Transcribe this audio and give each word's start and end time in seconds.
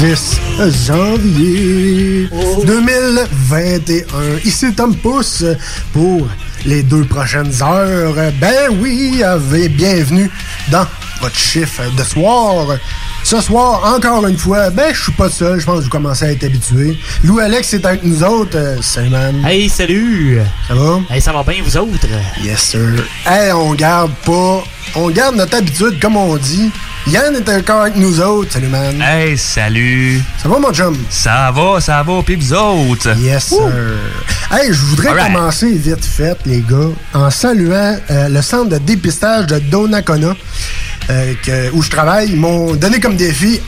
10 0.00 0.40
janvier 0.86 2.26
2021. 2.64 4.38
Ici 4.46 4.72
Tom 4.72 4.96
Pousse 4.96 5.44
pour 5.92 6.26
les 6.64 6.82
deux 6.82 7.04
prochaines 7.04 7.52
heures. 7.62 8.14
Ben 8.40 8.70
oui, 8.80 9.22
bienvenue 9.68 10.30
dans 10.70 10.86
votre 11.20 11.36
chiffre 11.36 11.82
de 11.94 12.02
soir. 12.02 12.78
Ce 13.24 13.42
soir, 13.42 13.94
encore 13.94 14.26
une 14.26 14.38
fois, 14.38 14.70
ben 14.70 14.94
je 14.94 15.02
suis 15.02 15.12
pas 15.12 15.28
seul, 15.28 15.60
je 15.60 15.66
pense 15.66 15.80
que 15.80 15.84
vous 15.84 15.90
commencez 15.90 16.24
à 16.24 16.32
être 16.32 16.44
habitué. 16.44 16.98
Lou 17.22 17.38
Alex 17.38 17.74
est 17.74 17.84
avec 17.84 18.02
nous 18.02 18.24
autres. 18.24 18.56
Euh, 18.56 18.80
salut 18.80 19.10
man. 19.10 19.44
Hey, 19.44 19.68
salut! 19.68 20.40
Ça 20.66 20.74
va? 20.76 21.00
Hey, 21.10 21.20
ça 21.20 21.34
va 21.34 21.42
bien, 21.42 21.60
vous 21.62 21.76
autres? 21.76 22.06
Yes 22.42 22.60
sir. 22.60 23.04
Hey, 23.26 23.52
on 23.52 23.74
garde 23.74 24.12
pas. 24.24 24.64
On 24.94 25.10
garde 25.10 25.36
notre 25.36 25.58
habitude, 25.58 26.00
comme 26.00 26.16
on 26.16 26.36
dit. 26.36 26.70
Yann 27.06 27.34
est 27.34 27.48
encore 27.48 27.82
avec 27.82 27.96
nous 27.96 28.20
autres. 28.20 28.52
Salut 28.52 28.68
man. 28.68 29.00
Hey, 29.02 29.36
salut! 29.36 30.20
Ça 30.42 30.48
va 30.48 30.58
mon 30.58 30.72
chum? 30.72 30.96
Ça 31.08 31.50
va, 31.54 31.80
ça 31.80 32.02
va, 32.02 32.22
pis 32.22 32.36
vous 32.36 32.52
autres? 32.52 33.16
Yes, 33.18 33.46
sir. 33.48 33.72
Hey, 34.52 34.72
je 34.72 34.80
voudrais 34.86 35.14
commencer 35.26 35.72
vite 35.72 36.04
fait, 36.04 36.36
les 36.46 36.60
gars, 36.60 36.90
en 37.14 37.30
saluant 37.30 37.96
euh, 38.10 38.28
le 38.28 38.42
centre 38.42 38.68
de 38.70 38.78
dépistage 38.78 39.46
de 39.46 39.58
Donnacona, 39.58 40.34
euh, 41.10 41.32
que- 41.44 41.70
où 41.72 41.82
je 41.82 41.90
travaille. 41.90 42.30
Ils 42.30 42.36
m'ont 42.36 42.74
donné 42.74 43.00
comme 43.00 43.16
défi 43.16 43.60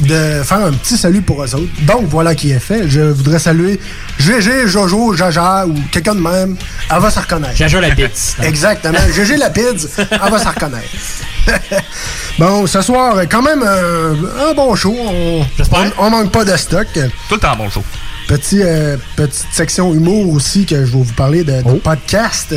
de 0.00 0.42
faire 0.42 0.58
un 0.60 0.72
petit 0.72 0.96
salut 0.96 1.22
pour 1.22 1.42
eux 1.44 1.54
autres. 1.54 1.72
Donc, 1.82 2.06
voilà 2.08 2.34
qui 2.34 2.50
est 2.50 2.58
fait. 2.58 2.88
Je 2.88 3.00
voudrais 3.00 3.38
saluer 3.38 3.78
GG, 4.18 4.66
Jojo, 4.66 5.14
Jaja 5.14 5.66
ou 5.66 5.74
quelqu'un 5.90 6.14
de 6.14 6.20
même. 6.20 6.56
Elle 6.90 7.00
va 7.00 7.10
se 7.10 7.18
reconnaître. 7.20 7.56
Jaja 7.56 7.80
la 7.80 7.90
pizza. 7.94 8.42
Exactement. 8.42 8.98
GG 9.14 9.36
la 9.36 9.50
pizza, 9.50 9.88
elle 10.10 10.30
va 10.30 10.38
se 10.38 10.48
reconnaître. 10.48 10.88
bon, 12.38 12.66
ce 12.66 12.80
soir, 12.82 13.16
quand 13.30 13.42
même 13.42 13.62
un, 13.62 14.48
un 14.50 14.54
bon 14.54 14.74
show. 14.74 14.94
On, 14.98 15.40
on, 15.72 15.92
on 15.98 16.10
manque 16.10 16.30
pas 16.32 16.44
de 16.44 16.56
stock. 16.56 16.86
Tout 17.28 17.34
le 17.34 17.40
temps 17.40 17.56
bon 17.56 17.68
show. 17.70 17.82
Petit, 18.28 18.62
euh, 18.62 18.96
petite 19.16 19.46
section 19.52 19.92
humour 19.92 20.32
aussi 20.32 20.64
que 20.64 20.76
je 20.86 20.92
vais 20.92 20.98
vous 20.98 21.12
parler 21.14 21.42
de, 21.44 21.60
de 21.60 21.78
podcast 21.78 22.54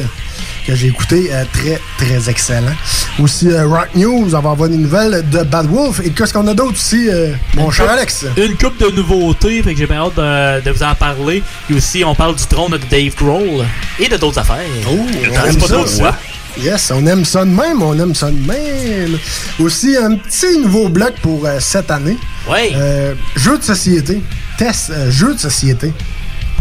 que 0.66 0.76
j'ai 0.76 0.88
écouté, 0.88 1.30
euh, 1.32 1.44
très 1.52 1.80
très 1.98 2.30
excellent. 2.30 2.76
Aussi 3.20 3.50
euh, 3.50 3.68
Rock 3.68 3.90
News, 3.96 4.34
on 4.36 4.40
va 4.40 4.52
avoir 4.52 4.70
des 4.70 4.78
nouvelles 4.78 5.24
de 5.30 5.44
Bad 5.44 5.68
Wolf 5.68 6.02
et 6.04 6.12
qu'est-ce 6.12 6.34
qu'on 6.34 6.48
a 6.48 6.54
d'autre 6.54 6.74
aussi, 6.74 7.10
euh, 7.10 7.34
mon 7.56 7.72
cher 7.72 7.90
Alex? 7.90 8.26
Une 8.38 8.58
coupe 8.58 8.78
de 8.80 8.90
nouveautés, 8.96 9.62
fait 9.64 9.74
que 9.74 9.80
j'ai 9.80 9.88
bien 9.88 10.02
hâte 10.02 10.16
de, 10.16 10.62
de 10.66 10.72
vous 10.72 10.84
en 10.84 10.96
parler. 10.96 11.44
Et 11.70 11.74
aussi, 11.74 12.04
on 12.04 12.16
parle 12.16 12.36
du 12.36 12.46
trône 12.46 12.72
de 12.72 12.80
Dave 12.90 13.16
Grohl 13.16 13.66
et 14.00 14.08
de 14.08 14.18
d'autres 14.18 14.40
affaires. 14.40 14.58
Oh, 14.90 14.98
on 14.98 15.46
aime 15.46 15.88
ça. 15.88 16.18
Yes, 16.58 16.92
on 16.96 17.06
aime 17.06 17.26
ça 17.26 17.44
de 17.44 17.50
même, 17.50 17.82
on 17.82 17.98
aime 18.00 18.16
ça 18.16 18.32
de 18.32 18.48
même. 18.48 19.18
Aussi, 19.60 19.98
un 19.98 20.16
petit 20.16 20.58
nouveau 20.60 20.88
bloc 20.88 21.14
pour 21.22 21.46
euh, 21.46 21.58
cette 21.60 21.92
année. 21.92 22.18
Ouais. 22.50 22.72
Euh, 22.76 23.14
jeux 23.36 23.58
de 23.58 23.64
société. 23.64 24.22
Test 24.58 24.90
euh, 24.90 25.12
jeux 25.12 25.34
de 25.34 25.40
société. 25.40 25.92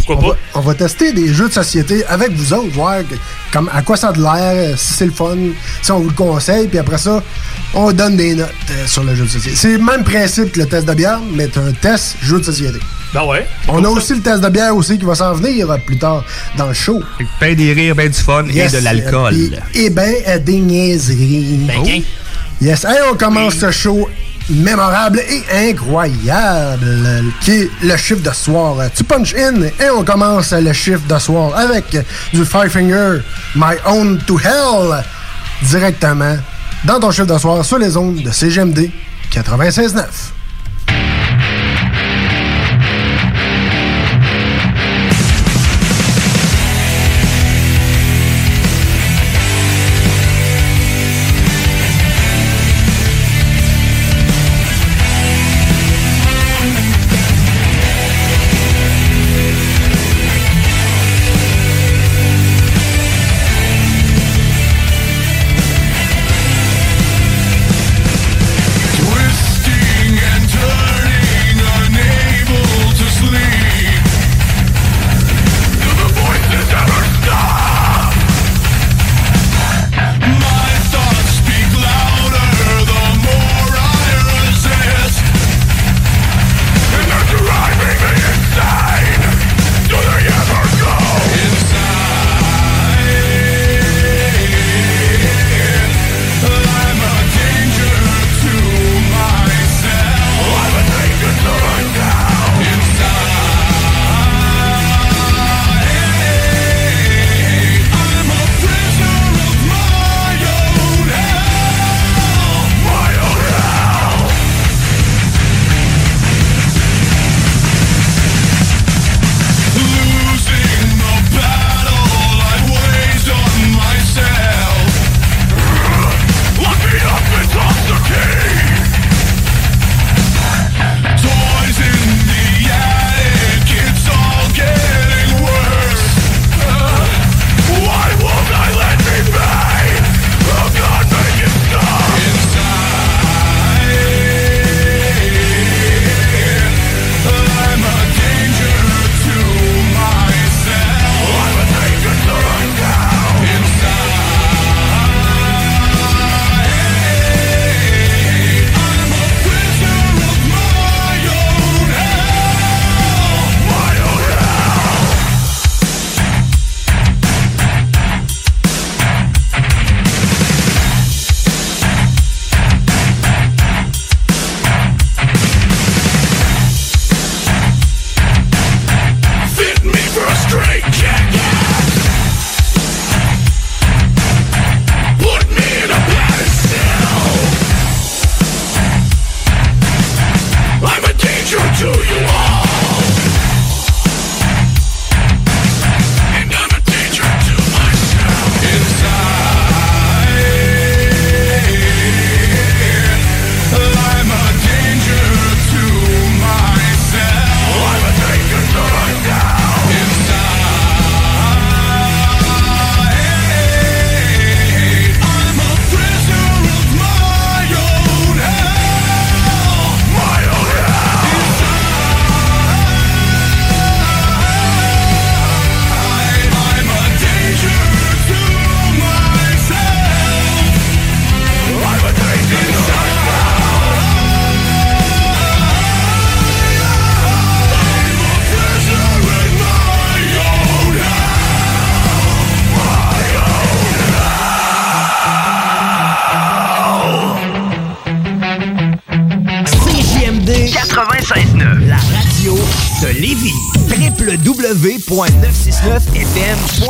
Pourquoi 0.07 0.17
on 0.17 0.29
pas? 0.31 0.35
Va, 0.35 0.39
on 0.55 0.61
va 0.61 0.75
tester 0.75 1.13
des 1.13 1.33
jeux 1.33 1.49
de 1.49 1.53
société 1.53 2.05
avec 2.07 2.31
vous 2.33 2.53
autres, 2.53 2.71
voir 2.73 2.99
que- 3.09 3.15
comme, 3.53 3.71
à 3.73 3.83
quoi 3.83 3.97
ça 3.97 4.09
a 4.09 4.13
de 4.13 4.21
l'air, 4.23 4.79
si 4.79 4.95
c'est 4.95 5.07
le 5.07 5.13
fun, 5.13 5.37
si 5.83 5.91
on 5.93 6.01
vous 6.01 6.09
le 6.09 6.15
conseille, 6.15 6.69
puis 6.69 6.79
après 6.79 6.99
ça, 6.99 7.23
on 7.75 7.93
donne 7.93 8.17
des 8.17 8.35
notes 8.35 8.51
euh, 8.71 8.87
sur 8.87 9.05
le 9.05 9.15
jeu 9.15 9.25
de 9.25 9.29
société. 9.31 9.57
C'est 9.57 9.73
le 9.73 9.79
même 9.85 10.05
principe 10.05 10.53
que 10.53 10.61
le 10.61 10.67
test 10.67 10.87
de 10.87 10.95
bière, 10.95 11.21
mais 11.33 11.49
c'est 11.53 11.61
un 11.61 11.73
test 11.73 12.17
jeu 12.23 12.39
de 12.41 12.45
société. 12.45 12.79
Ben 13.13 13.25
ouais. 13.27 13.47
On 13.69 13.85
a 13.85 13.89
aussi 13.89 14.15
le 14.15 14.21
test 14.21 14.41
de 14.43 14.49
bière 14.49 14.75
aussi 14.77 14.99
qui 14.99 15.05
va 15.05 15.15
s'en 15.15 15.35
venir 15.35 15.71
euh, 15.71 15.77
plus 15.79 15.97
tard 15.99 16.25
dans 16.57 16.67
le 16.67 16.75
show. 16.75 17.01
Ben 17.41 17.55
des 17.55 17.73
rires, 17.73 17.95
ben 17.95 18.09
du 18.11 18.19
fun 18.19 18.45
Yes, 18.49 18.75
et 18.75 18.79
de 18.79 18.85
l'alcool. 18.85 19.33
euh, 19.35 19.59
puis- 19.73 19.81
Et 19.85 19.91
ben 19.91 20.15
euh, 20.27 20.39
des 20.41 20.59
niaiseries. 20.59 21.61
Ben, 21.67 21.83
gain. 21.85 22.01
Yes. 22.61 22.85
Hey, 22.85 22.99
on 23.13 23.17
commence 23.17 23.55
ce 23.55 23.71
show 23.71 24.09
mémorable 24.51 25.21
et 25.21 25.71
incroyable 25.71 27.25
qui 27.41 27.53
est 27.53 27.71
le 27.83 27.97
chiffre 27.97 28.23
de 28.23 28.35
soir. 28.35 28.77
Tu 28.95 29.05
punch 29.05 29.35
in 29.35 29.63
et 29.63 29.91
on 29.95 30.05
commence 30.05 30.53
le 30.53 30.73
chiffre 30.73 31.07
de 31.09 31.19
soir 31.19 31.57
avec 31.57 31.97
du 32.33 32.45
Five 32.45 32.69
Finger 32.69 33.21
My 33.55 33.75
Own 33.87 34.19
to 34.27 34.39
Hell 34.39 35.05
directement 35.63 36.37
dans 36.85 37.01
ton 37.01 37.11
chiffre 37.11 37.33
de 37.33 37.39
soir 37.39 37.65
sur 37.65 37.79
les 37.79 37.97
ondes 37.97 38.23
de 38.23 38.31
CGMD 38.31 38.91
96.9. 39.33 40.05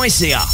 Ca. 0.09 0.54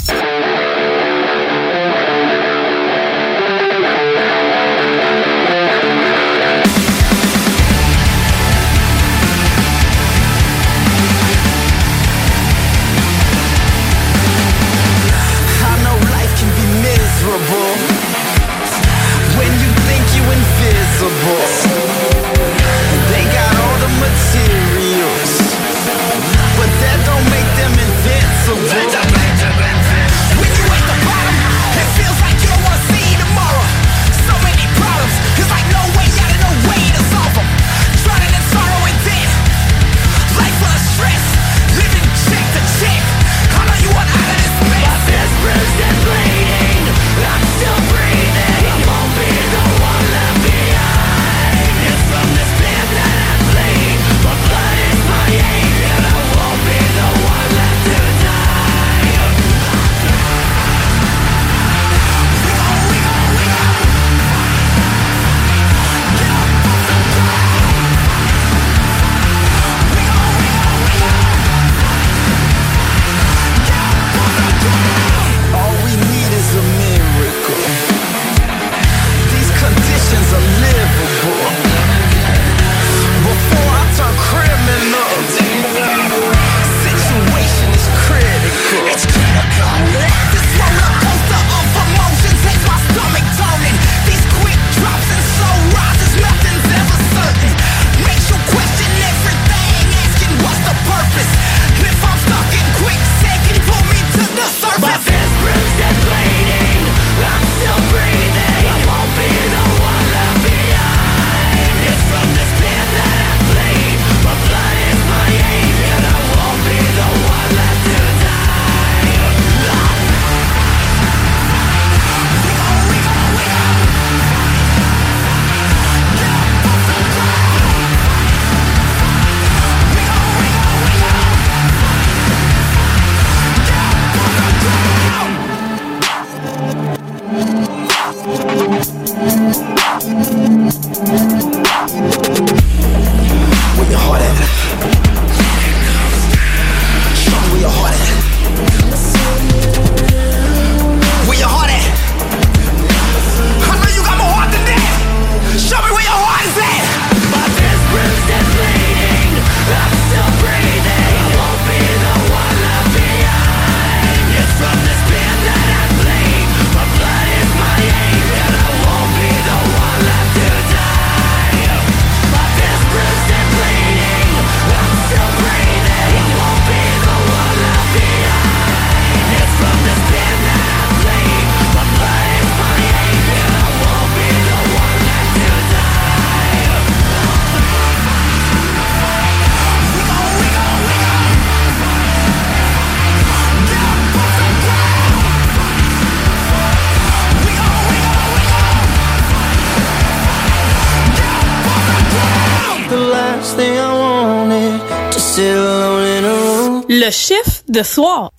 de 207.70 207.82
soir. 207.84 208.30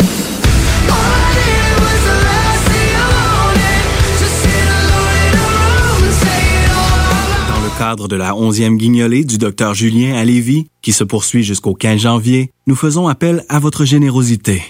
Dans 7.47 7.63
le 7.63 7.79
cadre 7.79 8.07
de 8.07 8.15
la 8.15 8.33
11e 8.33 8.75
guignolée 8.75 9.23
du 9.23 9.37
docteur 9.37 9.73
Julien 9.73 10.15
à 10.15 10.25
Lévis, 10.25 10.67
qui 10.81 10.91
se 10.91 11.03
poursuit 11.03 11.43
jusqu'au 11.43 11.73
15 11.73 12.01
janvier, 12.01 12.51
nous 12.67 12.75
faisons 12.75 13.07
appel 13.07 13.45
à 13.47 13.59
votre 13.59 13.85
générosité. 13.85 14.61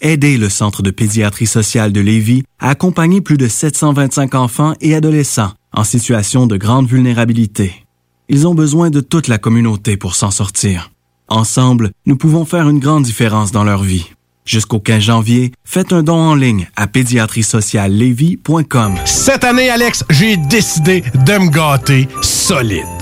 Aidez 0.00 0.36
le 0.36 0.48
Centre 0.48 0.82
de 0.82 0.90
pédiatrie 0.90 1.46
sociale 1.46 1.92
de 1.92 2.00
Lévis 2.00 2.42
à 2.58 2.70
accompagner 2.70 3.20
plus 3.20 3.36
de 3.36 3.46
725 3.46 4.34
enfants 4.34 4.74
et 4.80 4.96
adolescents 4.96 5.52
en 5.72 5.84
situation 5.84 6.48
de 6.48 6.56
grande 6.56 6.88
vulnérabilité. 6.88 7.86
Ils 8.28 8.48
ont 8.48 8.54
besoin 8.54 8.90
de 8.90 9.00
toute 9.00 9.28
la 9.28 9.38
communauté 9.38 9.96
pour 9.96 10.16
s'en 10.16 10.30
sortir. 10.30 10.91
Ensemble, 11.32 11.90
nous 12.04 12.16
pouvons 12.16 12.44
faire 12.44 12.68
une 12.68 12.78
grande 12.78 13.04
différence 13.04 13.52
dans 13.52 13.64
leur 13.64 13.82
vie. 13.82 14.04
Jusqu'au 14.44 14.80
15 14.80 15.02
janvier, 15.02 15.52
faites 15.64 15.94
un 15.94 16.02
don 16.02 16.16
en 16.16 16.34
ligne 16.34 16.68
à 16.76 16.86
pédiatriesociallevy.com. 16.86 18.96
Cette 19.06 19.42
année, 19.42 19.70
Alex, 19.70 20.04
j'ai 20.10 20.36
décidé 20.36 21.00
de 21.00 21.38
me 21.38 21.48
gâter 21.48 22.06
solide. 22.20 23.01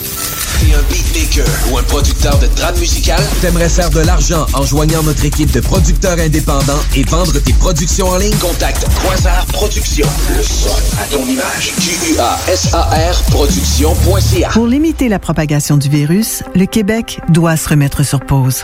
T'es 0.61 0.75
un 0.75 0.81
beatmaker 0.83 1.45
ou 1.71 1.77
un 1.79 1.83
producteur 1.83 2.37
de 2.37 2.45
trame 2.45 2.77
musicale? 2.77 3.21
T'aimerais 3.41 3.67
faire 3.67 3.89
de 3.89 4.01
l'argent 4.01 4.45
en 4.53 4.63
joignant 4.63 5.01
notre 5.01 5.25
équipe 5.25 5.51
de 5.51 5.59
producteurs 5.59 6.19
indépendants 6.19 6.79
et 6.95 7.03
vendre 7.03 7.39
tes 7.39 7.53
productions 7.53 8.07
en 8.07 8.17
ligne? 8.17 8.35
Contacte 8.37 8.85
Quasar 9.01 9.43
Productions. 9.47 10.07
Le 10.37 10.43
son 10.43 10.69
à 11.01 11.05
ton 11.05 11.25
image. 11.25 11.73
Q-U-A-S-A-R 11.79 13.23
Productions.ca 13.31 14.49
Pour 14.49 14.67
limiter 14.67 15.09
la 15.09 15.17
propagation 15.17 15.77
du 15.77 15.89
virus, 15.89 16.43
le 16.53 16.67
Québec 16.67 17.19
doit 17.29 17.57
se 17.57 17.69
remettre 17.69 18.05
sur 18.05 18.19
pause. 18.19 18.63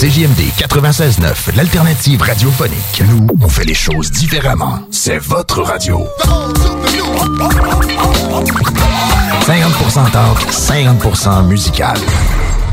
CJMD 0.00 0.40
96.9, 0.56 1.54
l'alternative 1.56 2.22
radiophonique. 2.22 3.02
Nous, 3.06 3.26
on 3.38 3.48
fait 3.50 3.66
les 3.66 3.74
choses 3.74 4.10
différemment. 4.10 4.78
C'est 4.90 5.18
votre 5.18 5.60
radio. 5.60 6.08
50% 9.42 10.10
talk, 10.10 10.38
50% 10.50 11.46
musical. 11.48 11.98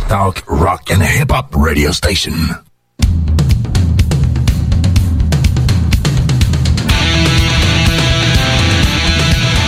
Talk, 0.07 0.41
rock 0.47 0.89
and 0.89 1.01
hip-hop 1.01 1.53
radio 1.53 1.91
station. 1.91 2.31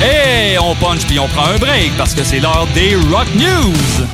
Et 0.01 0.57
on 0.59 0.75
punch 0.75 1.05
puis 1.07 1.19
on 1.19 1.27
prend 1.27 1.47
un 1.47 1.57
break 1.57 1.91
parce 1.97 2.13
que 2.13 2.23
c'est 2.23 2.39
l'heure 2.39 2.69
des 2.73 2.95
Rock 2.95 3.27
News. 3.35 4.07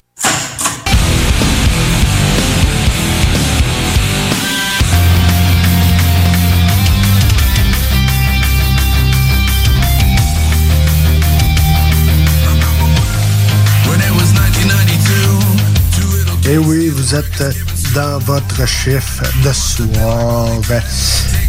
Et 16.48 16.54
Eh 16.54 16.58
oui, 16.58 16.90
vous 16.90 17.16
êtes 17.16 17.44
dans 17.96 18.20
votre 18.20 18.68
chiffre 18.68 19.24
de 19.44 19.52
soir. 19.52 20.48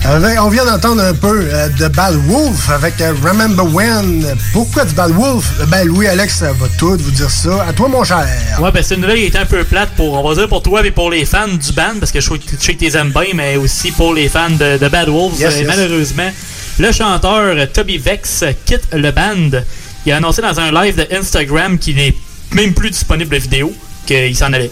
Avec- 0.05 0.41
on 0.41 0.49
vient 0.49 0.65
d'entendre 0.65 1.03
un 1.03 1.13
peu 1.15 1.49
euh, 1.53 1.69
de 1.69 1.89
Bad 1.89 2.15
Wolf 2.29 2.71
avec 2.71 3.01
euh, 3.01 3.13
Remember 3.23 3.65
When. 3.75 4.25
Pourquoi 4.53 4.85
du 4.85 4.95
Bad 4.95 5.11
Wolf? 5.11 5.45
Ben 5.69 5.85
Louis 5.87 6.07
Alex 6.07 6.37
ça 6.37 6.53
va 6.53 6.67
tout 6.79 6.97
vous 6.97 7.11
dire 7.11 7.31
ça. 7.31 7.65
À 7.69 7.73
toi 7.73 7.89
mon 7.89 8.05
cher. 8.05 8.27
Ouais, 8.61 8.71
ben 8.73 8.83
c'est 8.83 8.95
une 8.95 9.01
nouvelle 9.03 9.19
qui 9.19 9.25
était 9.25 9.39
un 9.39 9.45
peu 9.47 9.65
plate 9.65 9.91
pour, 9.97 10.15
on 10.15 10.27
va 10.29 10.35
dire 10.35 10.49
pour 10.49 10.63
toi 10.63 10.87
et 10.87 10.91
pour 10.91 11.11
les 11.11 11.25
fans 11.27 11.49
du 11.49 11.73
band, 11.73 11.99
parce 11.99 12.13
que 12.13 12.21
je, 12.21 12.29
sais 12.31 12.39
que- 12.39 12.57
je 12.59 12.65
sais 12.65 12.75
que 12.75 12.79
t'es 12.81 12.97
aimes 12.97 13.11
bien, 13.13 13.35
mais 13.35 13.57
aussi 13.57 13.91
pour 13.91 14.15
les 14.15 14.29
fans 14.29 14.49
de, 14.51 14.79
de 14.79 14.89
Bad 14.89 15.09
Wolves. 15.09 15.39
Yes, 15.41 15.59
yes. 15.59 15.67
Malheureusement, 15.67 16.31
le 16.79 16.93
chanteur 16.93 17.35
euh, 17.57 17.67
Toby 17.67 17.99
Vex 17.99 18.45
quitte 18.65 18.89
le 18.93 19.11
band. 19.11 19.61
Il 20.07 20.13
a 20.13 20.17
annoncé 20.19 20.41
dans 20.41 20.59
un 20.61 20.71
live 20.71 20.97
de 20.97 21.07
Instagram 21.15 21.79
qu'il 21.79 21.97
n'est 21.97 22.15
même 22.53 22.73
plus 22.73 22.91
disponible 22.91 23.35
de 23.35 23.41
vidéo, 23.43 23.73
qu'il 24.07 24.35
s'en 24.37 24.53
allait. 24.53 24.71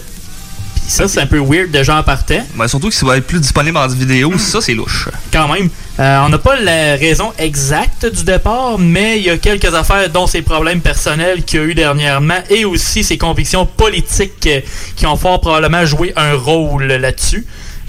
Ça, 0.87 1.07
c'est 1.07 1.19
un 1.19 1.25
peu 1.25 1.39
weird 1.39 1.71
de 1.71 1.81
gens 1.83 2.01
partant. 2.03 2.45
Ben, 2.55 2.67
surtout 2.67 2.89
qu'il 2.89 3.07
va 3.07 3.17
être 3.17 3.25
plus 3.25 3.39
disponible 3.39 3.77
en 3.77 3.87
vidéo, 3.87 4.37
ça 4.37 4.61
c'est 4.61 4.73
louche. 4.73 5.09
Quand 5.33 5.47
même. 5.51 5.69
Euh, 5.99 6.19
on 6.25 6.29
n'a 6.29 6.37
pas 6.37 6.59
la 6.59 6.95
raison 6.95 7.31
exacte 7.39 8.05
du 8.05 8.23
départ, 8.23 8.77
mais 8.77 9.17
il 9.17 9.23
y 9.25 9.29
a 9.29 9.37
quelques 9.37 9.73
affaires, 9.73 10.09
dont 10.09 10.27
ses 10.27 10.41
problèmes 10.41 10.81
personnels 10.81 11.43
qu'il 11.43 11.59
a 11.59 11.63
eu 11.63 11.73
dernièrement 11.73 12.37
et 12.49 12.65
aussi 12.65 13.03
ses 13.03 13.17
convictions 13.17 13.65
politiques 13.65 14.49
qui 14.95 15.05
ont 15.05 15.15
fort 15.17 15.39
probablement 15.41 15.85
joué 15.85 16.13
un 16.15 16.33
rôle 16.35 16.83
là-dessus. 16.85 17.45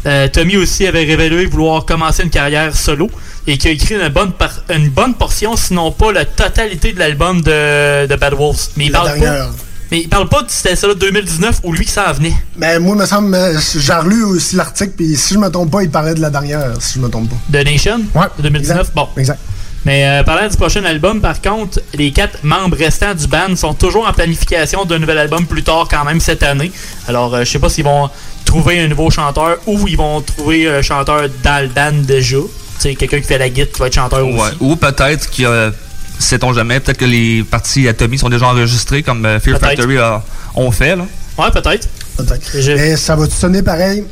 Euh, 0.06 0.28
Tommy 0.28 0.56
aussi 0.56 0.86
avait 0.86 1.02
révélé 1.04 1.46
vouloir 1.46 1.84
commencer 1.84 2.22
une 2.22 2.30
carrière 2.30 2.76
solo 2.76 3.10
et 3.48 3.58
qui 3.58 3.66
a 3.68 3.70
écrit 3.72 3.96
une 3.96 4.08
bonne, 4.08 4.30
par- 4.32 4.60
une 4.72 4.88
bonne 4.88 5.14
portion, 5.14 5.56
sinon 5.56 5.90
pas 5.90 6.12
la 6.12 6.24
totalité 6.24 6.92
de 6.92 6.98
l'album 7.00 7.40
de, 7.42 8.06
de 8.06 8.14
Bad 8.16 8.34
Wolves. 8.34 8.68
Mais 8.76 8.86
il 8.86 8.92
La 8.92 9.00
parle 9.00 9.18
dernière. 9.20 9.48
pas. 9.48 9.54
Mais 9.90 10.00
il 10.00 10.08
parle 10.08 10.28
pas 10.28 10.42
de 10.42 10.50
c'était 10.50 10.74
ça 10.76 10.88
là, 10.88 10.94
2019 10.94 11.60
ou 11.62 11.72
lui 11.72 11.84
qui 11.84 11.92
s'en 11.92 12.12
venait. 12.12 12.34
Ben 12.56 12.80
moi, 12.82 12.96
me 12.96 13.06
semble, 13.06 13.34
euh, 13.34 13.58
j'ai 13.78 13.92
relu 13.92 14.24
aussi 14.24 14.56
l'article, 14.56 14.92
puis 14.96 15.16
si 15.16 15.34
je 15.34 15.38
me 15.38 15.48
trompe 15.48 15.70
pas, 15.70 15.82
il 15.82 15.90
parlait 15.90 16.14
de 16.14 16.20
la 16.20 16.30
dernière, 16.30 16.72
si 16.80 16.94
je 16.94 17.00
me 17.00 17.08
trompe 17.08 17.30
pas. 17.30 17.36
The 17.60 17.64
Nation? 17.64 18.00
Ouais. 18.14 18.26
de 18.36 18.42
2019. 18.42 18.78
exact. 18.80 18.94
Bon. 18.94 19.08
Exact. 19.16 19.38
Mais 19.84 20.04
euh, 20.04 20.24
parlant 20.24 20.48
du 20.48 20.56
prochain 20.56 20.84
album, 20.84 21.20
par 21.20 21.40
contre, 21.40 21.80
les 21.94 22.10
quatre 22.10 22.42
membres 22.42 22.76
restants 22.76 23.14
du 23.14 23.28
band 23.28 23.54
sont 23.54 23.72
toujours 23.74 24.08
en 24.08 24.12
planification 24.12 24.84
d'un 24.84 24.98
nouvel 24.98 25.18
album 25.18 25.46
plus 25.46 25.62
tard 25.62 25.86
quand 25.88 26.04
même 26.04 26.18
cette 26.18 26.42
année. 26.42 26.72
Alors, 27.06 27.32
euh, 27.36 27.44
je 27.44 27.50
sais 27.52 27.60
pas 27.60 27.68
s'ils 27.68 27.84
vont 27.84 28.10
trouver 28.44 28.80
un 28.80 28.88
nouveau 28.88 29.10
chanteur 29.10 29.58
ou 29.66 29.86
ils 29.86 29.96
vont 29.96 30.20
trouver 30.22 30.68
un 30.68 30.82
chanteur 30.82 31.28
dans 31.44 31.62
le 31.62 31.68
band 31.68 32.02
déjà. 32.02 32.36
Tu 32.38 32.42
sais, 32.80 32.94
quelqu'un 32.96 33.20
qui 33.20 33.28
fait 33.28 33.38
la 33.38 33.48
guitare 33.48 33.72
qui 33.72 33.78
va 33.80 33.86
être 33.86 33.94
chanteur 33.94 34.26
Ouais. 34.26 34.32
aussi. 34.34 34.56
Ou 34.58 34.74
peut-être 34.74 35.30
qu'il 35.30 35.44
y 35.44 35.46
a, 35.46 35.70
sait-on 36.18 36.52
jamais, 36.52 36.80
peut-être 36.80 36.98
que 36.98 37.04
les 37.04 37.44
parties 37.44 37.86
à 37.88 37.94
Tommy 37.94 38.18
sont 38.18 38.28
déjà 38.28 38.46
enregistrées 38.48 39.02
comme 39.02 39.24
euh, 39.26 39.38
Fear. 39.40 39.58
Factory 39.58 39.98
a- 39.98 40.22
ont 40.54 40.70
fait. 40.70 40.96
Là. 40.96 41.06
Ouais, 41.38 41.50
peut-être. 41.50 41.88
Peut-être. 42.16 42.54
Et 42.56 42.96
ça 42.96 43.14
va-tu 43.16 43.34
sonner 43.34 43.62
pareil? 43.62 44.04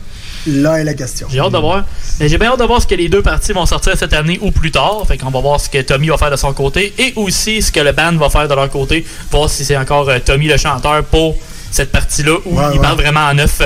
Là 0.46 0.78
est 0.78 0.84
la 0.84 0.92
question. 0.92 1.26
J'ai 1.30 1.40
hâte 1.40 1.52
de 1.52 1.58
voir. 1.58 1.84
Mais 2.20 2.28
j'ai 2.28 2.36
bien 2.36 2.50
hâte 2.50 2.58
de 2.58 2.64
voir 2.64 2.82
ce 2.82 2.86
que 2.86 2.94
les 2.94 3.08
deux 3.08 3.22
parties 3.22 3.52
vont 3.54 3.64
sortir 3.64 3.96
cette 3.96 4.12
année 4.12 4.38
ou 4.42 4.50
plus 4.50 4.70
tard. 4.70 5.02
Fait 5.08 5.16
qu'on 5.16 5.30
va 5.30 5.40
voir 5.40 5.58
ce 5.58 5.70
que 5.70 5.80
Tommy 5.80 6.08
va 6.08 6.18
faire 6.18 6.30
de 6.30 6.36
son 6.36 6.52
côté 6.52 6.92
et 6.98 7.14
aussi 7.16 7.62
ce 7.62 7.72
que 7.72 7.80
le 7.80 7.92
band 7.92 8.12
va 8.16 8.28
faire 8.28 8.46
de 8.46 8.54
leur 8.54 8.68
côté. 8.68 9.06
Voir 9.30 9.48
si 9.48 9.64
c'est 9.64 9.76
encore 9.78 10.06
euh, 10.10 10.18
Tommy 10.22 10.46
le 10.46 10.58
chanteur 10.58 11.02
pour 11.04 11.34
cette 11.70 11.90
partie-là 11.90 12.32
où 12.44 12.58
Ouais, 12.58 12.64
il 12.74 12.76
ouais. 12.76 12.82
parle 12.82 12.96
vraiment 12.98 13.20
en 13.26 13.32
neuf. 13.32 13.62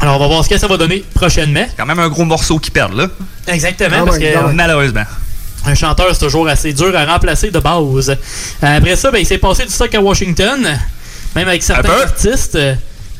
Alors 0.00 0.16
on 0.16 0.20
va 0.20 0.26
voir 0.26 0.42
ce 0.44 0.48
que 0.48 0.56
ça 0.58 0.66
va 0.66 0.78
donner 0.78 1.04
prochainement. 1.14 1.66
Quand 1.76 1.84
même 1.86 1.98
un 1.98 2.08
gros 2.08 2.24
morceau 2.24 2.58
qui 2.58 2.70
perdent 2.70 2.94
là. 2.96 3.08
Exactement, 3.46 3.96
Ah 4.00 4.04
parce 4.06 4.16
ouais, 4.16 4.32
que 4.32 4.38
ah 4.38 4.46
ouais. 4.46 4.52
Malheureusement. 4.54 5.04
Un 5.66 5.74
chanteur 5.74 6.08
c'est 6.12 6.24
toujours 6.24 6.48
assez 6.48 6.72
dur 6.72 6.92
à 6.96 7.04
remplacer 7.04 7.50
de 7.50 7.58
base. 7.58 8.16
Après 8.60 8.96
ça, 8.96 9.10
ben, 9.10 9.18
il 9.18 9.26
s'est 9.26 9.38
passé 9.38 9.64
du 9.64 9.70
stock 9.72 9.94
à 9.94 10.00
Washington, 10.00 10.60
même 11.36 11.48
avec 11.48 11.62
certains 11.62 12.00
artistes. 12.02 12.58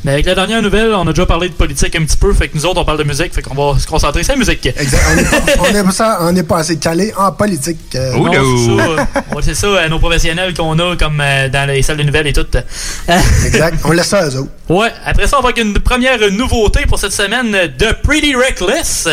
Mais 0.05 0.15
avec 0.15 0.27
la 0.27 0.35
dernière 0.35 0.61
nouvelle, 0.61 0.93
on 0.95 1.07
a 1.07 1.13
déjà 1.13 1.27
parlé 1.27 1.49
de 1.49 1.55
politique 1.55 1.95
un 1.95 2.05
petit 2.05 2.17
peu, 2.17 2.33
fait 2.33 2.49
que 2.49 2.57
nous 2.57 2.67
autres 2.67 2.81
on 2.81 2.85
parle 2.85 2.99
de 2.99 3.05
musique, 3.05 3.33
fait 3.33 3.41
qu'on 3.41 3.55
va 3.55 3.79
se 3.79 3.87
concentrer 3.87 4.25
sur 4.25 4.33
la 4.33 4.39
musique. 4.41 4.67
Exact. 4.67 5.01
On 5.09 5.15
n'est 5.15 5.23
pas, 5.23 5.39
on 5.61 5.75
est 5.77 5.85
pas 5.85 5.91
ça- 5.93 6.19
on 6.23 6.33
n'est 6.33 6.43
pas 6.43 6.59
assez 6.59 6.77
calé 6.77 7.15
en 7.17 7.31
politique. 7.31 7.79
euh, 7.95 8.13
Non, 8.17 8.33
c'est 8.33 8.67
ça. 8.67 9.07
Ouais, 9.37 9.43
c'est 9.43 9.55
ça, 9.55 9.67
euh, 9.69 9.89
nos 9.89 10.01
professionnels 10.01 10.55
qu'on 10.55 10.77
a 10.81 10.97
comme 10.97 11.21
euh, 11.21 11.49
dans 11.49 11.69
les 11.69 11.83
salles 11.83 11.99
de 11.99 12.03
nouvelles 12.03 12.27
et 12.27 12.33
tout. 12.33 12.45
Exact. 13.47 13.77
On 13.85 13.93
laisse 13.93 14.09
ça 14.09 14.19
à 14.25 14.27
eux 14.29 14.39
autres. 14.39 14.51
Ouais, 14.69 14.91
après 15.07 15.29
ça, 15.29 15.39
on 15.39 15.43
va 15.43 15.51
avec 15.51 15.65
une 15.65 15.75
première 15.75 16.19
nouveauté 16.33 16.85
pour 16.87 16.99
cette 16.99 17.13
semaine 17.13 17.53
de 17.53 17.87
Pretty 18.03 18.35
Reckless 18.35 19.07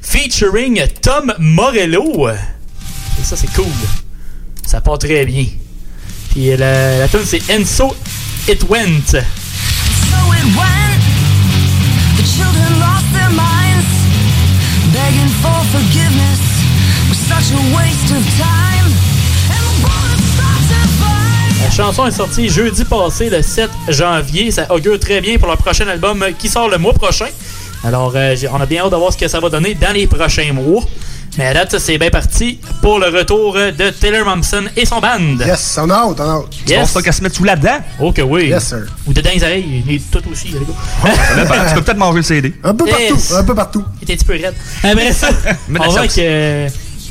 featuring 0.00 0.80
Tom 1.02 1.34
Morello. 1.40 2.28
Et 3.20 3.24
ça, 3.24 3.36
c'est 3.36 3.52
cool. 3.54 3.64
Ça 4.66 4.80
part 4.80 4.98
très 4.98 5.24
bien. 5.24 5.46
Puis 6.30 6.50
euh, 6.50 6.56
la, 6.56 6.98
la 6.98 7.08
tune 7.08 7.20
c'est 7.24 7.40
It 8.48 8.62
Went. 8.68 9.08
So 9.10 9.16
it 10.32 10.44
went. 10.54 11.02
The 12.16 12.22
children 12.22 12.78
lost 12.78 13.06
their 13.12 13.30
minds, 13.30 13.90
begging 14.92 15.30
for 15.42 15.64
forgiveness 15.72 16.40
was 17.08 17.18
such 17.18 17.52
a 17.52 17.76
waste 17.76 18.10
of 18.12 18.22
time. 18.38 18.86
And 19.50 19.62
the 19.64 19.74
bullets 19.82 20.24
stopped 20.34 20.68
to 20.70 20.88
fly. 20.98 21.64
La 21.64 21.70
chanson 21.70 22.06
est 22.06 22.12
sortie 22.12 22.48
jeudi 22.48 22.84
passé, 22.84 23.30
le 23.30 23.42
7 23.42 23.70
janvier. 23.88 24.50
Ça 24.50 24.66
augure 24.72 24.98
très 25.00 25.20
bien 25.20 25.38
pour 25.38 25.48
leur 25.48 25.58
prochain 25.58 25.88
album 25.88 26.24
qui 26.38 26.48
sort 26.48 26.68
le 26.68 26.78
mois 26.78 26.92
prochain. 26.92 27.26
Alors, 27.84 28.12
euh, 28.14 28.34
on 28.52 28.60
a 28.60 28.66
bien 28.66 28.84
hâte 28.84 28.90
de 28.90 28.96
voir 28.96 29.12
ce 29.12 29.18
que 29.18 29.28
ça 29.28 29.40
va 29.40 29.48
donner 29.48 29.74
dans 29.74 29.92
les 29.92 30.06
prochains 30.06 30.52
mois. 30.52 30.82
Mais 31.38 31.46
à 31.46 31.54
date, 31.54 31.78
c'est 31.78 31.98
bien 31.98 32.08
parti 32.08 32.58
pour 32.80 32.98
le 32.98 33.08
retour 33.08 33.54
de 33.54 33.90
Taylor 33.90 34.24
Momsen 34.24 34.70
et 34.76 34.86
son 34.86 35.00
band. 35.00 35.36
Yes, 35.44 35.78
on 35.82 35.90
a 35.90 35.94
hâte, 35.94 36.16
on 36.18 36.22
a 36.22 36.32
hâte. 36.36 36.44
Yes. 36.66 36.78
penses 36.80 36.92
pas 36.92 37.02
qu'à 37.02 37.12
se 37.12 37.22
mettre 37.22 37.36
sous 37.36 37.44
la 37.44 37.56
dent? 37.56 37.78
Oh 38.00 38.10
que 38.12 38.22
oui. 38.22 38.48
Yes, 38.48 38.68
sir. 38.68 38.86
Ou 39.06 39.12
dedans 39.12 39.30
les 39.34 39.42
oreilles, 39.42 39.84
mais 39.86 40.00
tout 40.10 40.22
aussi, 40.32 40.48
les 40.48 40.60
gars. 40.60 41.66
Tu 41.68 41.74
peux 41.74 41.82
peut-être 41.82 41.98
manger 41.98 42.16
le 42.18 42.22
CD. 42.22 42.54
Un 42.64 42.74
peu 42.74 42.86
partout, 42.86 43.02
Yes. 43.14 43.32
un 43.32 43.44
peu 43.44 43.54
partout. 43.54 43.84
Il 44.00 44.04
était 44.04 44.14
un 44.14 44.16
petit 44.16 44.24
peu 44.24 44.32
raide. 44.32 44.54
Mets 44.84 45.10
de 45.10 45.78
on 45.88 45.96
avec 45.96 46.10
sauce. 46.10 46.20
euh, 46.24 46.68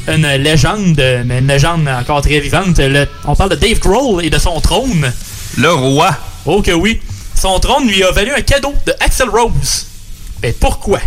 une 0.08 0.28
légende, 0.42 1.02
mais 1.26 1.40
une 1.40 1.48
légende 1.48 1.88
encore 1.88 2.22
très 2.22 2.40
vivante. 2.40 2.80
Le- 2.80 3.08
on 3.26 3.36
parle 3.36 3.52
de 3.52 3.56
Dave 3.56 3.80
Grohl 3.80 4.26
et 4.26 4.30
de 4.32 4.38
son 4.40 4.60
trône. 4.60 5.12
Le 5.58 5.72
roi. 5.72 6.16
Oh 6.46 6.62
que 6.64 6.72
oui. 6.72 7.00
Son 7.36 7.60
trône 7.60 7.88
lui 7.88 8.04
a 8.04 8.10
valu 8.12 8.32
un 8.36 8.42
cadeau 8.42 8.74
de 8.88 8.94
Axel 9.02 9.30
Rose. 9.30 9.86
Mais 10.42 10.52
pourquoi? 10.60 11.00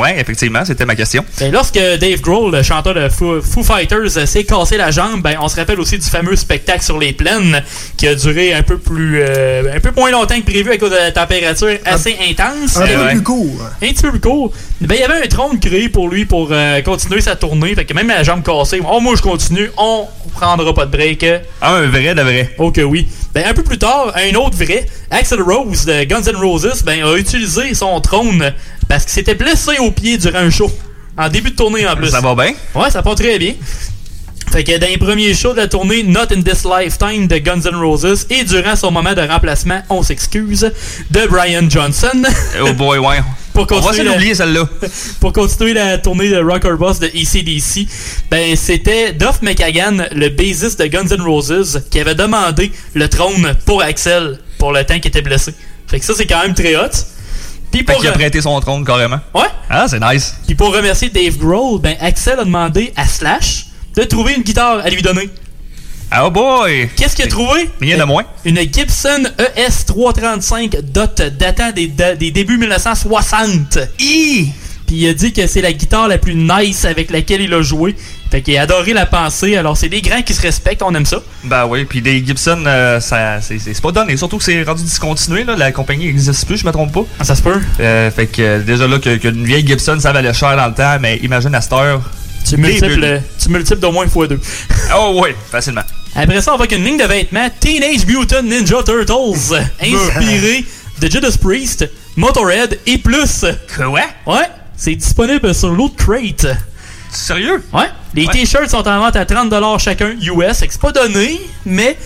Ouais, 0.00 0.18
effectivement, 0.18 0.64
c'était 0.64 0.84
ma 0.86 0.94
question. 0.96 1.24
Ben, 1.38 1.52
lorsque 1.52 1.74
Dave 1.78 2.20
Grohl, 2.20 2.52
le 2.54 2.62
chanteur 2.62 2.94
de 2.94 3.08
Foo, 3.08 3.40
Foo 3.42 3.62
Fighters, 3.62 4.26
s'est 4.26 4.44
cassé 4.44 4.76
la 4.76 4.90
jambe, 4.90 5.22
ben, 5.22 5.36
on 5.40 5.48
se 5.48 5.56
rappelle 5.56 5.80
aussi 5.80 5.98
du 5.98 6.06
fameux 6.06 6.36
spectacle 6.36 6.82
sur 6.82 6.98
les 6.98 7.12
plaines 7.12 7.62
qui 7.96 8.06
a 8.08 8.14
duré 8.14 8.52
un 8.54 8.62
peu 8.62 8.78
plus, 8.78 9.20
euh, 9.22 9.74
un 9.76 9.80
peu 9.80 9.90
moins 9.96 10.10
longtemps 10.10 10.38
que 10.40 10.44
prévu 10.50 10.70
à 10.72 10.76
cause 10.78 10.90
de 10.90 10.96
la 10.96 11.12
température 11.12 11.78
assez 11.84 12.16
intense. 12.28 12.76
Un 12.76 12.86
peu 12.86 12.92
Euh, 12.92 13.10
plus 13.10 13.22
court. 13.22 13.60
un 13.82 13.86
petit 13.88 14.02
peu 14.02 14.10
plus 14.10 14.20
court. 14.20 14.52
Ben, 14.80 14.94
il 14.94 15.00
y 15.00 15.04
avait 15.04 15.24
un 15.24 15.28
trône 15.28 15.58
créé 15.58 15.88
pour 15.88 16.08
lui 16.08 16.24
pour 16.24 16.48
euh, 16.50 16.80
continuer 16.82 17.20
sa 17.20 17.36
tournée. 17.36 17.74
Fait 17.74 17.84
que 17.84 17.94
même 17.94 18.08
la 18.08 18.22
jambe 18.22 18.42
cassée, 18.42 18.80
oh, 18.88 19.00
moi 19.00 19.14
je 19.16 19.22
continue, 19.22 19.70
on 19.76 20.06
prendra 20.34 20.74
pas 20.74 20.86
de 20.86 20.90
break. 20.90 21.24
Ah, 21.60 21.74
un 21.76 21.86
vrai 21.88 22.14
de 22.14 22.22
vrai. 22.22 22.54
Oh 22.58 22.70
que 22.70 22.80
oui. 22.82 23.06
Ben, 23.34 23.44
un 23.46 23.54
peu 23.54 23.62
plus 23.62 23.78
tard, 23.78 24.12
un 24.14 24.34
autre 24.36 24.56
vrai, 24.56 24.86
Axel 25.10 25.42
Rose 25.42 25.84
de 25.86 26.04
Guns 26.04 26.22
N' 26.26 26.36
Roses, 26.36 26.82
ben, 26.84 27.04
a 27.04 27.16
utilisé 27.16 27.74
son 27.74 28.00
trône 28.00 28.52
parce 28.88 29.04
qu'il 29.04 29.12
s'était 29.12 29.34
blessé 29.34 29.78
au 29.78 29.90
pied 29.90 30.18
durant 30.18 30.38
un 30.38 30.50
show. 30.50 30.70
En 31.16 31.28
début 31.28 31.50
de 31.50 31.56
tournée 31.56 31.86
en 31.86 31.94
plus. 31.94 32.08
Ça 32.10 32.20
va 32.20 32.34
bien? 32.34 32.54
Ouais, 32.74 32.90
ça 32.90 33.02
part 33.02 33.14
très 33.14 33.38
bien. 33.38 33.54
Fait 34.50 34.62
que 34.62 34.76
dans 34.78 34.86
les 34.86 34.98
premiers 34.98 35.34
shows 35.34 35.52
de 35.52 35.58
la 35.58 35.68
tournée 35.68 36.02
Not 36.02 36.32
in 36.32 36.42
This 36.42 36.64
Lifetime 36.64 37.26
de 37.26 37.38
Guns 37.38 37.62
N' 37.64 37.74
Roses 37.76 38.26
et 38.30 38.44
durant 38.44 38.76
son 38.76 38.90
moment 38.90 39.14
de 39.14 39.20
remplacement, 39.22 39.82
on 39.90 40.02
s'excuse, 40.02 40.70
de 41.10 41.26
Brian 41.28 41.68
Johnson. 41.68 42.22
Oh 42.62 42.72
boy, 42.74 42.98
ouais. 42.98 43.16
Pour 43.54 43.66
On 43.70 43.76
va 43.76 43.80
continuer 43.82 44.04
la- 44.06 44.12
d'oublier 44.14 44.34
celle-là. 44.34 44.68
pour 45.20 45.32
continuer 45.32 45.74
la 45.74 45.96
tournée 45.98 46.28
de 46.28 46.38
Rocker 46.42 46.74
Boss 46.76 46.98
de 46.98 47.06
ECDC, 47.06 47.86
ben 48.28 48.56
c'était 48.56 49.12
Duff 49.12 49.42
McKagan, 49.42 50.06
le 50.12 50.28
bassiste 50.28 50.80
de 50.80 50.86
Guns 50.86 51.06
N' 51.08 51.22
Roses, 51.22 51.82
qui 51.88 52.00
avait 52.00 52.16
demandé 52.16 52.72
le 52.94 53.08
trône 53.08 53.54
pour 53.64 53.80
Axel 53.80 54.40
pour 54.58 54.72
le 54.72 54.82
temps 54.84 54.96
qu'il 54.98 55.06
était 55.06 55.22
blessé. 55.22 55.54
Fait 55.86 56.00
que 56.00 56.04
ça 56.04 56.14
c'est 56.16 56.26
quand 56.26 56.42
même 56.42 56.54
très 56.54 56.74
hot. 56.74 56.90
Puis 57.74 57.82
pour, 57.82 58.06
a 58.06 58.12
prêté 58.12 58.40
son 58.40 58.58
trône 58.60 58.84
carrément. 58.84 59.18
Ouais. 59.34 59.48
Ah, 59.68 59.86
c'est 59.88 59.98
nice. 60.00 60.36
puis 60.46 60.54
pour 60.54 60.72
remercier 60.74 61.08
Dave 61.08 61.36
Grohl, 61.38 61.80
ben 61.80 61.96
Axel 62.00 62.38
a 62.38 62.44
demandé 62.44 62.92
à 62.96 63.06
Slash 63.06 63.66
de 63.96 64.04
trouver 64.04 64.34
une 64.34 64.42
guitare 64.42 64.78
à 64.84 64.90
lui 64.90 65.02
donner. 65.02 65.28
Oh 66.22 66.30
boy! 66.30 66.88
Qu'est-ce 66.96 67.16
qu'il 67.16 67.24
a 67.24 67.28
trouvé? 67.28 67.68
Rien 67.80 67.98
de 67.98 68.04
moins. 68.04 68.24
Une 68.44 68.58
Gibson 68.60 69.24
E 69.40 69.46
ES335 69.58 70.80
dot 70.82 71.20
datant 71.36 71.72
des, 71.72 71.88
des 71.88 72.30
débuts 72.30 72.58
1960. 72.58 73.78
Puis 74.94 75.02
il 75.02 75.08
a 75.08 75.12
dit 75.14 75.32
que 75.32 75.44
c'est 75.48 75.60
la 75.60 75.72
guitare 75.72 76.06
la 76.06 76.18
plus 76.18 76.36
nice 76.36 76.84
avec 76.84 77.10
laquelle 77.10 77.40
il 77.40 77.52
a 77.52 77.62
joué. 77.62 77.96
Fait 78.30 78.42
qu'il 78.42 78.56
a 78.56 78.62
adoré 78.62 78.92
la 78.92 79.06
pensée. 79.06 79.56
Alors 79.56 79.76
c'est 79.76 79.88
des 79.88 80.00
grands 80.00 80.22
qui 80.22 80.32
se 80.34 80.40
respectent, 80.40 80.82
on 80.84 80.94
aime 80.94 81.04
ça. 81.04 81.20
Ben 81.42 81.66
oui, 81.66 81.84
puis 81.84 82.00
des 82.00 82.24
Gibson, 82.24 82.62
euh, 82.64 83.00
ça, 83.00 83.40
c'est, 83.40 83.58
c'est- 83.58 83.80
pas 83.82 83.90
donné. 83.90 84.16
Surtout 84.16 84.38
que 84.38 84.44
c'est 84.44 84.62
rendu 84.62 84.84
discontinué, 84.84 85.42
là. 85.42 85.56
La 85.56 85.72
compagnie 85.72 86.06
n'existe 86.06 86.46
plus, 86.46 86.58
je 86.58 86.64
me 86.64 86.70
trompe 86.70 86.92
pas. 86.92 87.04
Ah, 87.18 87.24
ça 87.24 87.34
se 87.34 87.42
peut. 87.42 87.60
Euh, 87.80 88.08
fait 88.12 88.28
que 88.28 88.40
euh, 88.40 88.58
déjà 88.62 88.86
là, 88.86 89.00
que- 89.00 89.16
qu'une 89.16 89.44
vieille 89.44 89.66
Gibson, 89.66 89.98
ça 89.98 90.12
valait 90.12 90.32
cher 90.32 90.56
dans 90.56 90.68
le 90.68 90.74
temps, 90.74 90.96
mais 91.00 91.16
imagine 91.24 91.52
à 91.56 91.60
cette 91.60 91.72
heure. 91.72 92.00
Tu 92.48 92.56
multiples, 92.56 93.20
tu 93.42 93.48
multiples 93.48 93.80
d'au 93.80 93.90
moins 93.90 94.06
x2. 94.06 94.38
Oh 94.96 95.20
oui, 95.24 95.30
facilement. 95.50 95.82
Après 96.14 96.40
ça, 96.40 96.52
on 96.54 96.56
va 96.56 96.64
avec 96.66 96.78
une 96.78 96.84
ligne 96.84 96.98
de 96.98 97.04
vêtements 97.04 97.48
Teenage 97.58 98.06
Mutant 98.06 98.42
Ninja 98.44 98.76
Turtles, 98.84 99.56
inspiré 99.82 100.64
de 101.00 101.10
Judas 101.10 101.36
Priest, 101.42 101.90
Motorhead 102.16 102.78
et 102.86 102.98
plus. 102.98 103.44
Quoi? 103.76 104.00
Ouais, 104.26 104.44
c'est 104.76 104.94
disponible 104.94 105.54
sur 105.54 105.70
Loot 105.70 105.96
Crate. 105.96 106.46
Sérieux? 107.10 107.62
Ouais. 107.72 107.88
Les 108.14 108.26
t-shirts 108.26 108.70
sont 108.70 108.86
en 108.86 108.98
vente 108.98 109.16
à 109.16 109.24
30$ 109.24 109.78
chacun 109.78 110.10
US, 110.20 110.52
c'est 110.52 110.80
pas 110.80 110.92
donné, 110.92 111.40
mais 111.64 111.96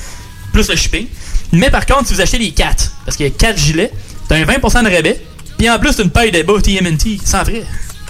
plus 0.52 0.68
le 0.68 0.76
shipping. 0.76 1.07
Mais 1.52 1.70
par 1.70 1.87
contre, 1.87 2.07
si 2.07 2.14
vous 2.14 2.20
achetez 2.20 2.38
les 2.38 2.50
4, 2.52 2.92
parce 3.04 3.16
qu'il 3.16 3.26
y 3.26 3.28
a 3.28 3.33
4 3.33 3.59
gilets, 3.59 3.92
t'as 4.28 4.37
un 4.37 4.44
20% 4.44 4.85
de 4.85 4.94
rabais, 4.94 5.22
puis 5.57 5.68
en 5.70 5.78
plus 5.78 5.96
t'as 5.96 6.02
une 6.02 6.11
paille 6.11 6.31
de 6.31 6.42
bas 6.42 6.61
TMNT 6.61 7.20
sans 7.24 7.44
frais. 7.44 7.64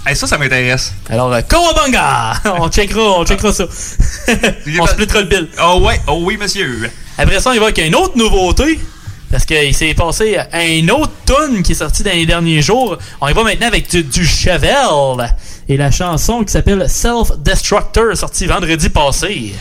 Hey, 0.07 0.17
ça, 0.17 0.27
ça 0.27 0.39
m'intéresse. 0.39 0.95
Alors, 1.11 1.33
euh, 1.33 1.43
Kawabunga! 1.43 2.41
on 2.59 2.71
checkera, 2.71 3.21
on 3.21 3.27
checkera 3.27 3.53
ça. 3.53 3.65
on 4.81 4.87
splittera 4.87 5.21
le 5.21 5.27
bill. 5.27 5.49
Oh 5.63 5.81
ouais, 5.85 6.01
oh 6.07 6.21
oui, 6.23 6.37
monsieur. 6.37 6.91
Après 7.19 7.41
ça, 7.41 7.53
il 7.53 7.61
va 7.61 7.67
avec 7.67 7.79
une 7.79 7.95
autre 7.95 8.17
nouveauté. 8.17 8.81
Parce 9.31 9.45
qu'il 9.45 9.75
s'est 9.75 9.95
passé 9.95 10.39
un 10.53 10.89
autre 10.89 11.13
tune 11.27 11.63
qui 11.63 11.73
est 11.73 11.77
sorti 11.77 12.03
dans 12.03 12.13
les 12.13 12.27
derniers 12.27 12.63
jours. 12.63 12.97
On 13.21 13.29
y 13.29 13.33
va 13.33 13.43
maintenant 13.43 13.67
avec 13.67 13.91
du, 13.91 14.03
du 14.03 14.27
Chevelle. 14.27 15.35
Et 15.69 15.77
la 15.77 15.91
chanson 15.91 16.45
qui 16.45 16.53
s'appelle 16.53 16.89
Self-Destructor, 16.89 18.17
sortie 18.17 18.47
vendredi 18.47 18.89
passé. 18.89 19.53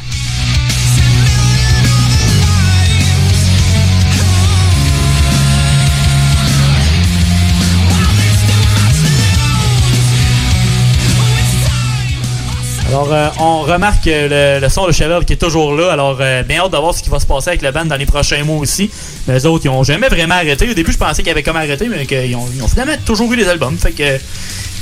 Alors, 12.98 13.14
euh, 13.14 13.30
on 13.40 13.62
remarque 13.62 14.08
euh, 14.08 14.56
le, 14.58 14.66
le 14.66 14.70
son 14.70 14.88
de 14.88 14.92
Chevelle 14.92 15.24
qui 15.24 15.34
est 15.34 15.38
toujours 15.38 15.76
là. 15.76 15.92
Alors, 15.92 16.18
euh, 16.20 16.42
bien 16.42 16.62
hâte 16.64 16.72
de 16.72 16.78
voir 16.78 16.96
ce 16.96 17.04
qui 17.04 17.12
va 17.12 17.20
se 17.20 17.28
passer 17.28 17.50
avec 17.50 17.62
le 17.62 17.70
band 17.72 17.86
dans 17.86 17.96
les 17.96 18.08
prochains 18.08 18.44
mois 18.44 18.58
aussi. 18.58 18.90
Mais 19.28 19.36
les 19.36 19.46
autres, 19.46 19.66
ils 19.66 19.70
ont 19.70 19.84
jamais 19.84 20.08
vraiment 20.10 20.34
arrêté. 20.34 20.68
Au 20.68 20.74
début, 20.74 20.92
je 20.92 20.98
pensais 20.98 21.22
qu'ils 21.22 21.32
avaient 21.32 21.44
comme 21.44 21.58
arrêté, 21.58 21.88
mais 21.90 22.08
qu'ils 22.08 22.36
ont, 22.36 22.48
ils 22.56 22.64
ont 22.64 22.68
finalement 22.68 22.96
toujours 23.06 23.32
eu 23.32 23.38
des 23.38 23.48
albums. 23.48 23.78
Fait 23.78 23.92
que, 23.92 24.18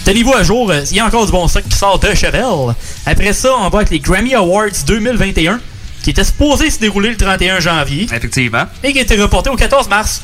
tenez-vous 0.05 0.33
à 0.33 0.43
jour. 0.43 0.71
euh, 0.71 0.81
Il 0.91 0.95
y 0.95 1.01
a 1.01 1.05
encore 1.05 1.25
du 1.25 1.33
bon 1.33 1.45
stock 1.49 1.63
qui 1.69 1.75
sort 1.77 1.99
de 1.99 2.13
Chevelle. 2.15 2.73
Après 3.05 3.33
ça, 3.33 3.49
on 3.59 3.67
va 3.67 3.79
avec 3.79 3.89
les 3.89 3.99
Grammy 3.99 4.33
Awards 4.33 4.69
2021, 4.87 5.59
qui 6.01 6.11
étaient 6.11 6.23
supposés 6.23 6.69
se 6.69 6.79
dérouler 6.79 7.09
le 7.09 7.17
31 7.17 7.59
janvier 7.59 8.03
Effectivement. 8.03 8.63
et 8.81 8.93
qui 8.93 8.99
a 8.99 9.01
été 9.01 9.21
reporté 9.21 9.49
au 9.49 9.57
14 9.57 9.89
mars. 9.89 10.21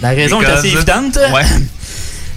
La 0.00 0.08
raison 0.10 0.40
est 0.40 0.46
assez 0.46 0.68
évidente. 0.68 1.18
Ouais. 1.34 1.42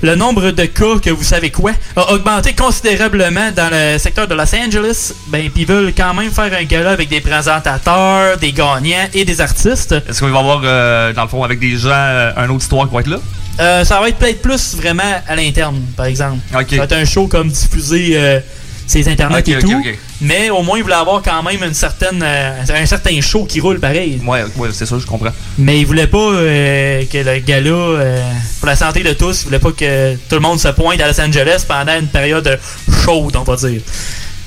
Le 0.04 0.16
nombre 0.16 0.52
de 0.52 0.66
cas 0.66 1.00
que 1.02 1.10
vous 1.10 1.24
savez 1.24 1.50
quoi 1.50 1.72
a 1.96 2.12
augmenté 2.14 2.54
considérablement 2.54 3.52
dans 3.56 3.70
le 3.72 3.98
secteur 3.98 4.28
de 4.28 4.36
Los 4.36 4.54
Angeles. 4.56 5.14
Ben, 5.28 5.50
puis 5.50 5.64
ils 5.64 5.68
veulent 5.68 5.94
quand 5.96 6.14
même 6.14 6.30
faire 6.30 6.52
un 6.54 6.64
gala 6.66 6.92
avec 6.92 7.10
des 7.10 7.20
présentateurs, 7.20 8.38
des 8.38 8.52
gagnants 8.52 9.08
et 9.14 9.26
des 9.26 9.42
artistes. 9.42 9.96
Est-ce 10.08 10.20
qu'on 10.20 10.30
va 10.30 10.40
avoir, 10.40 10.62
euh, 10.64 11.14
dans 11.14 11.24
le 11.24 11.28
fond, 11.28 11.44
avec 11.44 11.60
des 11.60 11.78
gens, 11.78 11.90
euh, 11.92 12.32
un 12.38 12.48
autre 12.50 12.62
histoire 12.62 12.88
qui 12.88 12.94
va 12.94 13.02
être 13.02 13.08
là? 13.08 13.18
Euh, 13.60 13.84
ça 13.84 14.00
va 14.00 14.10
être 14.10 14.18
peut-être 14.18 14.42
plus 14.42 14.76
vraiment 14.76 15.22
à 15.28 15.36
l'interne, 15.36 15.82
par 15.96 16.06
exemple. 16.06 16.38
Ok. 16.54 16.70
Ça 16.70 16.78
va 16.78 16.84
être 16.84 16.94
un 16.94 17.06
show 17.06 17.28
comme 17.28 17.50
diffusé 17.50 18.12
euh, 18.14 18.40
ses 18.86 19.08
internets 19.10 19.40
Ok, 19.40 19.48
et 19.48 19.56
ok, 19.56 19.62
tout. 19.62 19.84
Mais 20.22 20.50
au 20.50 20.64
moins, 20.64 20.78
ils 20.78 20.82
voulaient 20.84 20.96
avoir 20.96 21.22
quand 21.22 21.44
même 21.44 21.64
une 21.64 21.74
certaine, 21.76 22.24
euh, 22.24 22.64
un 22.74 22.86
certain 22.88 23.20
show 23.22 23.46
qui 23.46 23.60
roule 23.60 23.80
pareil. 23.80 24.20
Ouais, 24.26 24.44
ouais, 24.56 24.70
c'est 24.72 24.86
ça, 24.88 24.96
je 25.00 25.06
comprends. 25.06 25.30
Mais 25.60 25.80
ils 25.80 25.86
voulaient 25.86 26.08
pas 26.08 26.18
euh, 26.18 27.04
que 27.12 27.18
le 27.20 27.38
gala, 27.40 27.70
euh, 27.70 28.22
pour 28.60 28.68
la 28.68 28.76
santé 28.76 29.04
de 29.04 29.14
tous, 29.14 29.42
ils 29.42 29.46
voulaient 29.46 29.60
pas 29.60 29.72
que 29.72 30.16
tout 30.16 30.36
le 30.36 30.40
monde 30.42 30.60
se 30.60 30.70
pointe 30.70 31.00
à 31.02 31.08
Los 31.08 31.22
Angeles 31.22 31.66
pendant 31.68 31.98
une 32.00 32.08
période 32.08 32.60
chaude, 33.06 33.36
on 33.36 33.44
va 33.44 33.56
dire. 33.58 33.82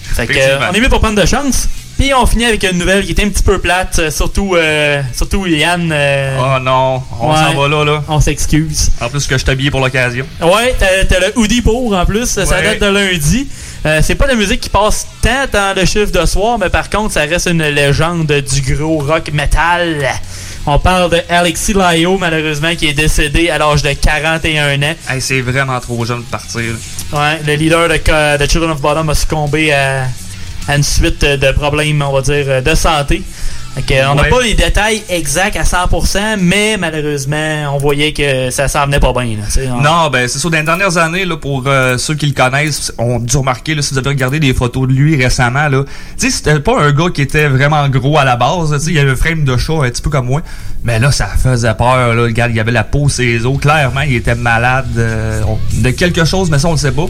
Fait 0.02 0.26
que, 0.26 0.34
on 0.70 0.74
est 0.74 0.80
mieux 0.80 0.88
pour 0.88 1.00
prendre 1.00 1.20
de 1.20 1.26
chance. 1.26 1.68
Puis 1.96 2.14
on 2.14 2.24
finit 2.24 2.46
avec 2.46 2.62
une 2.64 2.78
nouvelle 2.78 3.04
qui 3.04 3.12
était 3.12 3.24
un 3.24 3.28
petit 3.28 3.42
peu 3.42 3.58
plate, 3.58 4.10
surtout, 4.10 4.54
euh, 4.56 5.02
surtout 5.14 5.44
Yann. 5.46 5.90
euh, 5.92 6.38
Oh 6.40 6.58
non, 6.58 7.02
on 7.20 7.30
ouais, 7.30 7.36
s'en 7.36 7.60
va 7.60 7.68
là, 7.68 7.84
là. 7.84 8.02
On 8.08 8.18
s'excuse. 8.20 8.90
En 9.02 9.10
plus 9.10 9.26
que 9.26 9.36
je 9.36 9.44
t'habille 9.44 9.70
pour 9.70 9.80
l'occasion. 9.80 10.24
Ouais, 10.40 10.74
t'as 10.78 11.20
le 11.20 11.38
hoodie 11.38 11.60
pour 11.60 11.94
en 11.94 12.06
plus, 12.06 12.24
ça 12.26 12.44
date 12.44 12.80
de 12.80 12.86
lundi. 12.86 13.46
Euh, 13.86 14.00
c'est 14.02 14.14
pas 14.14 14.26
la 14.26 14.34
musique 14.34 14.60
qui 14.60 14.68
passe 14.68 15.06
tant 15.22 15.46
dans 15.50 15.74
le 15.74 15.86
chiffre 15.86 16.12
de 16.12 16.26
soir, 16.26 16.58
mais 16.58 16.68
par 16.68 16.90
contre, 16.90 17.14
ça 17.14 17.22
reste 17.22 17.46
une 17.46 17.62
légende 17.62 18.26
du 18.30 18.74
gros 18.76 18.98
rock 18.98 19.32
metal. 19.32 20.06
On 20.66 20.78
parle 20.78 21.10
de 21.10 21.20
Alexis 21.30 21.72
Lio, 21.72 22.18
malheureusement, 22.18 22.74
qui 22.76 22.88
est 22.88 22.92
décédé 22.92 23.48
à 23.48 23.56
l'âge 23.56 23.82
de 23.82 23.92
41 23.94 24.82
ans. 24.82 24.94
Hey, 25.08 25.22
c'est 25.22 25.40
vraiment 25.40 25.80
trop 25.80 26.04
jeune 26.04 26.20
de 26.20 26.26
partir. 26.26 26.60
Ouais, 27.12 27.40
le 27.46 27.54
leader 27.54 27.88
de, 27.88 28.36
de 28.36 28.50
Children 28.50 28.72
of 28.72 28.80
Bottom 28.82 29.08
a 29.08 29.14
succombé 29.14 29.72
à, 29.72 30.06
à 30.68 30.76
une 30.76 30.82
suite 30.82 31.24
de 31.24 31.52
problèmes, 31.52 32.02
on 32.02 32.12
va 32.12 32.20
dire, 32.20 32.62
de 32.62 32.74
santé. 32.74 33.22
Que, 33.86 34.04
on 34.10 34.16
n'a 34.16 34.22
Ouais. 34.22 34.28
pas 34.28 34.42
les 34.42 34.54
détails 34.54 35.02
exacts 35.08 35.56
à 35.56 35.62
100%, 35.64 36.36
mais 36.40 36.76
malheureusement, 36.76 37.72
on 37.72 37.78
voyait 37.78 38.12
que 38.12 38.50
ça 38.50 38.66
s'en 38.66 38.84
venait 38.86 38.98
pas 38.98 39.12
bien. 39.12 39.36
là, 39.36 39.44
on- 39.72 39.80
Non, 39.80 40.10
ben 40.10 40.26
c'est 40.28 40.40
sûr, 40.40 40.50
dans 40.50 40.58
les 40.58 40.64
dernières 40.64 40.96
années, 40.98 41.24
là, 41.24 41.36
pour 41.36 41.62
euh, 41.66 41.96
ceux 41.96 42.14
qui 42.14 42.26
le 42.26 42.32
connaissent, 42.32 42.92
ont 42.98 43.20
dû 43.20 43.36
remarquer, 43.36 43.76
là, 43.76 43.82
si 43.82 43.92
vous 43.94 43.98
avez 43.98 44.08
regardé 44.08 44.40
des 44.40 44.52
photos 44.54 44.88
de 44.88 44.92
lui 44.92 45.22
récemment, 45.22 45.68
là, 45.68 45.84
c'était 46.16 46.58
pas 46.58 46.80
un 46.82 46.90
gars 46.92 47.10
qui 47.14 47.22
était 47.22 47.46
vraiment 47.48 47.88
gros 47.88 48.18
à 48.18 48.24
la 48.24 48.34
base, 48.36 48.86
il 48.90 48.98
avait 48.98 49.12
un 49.12 49.16
frame 49.16 49.44
de 49.44 49.56
chat 49.56 49.72
un 49.74 49.88
petit 49.88 50.02
peu 50.02 50.10
comme 50.10 50.26
moi, 50.26 50.42
mais 50.82 50.98
là, 50.98 51.12
ça 51.12 51.26
faisait 51.28 51.72
peur, 51.74 52.14
là, 52.14 52.22
regarde, 52.22 52.50
il 52.50 52.56
y 52.56 52.60
avait 52.60 52.72
la 52.72 52.84
peau, 52.84 53.08
ses 53.08 53.46
os, 53.46 53.56
clairement, 53.58 54.00
il 54.02 54.16
était 54.16 54.34
malade 54.34 54.88
euh, 54.98 55.42
de 55.74 55.90
quelque 55.90 56.24
chose, 56.24 56.50
mais 56.50 56.58
ça, 56.58 56.66
on 56.68 56.72
le 56.72 56.76
sait 56.78 56.92
pas. 56.92 57.06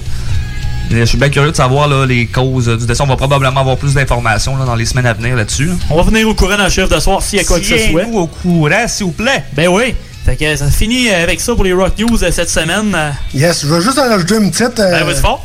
Je 0.91 1.05
suis 1.05 1.19
bien 1.19 1.29
curieux 1.29 1.53
de 1.53 1.57
savoir 1.57 1.87
là, 1.89 2.05
les 2.05 2.27
causes 2.27 2.67
du 2.69 2.85
décès. 2.87 3.03
On 3.03 3.07
va 3.07 3.17
probablement 3.17 3.61
avoir 3.61 3.77
plus 3.77 3.95
d'informations 3.95 4.57
dans 4.57 4.75
les 4.75 4.85
semaines 4.85 5.07
à 5.07 5.13
venir 5.13 5.37
là-dessus. 5.37 5.67
là. 5.67 5.73
On 5.91 5.97
va 5.97 6.03
venir 6.03 6.29
au 6.29 6.35
courant 6.35 6.57
dans 6.57 6.65
le 6.65 6.71
chiffre 6.71 6.89
de 6.89 6.99
soir 6.99 7.23
s'il 7.23 7.39
y 7.39 7.43
a 7.43 7.45
quoi 7.45 7.61
que 7.61 7.67
ce 7.67 7.79
soit. 7.91 8.05
Au 8.13 8.27
courant, 8.27 8.89
s'il 8.89 9.07
vous 9.07 9.13
plaît. 9.13 9.45
Ben 9.55 9.69
oui. 9.69 9.95
Fait 10.27 10.37
que 10.37 10.57
ça 10.57 10.67
finit 10.69 11.09
avec 11.11 11.41
ça 11.41 11.55
pour 11.55 11.65
les 11.65 11.73
Rock 11.73 11.93
News 11.99 12.23
euh, 12.23 12.31
cette 12.33 12.51
semaine. 12.51 12.93
Euh, 12.95 13.11
Yes, 13.33 13.63
je 13.65 13.73
vais 13.73 13.81
juste 13.81 13.99
en 13.99 14.09
rajouter 14.09 14.35
une 14.37 14.51
petite. 14.51 14.79
euh, 14.81 15.05
Ben, 15.05 15.15
fort. 15.15 15.45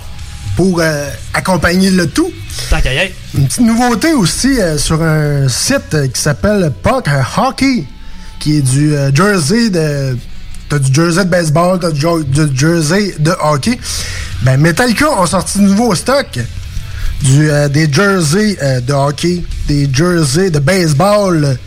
pour 0.58 0.80
euh, 0.82 1.10
accompagner 1.34 1.92
le 1.92 2.08
tout. 2.10 2.32
Tant 2.70 2.82
qu'à 2.82 2.94
y 2.94 2.98
être. 2.98 3.14
Une 3.38 3.46
petite 3.48 3.62
nouveauté 3.62 4.14
aussi 4.14 4.60
euh, 4.60 4.78
sur 4.78 5.02
un 5.02 5.48
site 5.48 5.94
euh, 5.94 6.08
qui 6.08 6.20
s'appelle 6.20 6.72
Puck 6.84 7.06
Hockey, 7.38 7.86
qui 8.40 8.58
est 8.58 8.62
du 8.62 8.96
euh, 8.96 9.12
jersey 9.14 9.70
de. 9.70 10.18
T'as 10.70 10.80
du 10.80 10.94
jersey 10.94 11.26
de 11.26 11.30
baseball, 11.30 11.80
t'as 11.80 11.92
du, 11.92 12.06
du 12.26 12.58
jersey 12.58 13.16
de 13.20 13.32
hockey. 13.42 13.80
Ben, 14.42 14.60
Metallica 14.60 15.10
ont 15.10 15.26
sorti 15.26 15.60
du 15.60 15.66
nouveau 15.66 15.96
stock. 15.96 16.40
Du, 17.22 17.50
euh, 17.50 17.70
des 17.70 17.92
jerseys 17.92 18.58
euh, 18.62 18.82
de 18.82 18.94
hockey, 18.94 19.44
des 19.68 19.90
jerseys 19.92 20.50
de 20.52 20.60
baseball, 20.60 21.58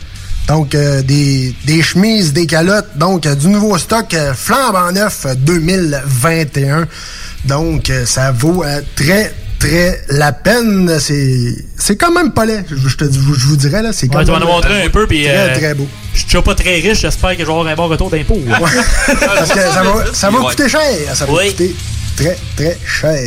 donc 0.49 0.73
euh, 0.73 1.03
des, 1.03 1.53
des 1.65 1.81
chemises, 1.83 2.33
des 2.33 2.47
calottes. 2.47 2.97
Donc, 2.97 3.27
du 3.27 3.47
nouveau 3.49 3.77
stock 3.77 4.11
euh, 4.15 4.33
flambant 4.33 4.91
neuf 4.91 5.27
euh, 5.27 5.35
2021. 5.35 6.87
Donc, 7.45 7.91
ça 8.05 8.31
vaut 8.31 8.65
très, 8.95 9.33
très 9.59 10.01
la 10.09 10.31
peine. 10.31 10.97
C'est 10.99 11.53
c'est 11.77 11.95
quand 11.95 12.11
même 12.11 12.31
pas 12.31 12.45
laid, 12.45 12.65
je, 12.69 12.75
je 12.87 12.97
te 12.97 13.03
dis- 13.05 13.19
je 13.19 13.45
vous 13.45 13.57
dirais. 13.57 13.81
là. 13.81 13.91
C'est 13.93 14.07
quand 14.07 14.19
Ouais, 14.19 14.25
tu 14.25 14.31
vas 14.31 14.39
même 14.39 14.47
nous 14.47 14.53
montrer 14.53 14.83
un 14.83 14.89
peu. 14.89 15.05
Puis, 15.07 15.23
très, 15.25 15.37
euh, 15.37 15.55
très 15.55 15.73
beau. 15.73 15.87
Je 16.13 16.19
suis 16.19 16.25
déjà 16.27 16.41
pas 16.41 16.55
très 16.55 16.75
riche, 16.79 16.99
j'espère 17.01 17.31
que 17.31 17.39
je 17.41 17.45
vais 17.45 17.51
avoir 17.51 17.67
un 17.67 17.75
bon 17.75 17.87
retour 17.87 18.09
d'impôt. 18.09 18.39
Parce 19.19 19.51
que 19.51 19.59
ça 19.59 19.83
va, 19.83 20.05
ça 20.13 20.29
va 20.29 20.39
coûter 20.39 20.67
cher. 20.69 20.81
Ça 21.13 21.25
va 21.25 21.33
Oui. 21.33 21.49
coûter 21.51 21.75
très, 22.17 22.37
très 22.55 22.77
cher. 22.85 23.17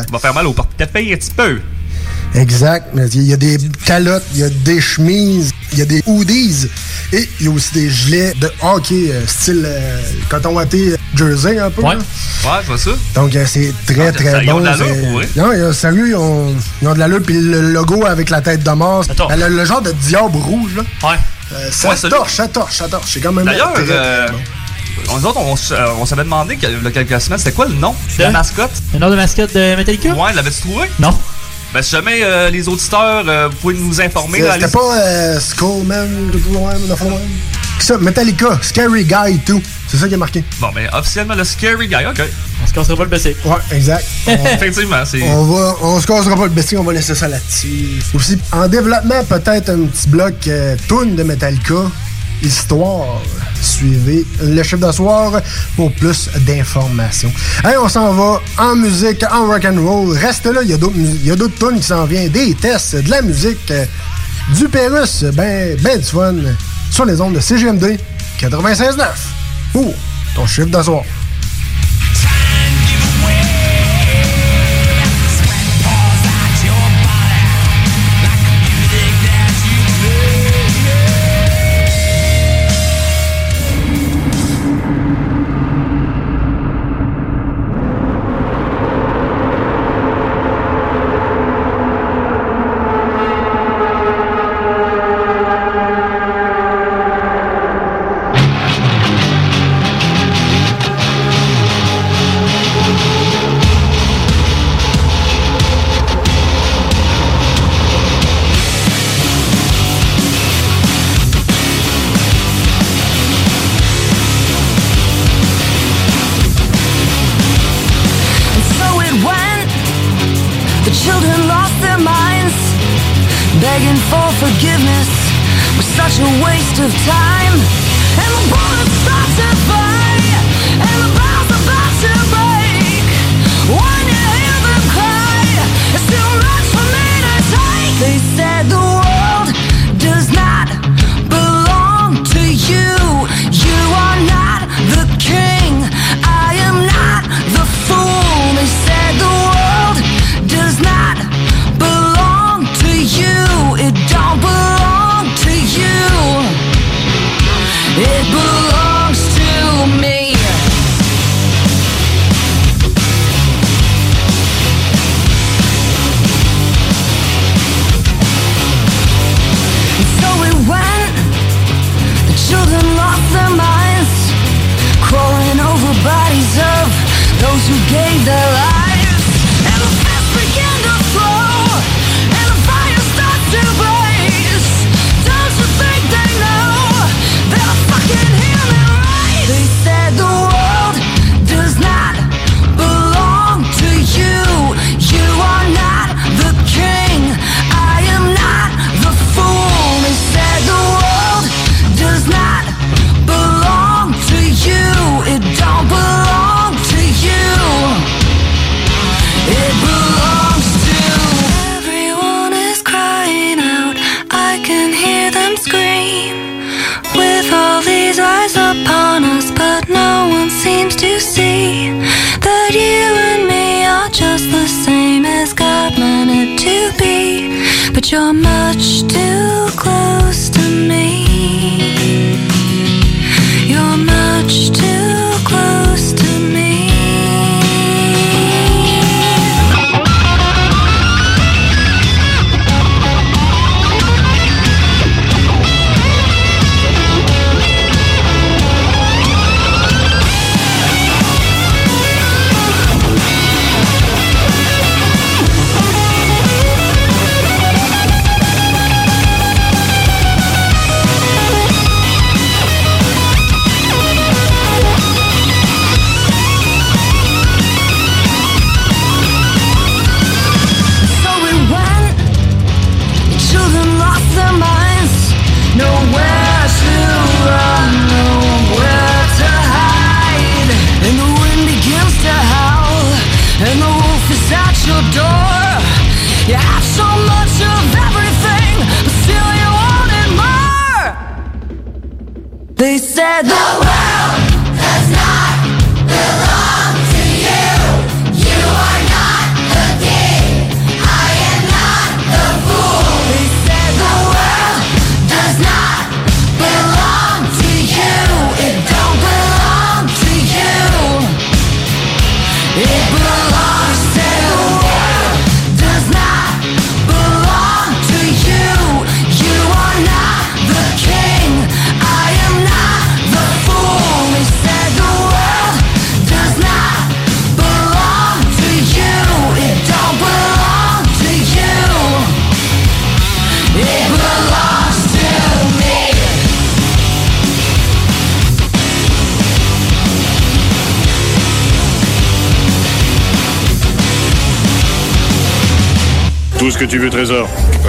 Ça 0.00 0.06
va 0.12 0.18
faire 0.18 0.34
mal 0.34 0.46
au 0.46 0.52
portefeuille 0.52 1.12
un 1.12 1.16
petit 1.16 1.30
peu. 1.36 1.60
Exact. 2.34 2.86
Il 3.14 3.22
y 3.22 3.32
a 3.32 3.36
des 3.36 3.56
calottes, 3.84 4.24
il 4.34 4.40
y 4.40 4.42
a 4.44 4.48
des 4.50 4.80
chemises, 4.80 5.52
il 5.72 5.78
y 5.78 5.82
a 5.82 5.84
des 5.86 6.02
hoodies 6.06 6.66
et 7.12 7.28
il 7.40 7.46
y 7.46 7.48
a 7.48 7.52
aussi 7.52 7.72
des 7.72 7.88
gilets 7.88 8.34
de 8.40 8.50
hockey 8.62 9.10
euh, 9.10 9.26
style 9.26 9.62
euh, 9.64 10.00
coton 10.28 10.50
watté 10.50 10.88
euh, 10.92 10.96
jersey 11.14 11.58
un 11.58 11.70
peu. 11.70 11.82
Ouais. 11.82 11.94
là. 11.94 12.00
Ouais, 12.44 12.58
je 12.62 12.66
vois 12.66 12.78
ça. 12.78 12.90
Donc 13.14 13.34
euh, 13.34 13.44
c'est 13.46 13.72
très 13.86 14.08
Ah, 14.08 14.12
très 14.12 14.30
ça, 14.32 14.42
ils 14.42 14.46
bon. 14.50 14.56
ont 14.56 14.60
de 14.60 14.64
l'allure, 14.66 14.86
c'est- 14.86 15.00
pour 15.00 15.12
vrai. 15.12 15.28
Non, 15.36 15.72
sérieux, 15.72 16.08
ils 16.08 16.14
ont, 16.16 16.54
ils 16.82 16.88
ont 16.88 16.94
de 16.94 16.98
l'allure. 16.98 17.20
Puis 17.24 17.40
le 17.40 17.72
logo 17.72 18.04
avec 18.04 18.28
la 18.28 18.40
tête 18.42 18.62
de 18.62 18.70
mort, 18.70 19.04
ben, 19.28 19.36
le, 19.36 19.48
le 19.56 19.64
genre 19.64 19.80
de 19.82 19.92
diable 19.92 20.36
rouge, 20.36 20.72
là. 20.76 20.82
Ouais. 21.08 21.16
ça 21.70 21.88
Ouais, 21.90 22.10
torche, 22.10 22.34
ça 22.34 22.48
torche, 22.48 22.76
ça 22.76 22.88
torche. 22.88 23.12
C'est 23.14 23.20
quand 23.20 23.32
même 23.32 23.46
D'ailleurs, 23.46 23.72
euh, 23.78 24.26
bon. 25.06 25.18
nous 25.18 25.26
autres, 25.26 25.38
on, 25.40 25.54
euh, 25.54 26.04
s'avait 26.06 26.24
demandé 26.24 26.58
il 26.62 26.68
y 26.84 26.86
a 26.86 26.90
quelques 26.90 27.20
semaines, 27.20 27.38
c'était 27.38 27.52
quoi 27.52 27.66
le 27.66 27.74
nom 27.74 27.94
de 28.18 28.22
la 28.22 28.30
mascotte? 28.30 28.72
Le 28.92 28.98
nom 28.98 29.08
de 29.10 29.16
mascotte 29.16 29.54
de 29.54 29.74
Metallica? 29.76 30.10
Ouais, 30.10 30.32
l'avais-tu 30.34 30.60
trouvé? 30.60 30.90
Non. 30.98 31.16
Ben, 31.74 31.82
si 31.82 31.90
jamais 31.90 32.20
euh, 32.22 32.48
les 32.50 32.68
auditeurs, 32.68 33.24
euh, 33.28 33.48
vous 33.50 33.56
pouvez 33.56 33.74
nous 33.74 34.00
informer. 34.00 34.40
là, 34.40 34.52
C'était 34.54 34.64
allez- 34.64 34.72
pas 34.72 34.96
euh, 34.98 35.40
Skullman, 35.40 36.30
tout. 36.32 37.18
Ça, 37.80 37.98
Metallica, 37.98 38.58
Scary 38.62 39.04
Guy 39.04 39.38
2. 39.46 39.60
C'est 39.88 39.98
ça 39.98 40.08
qui 40.08 40.14
est 40.14 40.18
marqué. 40.18 40.42
Bon, 40.58 40.68
ben, 40.74 40.88
officiellement, 40.92 41.34
le 41.34 41.44
Scary 41.44 41.86
Guy, 41.88 42.06
ok. 42.08 42.22
On 42.62 42.66
se 42.66 42.72
cassera 42.72 42.96
pas 42.96 43.04
le 43.04 43.10
BC. 43.10 43.36
Ouais, 43.44 43.56
exact. 43.72 44.04
Effectivement, 44.26 45.04
c'est. 45.04 45.22
On 45.22 45.44
va, 45.44 45.74
on 45.82 46.00
se 46.00 46.06
cassera 46.06 46.34
pas 46.36 46.44
le 46.44 46.50
bestier, 46.50 46.78
on 46.78 46.84
va 46.84 46.94
laisser 46.94 47.14
ça 47.14 47.28
là-dessus. 47.28 48.00
Aussi, 48.14 48.38
en 48.52 48.66
développement, 48.68 49.22
peut-être 49.28 49.68
un 49.70 49.84
petit 49.86 50.08
bloc 50.08 50.34
euh, 50.48 50.74
tune 50.88 51.14
de 51.16 51.22
Metallica, 51.22 51.74
histoire. 52.42 53.20
Suivez 53.60 54.24
le 54.40 54.62
chiffre 54.62 54.78
de 54.78 55.40
pour 55.76 55.92
plus 55.92 56.28
d'informations. 56.46 57.32
Hey, 57.64 57.76
on 57.76 57.88
s'en 57.88 58.12
va 58.12 58.40
en 58.58 58.76
musique, 58.76 59.24
en 59.30 59.46
rock 59.46 59.64
and 59.64 59.80
roll. 59.80 60.16
Reste 60.16 60.46
là, 60.46 60.60
il 60.62 60.70
y 60.70 60.72
a 60.72 60.76
d'autres, 61.36 61.58
tunes 61.58 61.78
qui 61.78 61.86
s'en 61.86 62.04
viennent, 62.04 62.30
des 62.30 62.54
tests, 62.54 62.96
de 62.96 63.10
la 63.10 63.22
musique, 63.22 63.72
du 64.54 64.68
Pérus, 64.68 65.24
ben, 65.34 65.76
ben 65.80 65.98
du 65.98 66.06
fun, 66.06 66.34
sur 66.90 67.04
les 67.04 67.20
ondes 67.20 67.34
de 67.34 67.40
CGMD 67.40 67.98
96.9 68.38 68.96
pour 69.72 69.94
ton 70.34 70.46
chiffre 70.46 70.68
de 70.68 70.82
soir. 70.82 71.02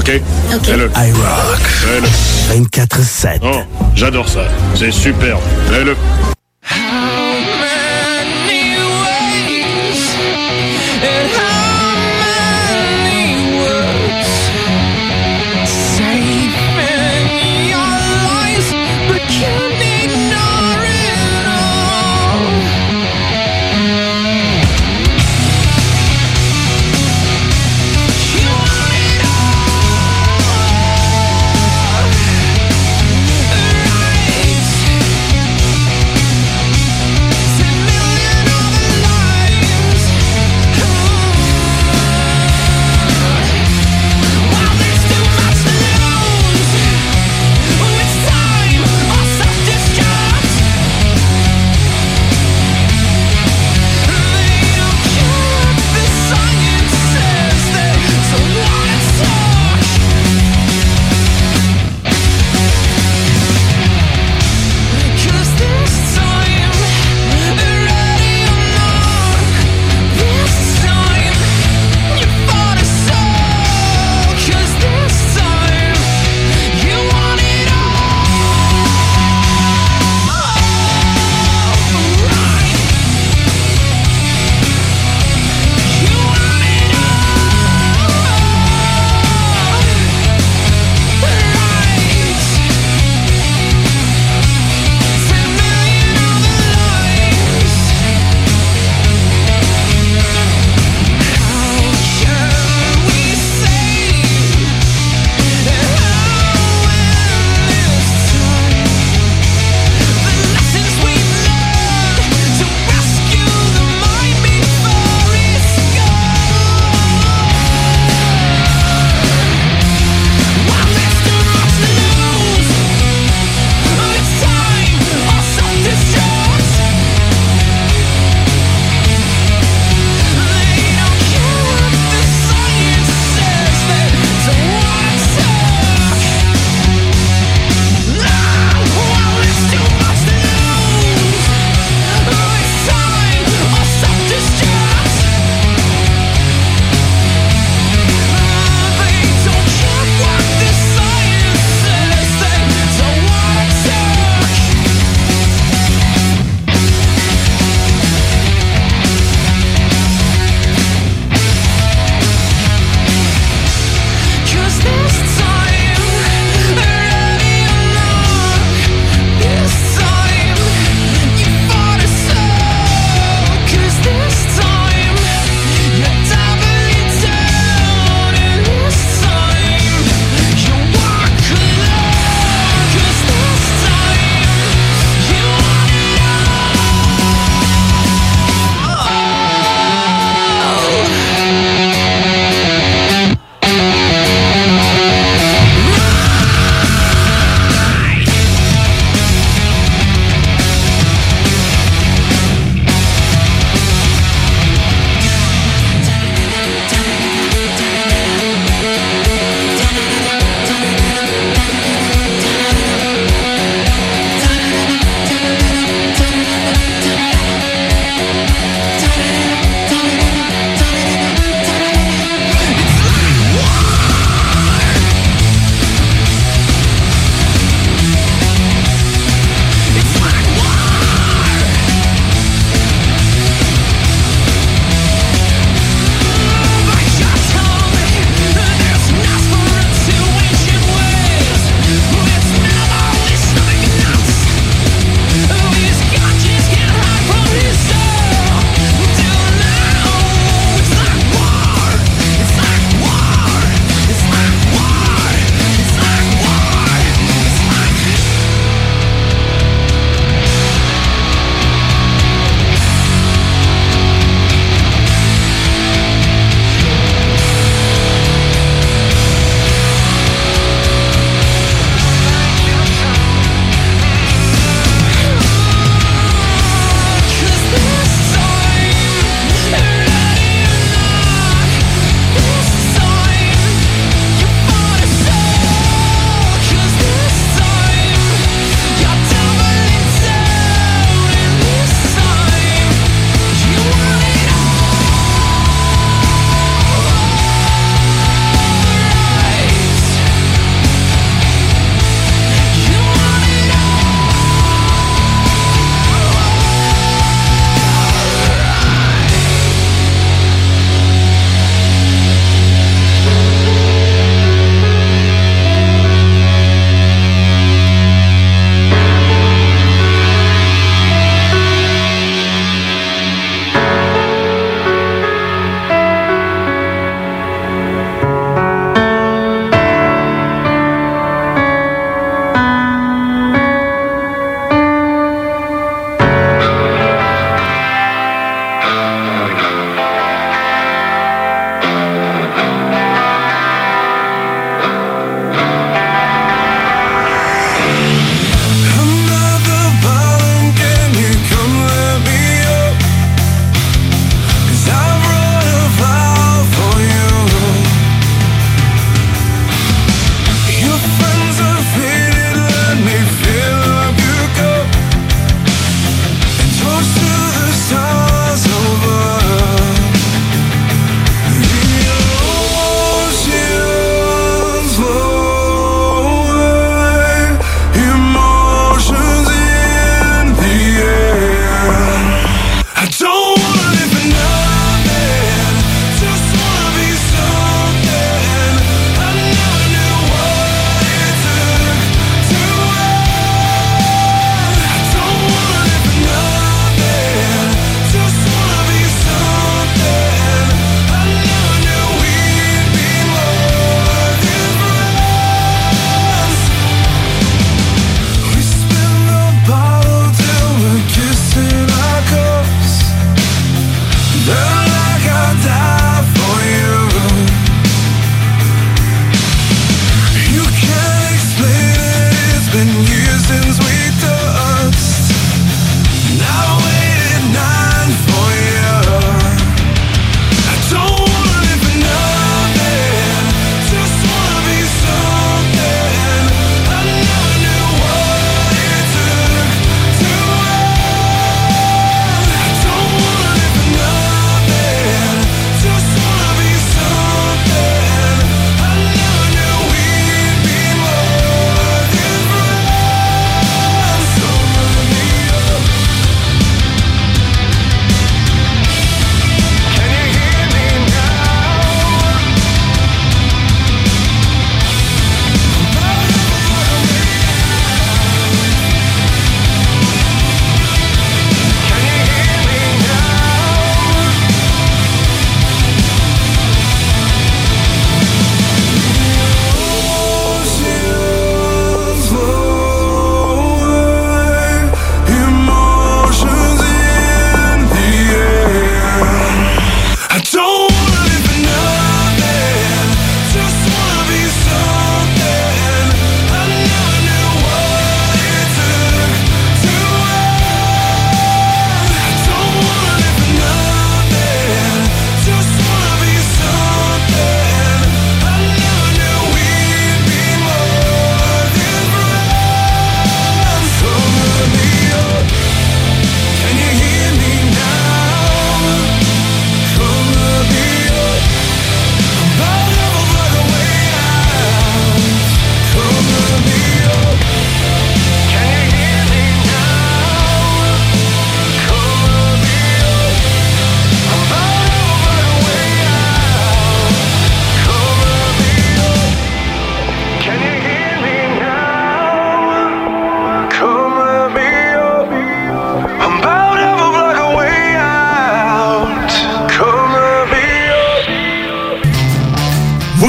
OK? 0.08 0.22
OK. 0.56 0.64
Fais-le. 0.66 0.90
iRock. 0.96 1.60
Fais-le. 1.60 2.66
24-7. 2.66 3.40
Oh, 3.42 3.60
j'adore 3.94 4.30
ça. 4.30 4.48
C'est 4.74 4.92
superbe. 4.92 5.42
Fais-le. 5.70 5.96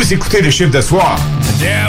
Vous 0.00 0.14
écoutez 0.14 0.40
les 0.40 0.52
chiffres 0.52 0.70
de 0.70 0.80
soir. 0.80 1.18
Yeah, 1.60 1.88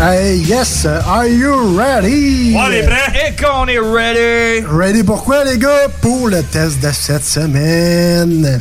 Hey, 0.00 0.38
yes, 0.38 0.84
are 0.84 1.28
you 1.28 1.78
ready? 1.78 2.56
On 2.56 2.68
est 2.72 2.82
prêt? 2.82 3.28
Et 3.28 3.40
qu'on 3.40 3.68
est 3.68 3.78
ready! 3.78 4.66
Ready 4.66 5.04
pourquoi, 5.04 5.44
les 5.44 5.58
gars? 5.58 5.88
Pour 6.02 6.28
le 6.28 6.42
test 6.42 6.80
de 6.80 6.90
cette 6.90 7.24
semaine. 7.24 8.60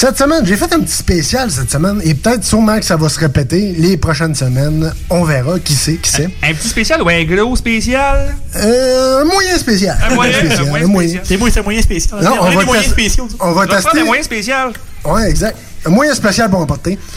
Cette 0.00 0.16
semaine, 0.16 0.46
j'ai 0.46 0.56
fait 0.56 0.72
un 0.72 0.80
petit 0.80 0.96
spécial 0.96 1.50
cette 1.50 1.70
semaine 1.70 2.00
et 2.02 2.14
peut-être 2.14 2.42
sûrement 2.42 2.78
que 2.78 2.86
ça 2.86 2.96
va 2.96 3.10
se 3.10 3.20
répéter 3.20 3.74
les 3.76 3.98
prochaines 3.98 4.34
semaines. 4.34 4.90
On 5.10 5.24
verra, 5.24 5.58
qui 5.60 5.74
sait, 5.74 5.96
qui 5.96 6.10
sait. 6.10 6.30
Un 6.42 6.54
petit 6.54 6.68
spécial 6.68 7.02
ou 7.02 7.08
un 7.10 7.22
gros 7.24 7.54
spécial? 7.54 8.34
Euh, 8.56 9.20
un 9.20 9.24
moyen 9.26 9.58
spécial. 9.58 9.98
Un 10.02 10.14
moyen, 10.14 10.32
spécial, 10.32 10.60
un 10.60 10.86
moyen. 10.86 11.20
C'est 11.22 11.38
c'est 11.38 11.60
un 11.60 11.62
moyen 11.62 11.82
spécial. 11.82 12.24
Non, 12.24 12.30
on 12.40 12.46
est 12.46 12.54
va 12.54 12.60
des 12.60 12.66
moyens 12.66 12.92
spéciaux. 12.92 13.28
On 13.40 13.52
va 13.52 13.64
On 13.64 13.66
tester. 13.66 14.00
un 14.00 14.04
moyen 14.06 14.22
spécial. 14.22 14.72
Ouais, 15.04 15.28
exact. 15.28 15.58
Un 15.84 15.90
moyen 15.90 16.14
spécial 16.14 16.48
pour 16.48 16.60
emporter. 16.60 16.98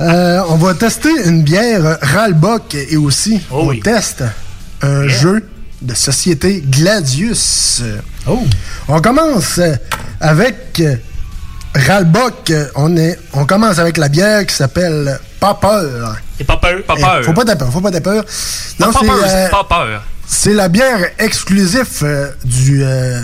Euh, 0.00 0.42
on 0.50 0.56
va 0.56 0.74
tester 0.74 1.08
une 1.24 1.42
bière 1.42 1.98
Ralbock 2.02 2.74
et 2.74 2.98
aussi 2.98 3.40
on 3.50 3.74
teste 3.74 4.22
un 4.82 5.08
jeu 5.08 5.48
de 5.82 5.94
société 5.94 6.62
Gladius. 6.64 7.82
On 8.88 9.00
commence 9.00 9.58
avec 10.20 10.80
Ralbock. 11.74 12.52
On, 12.74 12.96
est, 12.96 13.18
on 13.32 13.44
commence 13.44 13.78
avec 13.78 13.96
la 13.96 14.08
bière 14.08 14.44
qui 14.46 14.54
s'appelle 14.54 15.18
Pas 15.38 15.54
peur. 15.54 16.16
Et 16.38 16.44
pas 16.44 16.56
peur, 16.56 16.82
pas 16.86 16.96
peur. 16.96 17.24
Faut 17.24 17.32
pas 17.32 17.44
t'avoir 17.44 17.58
peur, 17.70 17.72
faut 17.72 17.80
pas 17.80 17.90
t'avoir 17.90 18.14
peur. 18.16 18.24
Non, 18.80 18.92
pas 18.92 18.98
c'est, 19.00 19.06
peur, 19.06 19.16
euh, 19.22 19.26
c'est 19.44 19.50
pas 19.50 19.64
peur. 19.64 20.02
c'est 20.26 20.54
la 20.54 20.68
bière 20.68 20.98
exclusive 21.18 21.86
euh, 22.02 22.30
du 22.44 22.82
euh, 22.82 23.20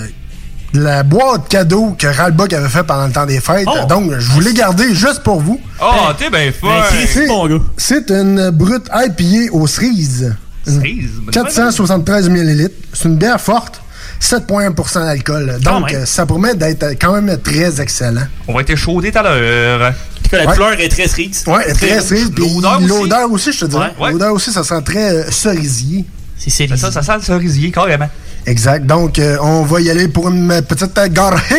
de 0.75 0.81
la 0.83 1.03
boîte 1.03 1.49
cadeau 1.49 1.97
que 1.99 2.07
Ralbock 2.07 2.53
avait 2.53 2.69
fait 2.69 2.83
pendant 2.83 3.07
le 3.07 3.13
temps 3.13 3.25
des 3.25 3.41
fêtes. 3.41 3.67
Oh. 3.67 3.87
Donc, 3.89 4.13
je 4.19 4.31
vous 4.33 4.41
l'ai 4.41 4.53
gardé 4.53 4.95
juste 4.95 5.23
pour 5.23 5.41
vous. 5.41 5.61
Oh, 5.81 5.93
t'es 6.19 6.29
bien 6.29 6.53
fin! 6.53 6.83
C'est- 6.91 7.49
C'est 7.79 8.11
une 8.11 8.51
brute 8.51 8.87
IPA 8.93 9.53
aux 9.53 9.67
cerises. 9.67 10.35
Une 10.67 10.81
Cerise? 10.81 11.11
bonne 11.23 11.31
473 11.33 12.29
ml. 12.29 12.71
C'est 12.93 13.09
une 13.09 13.17
bière 13.17 13.41
forte. 13.41 13.81
7,1% 14.21 15.05
d'alcool. 15.05 15.59
Donc, 15.63 15.93
euh, 15.93 16.05
ça 16.07 16.27
promet 16.27 16.55
d'être 16.55 16.85
quand 17.01 17.21
même 17.21 17.39
très 17.39 17.81
excellent. 17.81 18.27
On 18.49 18.55
va 18.55 18.61
être 18.63 18.71
échaudé 18.71 19.13
tout 19.13 19.19
à 19.19 19.23
l'heure. 19.23 19.93
La 20.33 20.45
Ouais. 20.45 20.55
couleur 20.55 20.73
est 20.81 20.89
très 20.89 21.07
cerise. 21.07 21.45
Ouais, 21.47 21.73
très 21.73 22.01
cerise. 22.01 22.33
Puis 22.35 22.45
L'odeur 22.45 22.79
aussi. 22.79 22.89
l'odeur 22.89 23.31
aussi, 23.31 23.53
je 23.53 23.61
te 23.61 23.65
dirais. 23.67 23.93
Ouais. 24.01 24.11
L'odeur 24.13 24.33
aussi, 24.33 24.51
ça 24.53 24.65
sent 24.65 24.83
très 24.85 25.13
euh, 25.13 25.31
cerisier. 25.31 26.05
C'est 26.37 26.51
ça, 26.77 26.91
ça 26.91 27.03
sent 27.03 27.13
le 27.17 27.23
cerisier, 27.23 27.71
carrément. 27.71 28.09
Exact. 28.45 28.85
Donc, 28.87 29.19
euh, 29.19 29.37
on 29.41 29.63
va 29.63 29.81
y 29.81 29.89
aller 29.91 30.09
pour 30.09 30.29
une 30.29 30.63
petite 30.63 30.97
euh, 30.99 31.09
gorgée, 31.09 31.55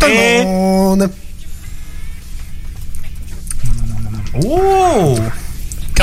tout 0.00 0.06
le 0.06 0.44
monde. 0.44 1.10
Oh! 4.42 5.18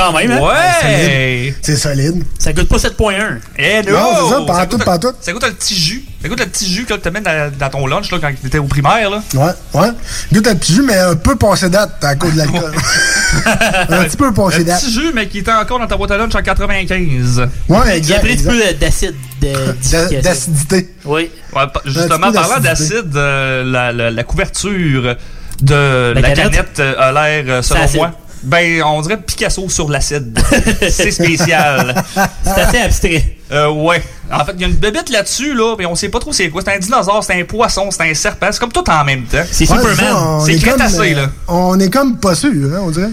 Quand 0.00 0.12
même, 0.16 0.30
hein? 0.30 0.40
Ouais! 0.40 1.54
C'est 1.60 1.76
solide. 1.76 2.24
Ça 2.38 2.52
goûte 2.54 2.68
pas 2.68 2.76
7.1. 2.78 3.38
Eh 3.58 3.82
Non, 3.82 3.98
c'est 4.28 4.34
ça, 4.34 4.40
pas 4.46 4.54
Ça 4.60 4.66
tout, 4.66 4.78
pas 4.78 4.98
tout. 4.98 5.12
Ça 5.20 5.32
goûte 5.32 5.44
le 5.46 5.52
petit 5.52 5.76
jus. 5.78 6.04
Ça 6.22 6.28
goûte 6.28 6.40
le 6.40 6.46
petit 6.46 6.72
jus 6.72 6.84
que 6.86 6.94
tu 6.94 7.10
mets 7.10 7.20
dans, 7.20 7.52
dans 7.58 7.68
ton 7.68 7.86
lunch 7.86 8.10
là, 8.10 8.18
quand 8.20 8.30
tu 8.40 8.46
étais 8.46 8.58
au 8.58 8.64
primaire. 8.64 9.10
Là. 9.10 9.22
Ouais, 9.34 9.52
ouais. 9.80 9.88
Goûte 10.32 10.46
un 10.46 10.54
petit 10.56 10.74
jus, 10.74 10.82
mais 10.82 10.96
un 10.98 11.16
peu 11.16 11.36
passé 11.36 11.68
date 11.68 12.02
à 12.02 12.14
cause 12.16 12.32
de 12.32 12.38
l'alcool. 12.38 12.72
un 13.90 14.04
petit 14.04 14.16
peu 14.16 14.32
passé 14.32 14.64
date. 14.64 14.80
petit 14.80 14.92
jus, 14.92 15.12
mais 15.14 15.28
qui 15.28 15.38
était 15.38 15.52
encore 15.52 15.78
dans 15.78 15.86
ta 15.86 15.96
boîte 15.96 16.10
à 16.12 16.16
lunch 16.16 16.34
en 16.34 16.42
95. 16.42 17.48
Ouais, 17.68 17.78
Il 17.78 17.88
y 17.88 17.90
a 17.90 17.96
exact. 17.96 18.20
pris 18.20 18.32
un 18.32 18.36
petit 18.36 18.48
exact. 18.48 18.50
peu 18.50 18.74
d'acide. 18.78 19.14
de- 19.42 20.10
D'a- 20.12 20.20
D'acidité. 20.22 20.88
Oui. 21.04 21.30
Ouais, 21.54 21.62
justement, 21.84 22.32
parlant 22.32 22.60
d'acide, 22.60 23.14
euh, 23.16 23.64
la, 23.64 23.92
la- 23.92 24.10
la 24.10 24.24
couverture 24.24 25.16
de 25.62 26.12
La 26.14 26.20
la, 26.20 26.28
canette? 26.34 26.50
canette, 26.52 26.80
euh, 26.80 26.94
a 26.98 27.12
l'air, 27.12 27.44
euh, 27.48 27.62
selon 27.62 27.82
acide. 27.82 27.96
moi, 27.98 28.12
ben, 28.42 28.82
on 28.82 29.00
dirait 29.02 29.20
Picasso 29.20 29.68
sur 29.68 29.88
l'acide. 29.90 30.38
C'est 30.90 31.10
spécial. 31.10 32.04
C'est 32.42 32.50
assez 32.50 32.78
abstrait. 32.78 33.36
Euh, 33.52 33.70
ouais. 33.70 34.02
En 34.32 34.44
fait, 34.44 34.52
il 34.54 34.60
y 34.60 34.64
a 34.64 34.68
une 34.68 34.76
bébête 34.76 35.10
là-dessus, 35.10 35.54
là, 35.54 35.74
mais 35.78 35.86
on 35.86 35.94
sait 35.94 36.08
pas 36.08 36.20
trop 36.20 36.32
c'est 36.32 36.48
quoi. 36.50 36.62
C'est 36.64 36.74
un 36.74 36.78
dinosaure, 36.78 37.24
c'est 37.24 37.40
un 37.40 37.44
poisson, 37.44 37.90
c'est 37.90 38.08
un 38.08 38.14
serpent. 38.14 38.48
C'est 38.52 38.60
comme 38.60 38.72
tout 38.72 38.88
en 38.88 39.04
même 39.04 39.24
temps. 39.24 39.44
C'est 39.50 39.68
Ouais, 39.70 39.78
on 40.14 40.40
C'est 40.40 40.56
crétacé, 40.56 41.14
euh, 41.14 41.22
là. 41.22 41.30
On 41.48 41.78
est 41.78 41.90
comme 41.90 42.18
pas 42.18 42.34
sûr, 42.34 42.74
hein, 42.74 42.80
on 42.82 42.90
dirait. 42.90 43.10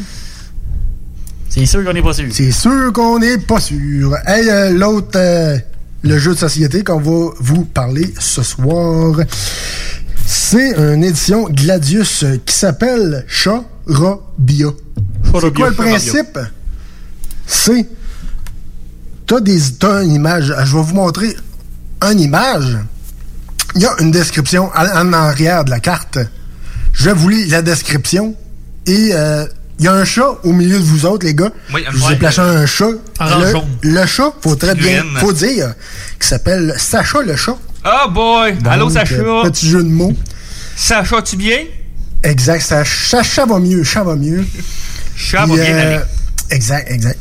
C'est 1.49 1.65
sûr 1.65 1.84
qu'on 1.84 1.93
n'est 1.93 2.03
pas 2.03 2.13
sûr. 2.13 2.28
C'est 2.32 2.51
sûr 2.51 2.93
qu'on 2.93 3.19
n'est 3.19 3.39
pas 3.39 3.59
sûr. 3.59 4.15
Hey, 4.28 4.47
euh, 4.47 4.69
l'autre, 4.71 5.17
euh, 5.17 5.57
le 6.03 6.17
jeu 6.19 6.34
de 6.36 6.38
société 6.38 6.84
qu'on 6.84 6.99
va 6.99 7.32
vous 7.39 7.65
parler 7.65 8.13
ce 8.19 8.43
soir, 8.43 9.15
c'est 10.25 10.75
une 10.78 11.03
édition 11.03 11.45
Gladius 11.49 12.23
euh, 12.23 12.38
qui 12.45 12.53
s'appelle 12.53 13.25
Charabia. 13.28 14.67
C'est 15.41 15.53
quoi 15.53 15.69
le 15.69 15.75
principe? 15.75 16.39
C'est. 17.45 17.88
T'as 19.25 19.39
des. 19.39 19.59
T'as 19.79 20.03
une 20.03 20.13
image. 20.13 20.45
Je 20.65 20.77
vais 20.77 20.83
vous 20.83 20.93
montrer 20.95 21.35
une 22.01 22.19
image. 22.19 22.77
Il 23.75 23.81
y 23.81 23.85
a 23.85 23.95
une 23.99 24.11
description 24.11 24.71
à- 24.73 25.01
en 25.03 25.13
arrière 25.13 25.63
de 25.65 25.69
la 25.69 25.79
carte. 25.79 26.17
Je 26.93 27.09
vous 27.09 27.29
lis 27.29 27.47
la 27.47 27.61
description. 27.61 28.35
Et 28.85 29.09
euh, 29.13 29.45
il 29.79 29.85
y 29.85 29.88
a 29.88 29.93
un 29.93 30.05
chat 30.05 30.39
au 30.43 30.53
milieu 30.53 30.79
de 30.79 30.83
vous 30.83 31.05
autres, 31.05 31.25
les 31.25 31.35
gars. 31.35 31.51
Oui, 31.73 31.83
je 31.91 31.97
vous 31.97 32.11
ai 32.11 32.15
placé 32.15 32.39
euh, 32.41 32.61
un 32.63 32.65
chat. 32.65 32.85
Le, 33.19 33.51
le 33.81 34.05
chat, 34.05 34.33
faut 34.41 34.55
très 34.55 34.73
bien, 34.75 35.03
faut 35.19 35.33
dire, 35.33 35.73
qui 36.19 36.27
s'appelle 36.27 36.73
Sacha 36.77 37.21
le 37.21 37.35
chat. 37.35 37.57
Oh 37.85 38.09
boy! 38.09 38.57
Allô, 38.65 38.89
Sacha? 38.89 39.15
euh, 39.15 39.43
Petit 39.43 39.67
jeu 39.69 39.83
de 39.83 39.89
mots. 39.89 40.13
Sacha, 40.75 41.21
tu 41.21 41.35
bien? 41.35 41.59
Exact, 42.23 42.61
ça, 42.61 42.83
ça, 42.85 43.23
ça 43.23 43.45
va 43.45 43.59
mieux, 43.59 43.83
ça 43.83 44.03
va 44.03 44.15
mieux. 44.15 44.45
Ça 45.18 45.45
va 45.45 45.53
bien 45.55 45.63
euh, 45.63 45.95
aller. 45.97 46.03
Exact, 46.51 46.89
exact. 46.91 47.20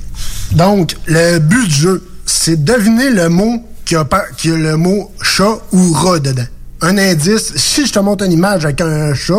Donc, 0.53 0.95
le 1.07 1.39
but 1.39 1.67
du 1.67 1.75
jeu, 1.75 2.09
c'est 2.25 2.63
de 2.65 2.73
deviner 2.75 3.11
le 3.11 3.29
mot 3.29 3.65
qui 3.85 3.97
a, 3.97 4.05
pas- 4.05 4.27
qui 4.37 4.51
a 4.53 4.57
le 4.57 4.77
mot 4.77 5.13
chat 5.23 5.59
ou 5.73 5.93
rat 5.93 6.19
dedans. 6.21 6.47
Un 6.83 6.99
indice, 6.99 7.53
si 7.57 7.87
je 7.87 7.93
te 7.93 7.99
montre 7.99 8.25
une 8.25 8.33
image 8.33 8.65
avec 8.65 8.81
un 8.81 9.15
chat, 9.15 9.35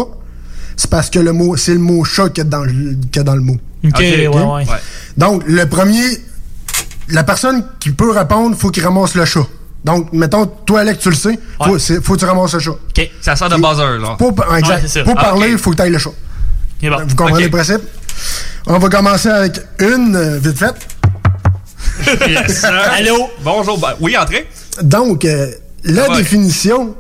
c'est 0.76 0.90
parce 0.90 1.10
que 1.10 1.20
le 1.20 1.34
mot, 1.34 1.56
c'est 1.56 1.74
le 1.74 1.80
mot 1.80 2.04
chat 2.04 2.30
qu'il 2.30 2.44
y 2.44 2.48
a 2.48 2.50
dans 2.50 2.64
le, 2.64 2.72
qu'il 2.72 3.16
y 3.16 3.20
a 3.20 3.24
dans 3.24 3.36
le 3.36 3.42
mot. 3.42 3.58
Ok, 3.86 4.00
ouais, 4.00 4.28
ouais. 4.28 4.66
Donc, 5.18 5.44
le 5.48 5.66
premier, 5.68 6.04
la 7.10 7.24
personne 7.24 7.64
qui 7.80 7.92
peut 7.92 8.12
répondre, 8.12 8.56
faut 8.58 8.70
qu'il 8.70 8.84
ramasse 8.84 9.16
le 9.16 9.26
chat. 9.26 9.46
Donc, 9.86 10.12
mettons, 10.12 10.46
toi, 10.48 10.82
Alex, 10.82 11.00
tu 11.00 11.10
le 11.10 11.16
sais, 11.16 11.40
faut, 11.64 11.78
faut 12.02 12.14
que 12.16 12.20
tu 12.20 12.26
ramasses 12.26 12.54
le 12.54 12.60
chat. 12.60 12.72
OK. 12.72 13.10
Ça 13.22 13.36
sert 13.36 13.50
de 13.50 13.56
buzzer, 13.56 14.00
là. 14.02 14.16
Pour, 14.18 14.34
exact. 14.58 15.04
Pour 15.04 15.14
Ah, 15.18 15.22
parler, 15.24 15.50
il 15.52 15.58
faut 15.58 15.72
que 15.72 15.76
tu 15.78 15.82
ailles 15.84 15.92
le 15.92 16.00
chat. 16.00 16.10
Bon. 16.82 16.90
Vous 17.08 17.16
comprenez 17.16 17.44
le 17.46 17.50
principe? 17.50 17.82
On 18.66 18.78
va 18.80 18.90
commencer 18.90 19.30
avec 19.30 19.60
une, 19.80 20.16
euh, 20.16 20.40
vite 20.40 20.58
fait. 20.60 20.76
Yes. 22.28 22.64
Allô? 22.64 23.30
Bonjour. 23.44 23.80
Ben, 23.80 23.94
oui, 24.00 24.18
entrez. 24.18 24.48
Donc, 24.82 25.26
euh, 25.26 25.52
la 25.84 26.06
Ah 26.10 26.16
définition, 26.18 26.96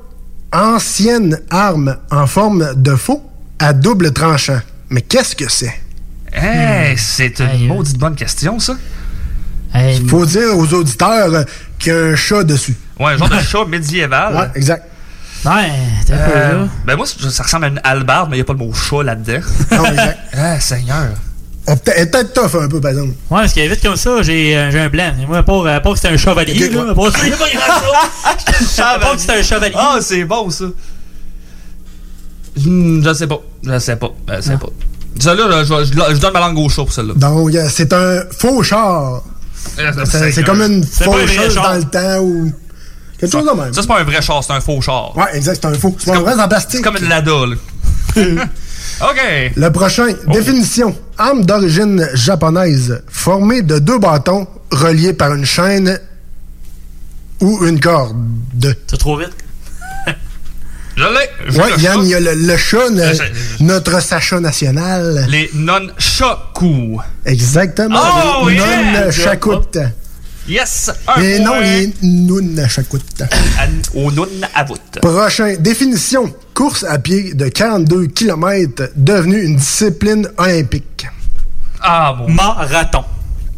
ancienne 0.51 1.39
arme 1.49 1.97
en 2.11 2.25
forme 2.27 2.73
de 2.75 2.95
faux 2.95 3.23
à 3.59 3.73
double 3.73 4.13
tranchant. 4.13 4.59
Mais 4.89 5.01
qu'est-ce 5.01 5.35
que 5.35 5.49
c'est? 5.49 5.73
Hey, 6.31 6.97
c'est 6.97 7.39
une 7.39 7.67
maudite 7.67 7.97
bonne 7.97 8.15
question, 8.15 8.59
ça. 8.59 8.75
Il 9.75 10.07
faut 10.07 10.25
dire 10.25 10.57
aux 10.57 10.73
auditeurs 10.73 11.33
euh, 11.33 11.43
qu'il 11.77 11.93
y 11.93 11.95
a 11.95 11.99
un 11.99 12.15
chat 12.15 12.43
dessus. 12.43 12.75
Ouais, 12.99 13.13
un 13.13 13.17
genre 13.17 13.29
de 13.29 13.39
chat 13.41 13.65
médiéval. 13.65 14.35
Ouais, 14.35 14.49
exact. 14.55 14.85
Ouais, 15.45 15.71
peu 16.07 16.13
Euh, 16.13 16.63
là. 16.63 16.67
ben 16.85 16.95
moi, 16.95 17.05
ça 17.05 17.29
ça 17.29 17.43
ressemble 17.43 17.65
à 17.65 17.67
une 17.69 17.81
hallebarde, 17.83 18.29
mais 18.29 18.37
il 18.37 18.39
n'y 18.39 18.41
a 18.41 18.45
pas 18.45 18.53
le 18.53 18.59
mot 18.59 18.73
chat 18.73 19.03
là-dedans. 19.03 19.39
Non, 19.71 19.85
exact. 19.85 20.19
ah, 20.33 20.59
Seigneur. 20.59 21.07
Elle 21.67 21.73
est 21.73 22.05
peut-être 22.11 22.33
tough 22.33 22.61
un 22.61 22.67
peu, 22.69 22.79
par 22.79 22.91
exemple. 22.91 23.09
Ouais, 23.29 23.41
parce 23.41 23.53
que 23.53 23.59
vite 23.67 23.81
comme 23.81 23.97
ça, 23.97 24.21
j'ai 24.23 24.57
euh, 24.57 24.71
j'ai 24.71 24.79
un 24.79 24.87
blanc. 24.89 25.11
Et 25.21 25.25
Moi, 25.25 25.43
pas, 25.43 25.79
pas 25.81 25.89
que 25.91 25.95
c'était 25.97 26.13
un 26.13 26.17
chevalier, 26.17 26.65
Ok, 26.65 26.73
là. 26.73 26.79
ouais. 26.81 26.87
Pas 26.95 27.11
pas 27.11 27.11
grand-chose. 27.11 28.75
Pas 28.77 29.13
que 29.15 29.19
c'était 29.21 29.33
un 29.39 29.43
chevalier. 29.43 29.75
Ah, 29.77 29.97
c'est 30.01 30.23
bon, 30.23 30.49
ça. 30.49 30.65
Hmm, 32.65 33.03
je 33.05 33.13
sais 33.13 33.27
pas. 33.27 33.39
Je 33.63 33.79
sais 33.79 33.95
pas. 33.95 34.09
Je 34.27 34.33
Ah. 34.33 34.41
sais 34.41 34.57
pas. 34.57 34.67
Celle-là, 35.19 35.47
là, 35.47 35.63
je, 35.63 35.73
je- 35.85 36.15
je 36.15 36.19
donne 36.19 36.33
ma 36.33 36.39
langue 36.39 36.57
au 36.59 36.69
chat 36.69 36.83
pour 36.83 36.93
celle-là. 36.93 37.13
Donc, 37.15 37.51
c'est 37.69 37.91
un 37.93 38.21
faux 38.37 38.63
char. 38.63 39.23
C'est 40.05 40.31
c'est 40.31 40.43
comme 40.43 40.61
une 40.61 40.81
pas 40.85 41.03
faucheuse 41.05 41.53
char. 41.53 41.63
dans 41.71 41.75
le 41.77 41.83
temps 41.83 42.19
ou 42.21 42.51
quelque 43.19 43.31
chose 43.31 43.45
de 43.45 43.51
même. 43.61 43.73
Ça, 43.73 43.81
c'est 43.81 43.87
pas 43.87 43.99
un 43.99 44.03
vrai 44.03 44.21
char, 44.21 44.43
c'est 44.43 44.53
un 44.53 44.61
faux 44.61 44.81
char. 44.81 45.15
Ouais, 45.17 45.25
exact, 45.35 45.59
c'est 45.61 45.67
un 45.67 45.73
faux. 45.73 45.95
C'est 45.99 46.11
un 46.11 46.19
vrai 46.19 46.33
en 46.39 46.47
plastique. 46.47 46.77
C'est 46.77 46.81
comme 46.83 46.97
une 46.97 47.09
Lada, 47.09 47.31
là. 47.31 47.55
OK. 49.01 49.51
Le 49.55 49.69
prochain, 49.69 50.07
Oh. 50.27 50.31
définition. 50.31 50.95
Arme 51.17 51.45
d'origine 51.45 52.07
japonaise, 52.13 53.01
formée 53.07 53.61
de 53.61 53.79
deux 53.79 53.99
bâtons 53.99 54.47
reliés 54.71 55.13
par 55.13 55.33
une 55.33 55.45
chaîne 55.45 55.99
ou 57.41 57.65
une 57.65 57.79
corde. 57.79 58.17
C'est 58.87 58.97
trop 58.97 59.17
vite. 59.17 59.31
Je 60.95 61.03
l'ai. 61.03 61.55
Ouais, 61.59 61.77
Yann, 61.77 61.99
il 62.01 62.07
y 62.09 62.15
a 62.15 62.19
le, 62.19 62.33
le 62.33 62.57
chat, 62.57 62.89
le- 62.89 63.63
notre 63.63 64.01
Sacha 64.01 64.39
national. 64.39 65.27
Les 65.29 65.47
non-chaku. 65.53 66.97
Exactement. 67.23 67.99
Oh, 68.41 68.49
les 68.49 68.55
yeah! 68.55 69.05
non 69.05 69.11
chakout. 69.11 69.77
Yes! 70.47 70.89
Un 71.07 71.21
Et 71.21 71.39
non, 71.39 71.51
point. 71.51 71.61
les 71.61 71.93
nun 72.03 72.67
chakout. 72.67 73.01
An- 73.21 73.81
Au 73.99 74.11
nun 74.11 74.27
avut. 74.55 74.73
Prochain, 75.01 75.55
définition. 75.59 76.33
Course 76.53 76.83
à 76.87 76.97
pied 76.99 77.33
de 77.33 77.49
42 77.49 78.07
km 78.07 78.89
devenue 78.95 79.43
une 79.43 79.57
discipline 79.57 80.27
olympique. 80.37 81.07
Ah, 81.81 82.15
bon. 82.17 82.29
Marathon. 82.31 83.03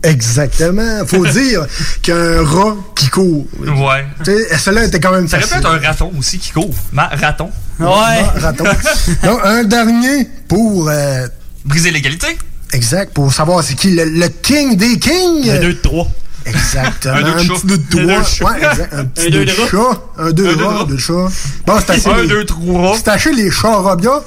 Exactement. 0.03 1.05
Faut 1.05 1.25
dire 1.41 1.65
qu'un 2.01 2.43
rat 2.43 2.75
qui 2.95 3.09
court. 3.09 3.45
Ouais. 3.59 4.05
Tu 4.23 4.31
sais, 4.31 4.57
celle-là 4.57 4.85
était 4.85 4.99
quand 4.99 5.11
même 5.11 5.27
Ça 5.27 5.39
facile. 5.39 5.57
répète 5.57 5.83
un 5.83 5.87
raton 5.87 6.11
aussi 6.17 6.39
qui 6.39 6.51
court. 6.51 6.73
Marathon. 6.91 7.49
Ah, 7.81 8.33
raton. 8.35 8.63
Donc, 9.23 9.39
un 9.43 9.63
dernier 9.63 10.27
pour... 10.47 10.89
euh, 10.89 11.27
Briser 11.65 11.91
l'égalité. 11.91 12.37
exact, 12.73 13.13
pour 13.13 13.31
savoir 13.33 13.63
c'est 13.63 13.75
qui 13.75 13.91
le, 13.91 14.05
le 14.05 14.27
king 14.29 14.75
des 14.77 14.97
kings. 14.97 15.49
Un, 15.49 15.59
deux, 15.59 15.77
trois. 15.79 16.07
Exactement. 16.45 17.15
Un 17.15 17.21
deux 17.21 17.31
de 17.33 17.39
un 17.39 17.43
chat. 17.43 17.53
petit 17.53 17.67
deux 17.67 17.77
de 17.77 17.83
Un 17.99 18.05
deux 18.05 18.07
trois. 18.07 18.19
de 18.21 18.25
chat. 18.27 18.45
Ouais, 18.45 18.57
exact. 18.71 18.93
Un 18.93 19.05
petit 19.05 19.29
de 19.31 19.45
chat. 19.45 20.01
Un 20.17 20.31
deux 20.31 20.55
rats, 20.55 20.77
rat. 20.79 20.85
deux 20.85 20.97
chats. 20.97 21.27
Bon, 21.65 21.73
c'est 21.79 21.89
assez. 21.91 22.09
Un, 22.09 22.21
les- 22.21 22.27
deux, 22.27 22.45
trois. 22.45 22.95
C'est 22.97 23.07
assez 23.09 23.33
les 23.33 23.51
chats 23.51 23.75
robia. 23.77 24.23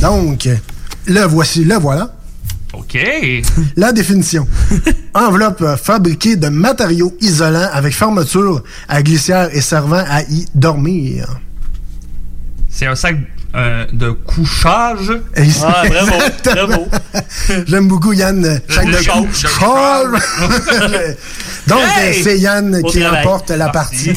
Donc, 0.00 0.48
le 1.06 1.20
voici, 1.24 1.64
le 1.64 1.76
voilà. 1.76 2.14
OK. 2.72 2.98
La 3.76 3.92
définition. 3.92 4.48
Enveloppe 5.14 5.60
euh, 5.62 5.76
fabriquée 5.76 6.34
de 6.34 6.48
matériaux 6.48 7.14
isolants 7.20 7.68
avec 7.72 7.94
fermeture 7.94 8.64
à 8.88 9.00
glissière 9.02 9.48
et 9.54 9.60
servant 9.60 10.02
à 10.08 10.22
y 10.22 10.44
dormir. 10.56 11.28
C'est 12.68 12.86
un 12.86 12.96
sac 12.96 13.16
euh, 13.54 13.84
de 13.92 14.10
couchage. 14.10 15.12
Ah, 15.62 15.82
bravo, 15.88 16.12
bravo. 16.44 16.88
J'aime 17.66 17.88
beaucoup 17.88 18.12
Yann. 18.12 18.44
euh, 18.44 18.58
Chaque 18.68 18.90
de 18.90 18.96
char. 18.98 19.22
Donc, 21.66 21.78
Hey! 21.96 22.10
euh, 22.10 22.20
c'est 22.22 22.38
Yann 22.38 22.80
Bon 22.80 22.88
qui 22.88 23.00
travail. 23.00 23.22
remporte 23.24 23.50
la 23.50 23.68
partie. 23.68 24.12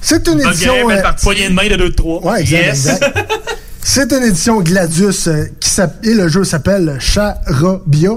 C'est 0.00 0.26
une 0.28 0.40
édition. 0.40 0.90
euh. 0.90 1.02
Poignée 1.22 1.48
de 1.48 1.54
main 1.54 1.68
de 1.68 1.76
deux, 1.76 1.88
de 1.90 1.94
trois. 1.94 2.24
Ouais, 2.24 2.40
exact, 2.42 2.56
Yes. 2.66 2.86
exact. 2.86 3.32
C'est 3.88 4.12
une 4.12 4.24
édition 4.24 4.60
Gladius 4.62 5.28
euh, 5.28 5.44
qui 5.60 5.70
s'appelle, 5.70 6.10
et 6.10 6.14
le 6.14 6.26
jeu 6.28 6.42
s'appelle 6.42 6.96
Charabia. 6.98 8.10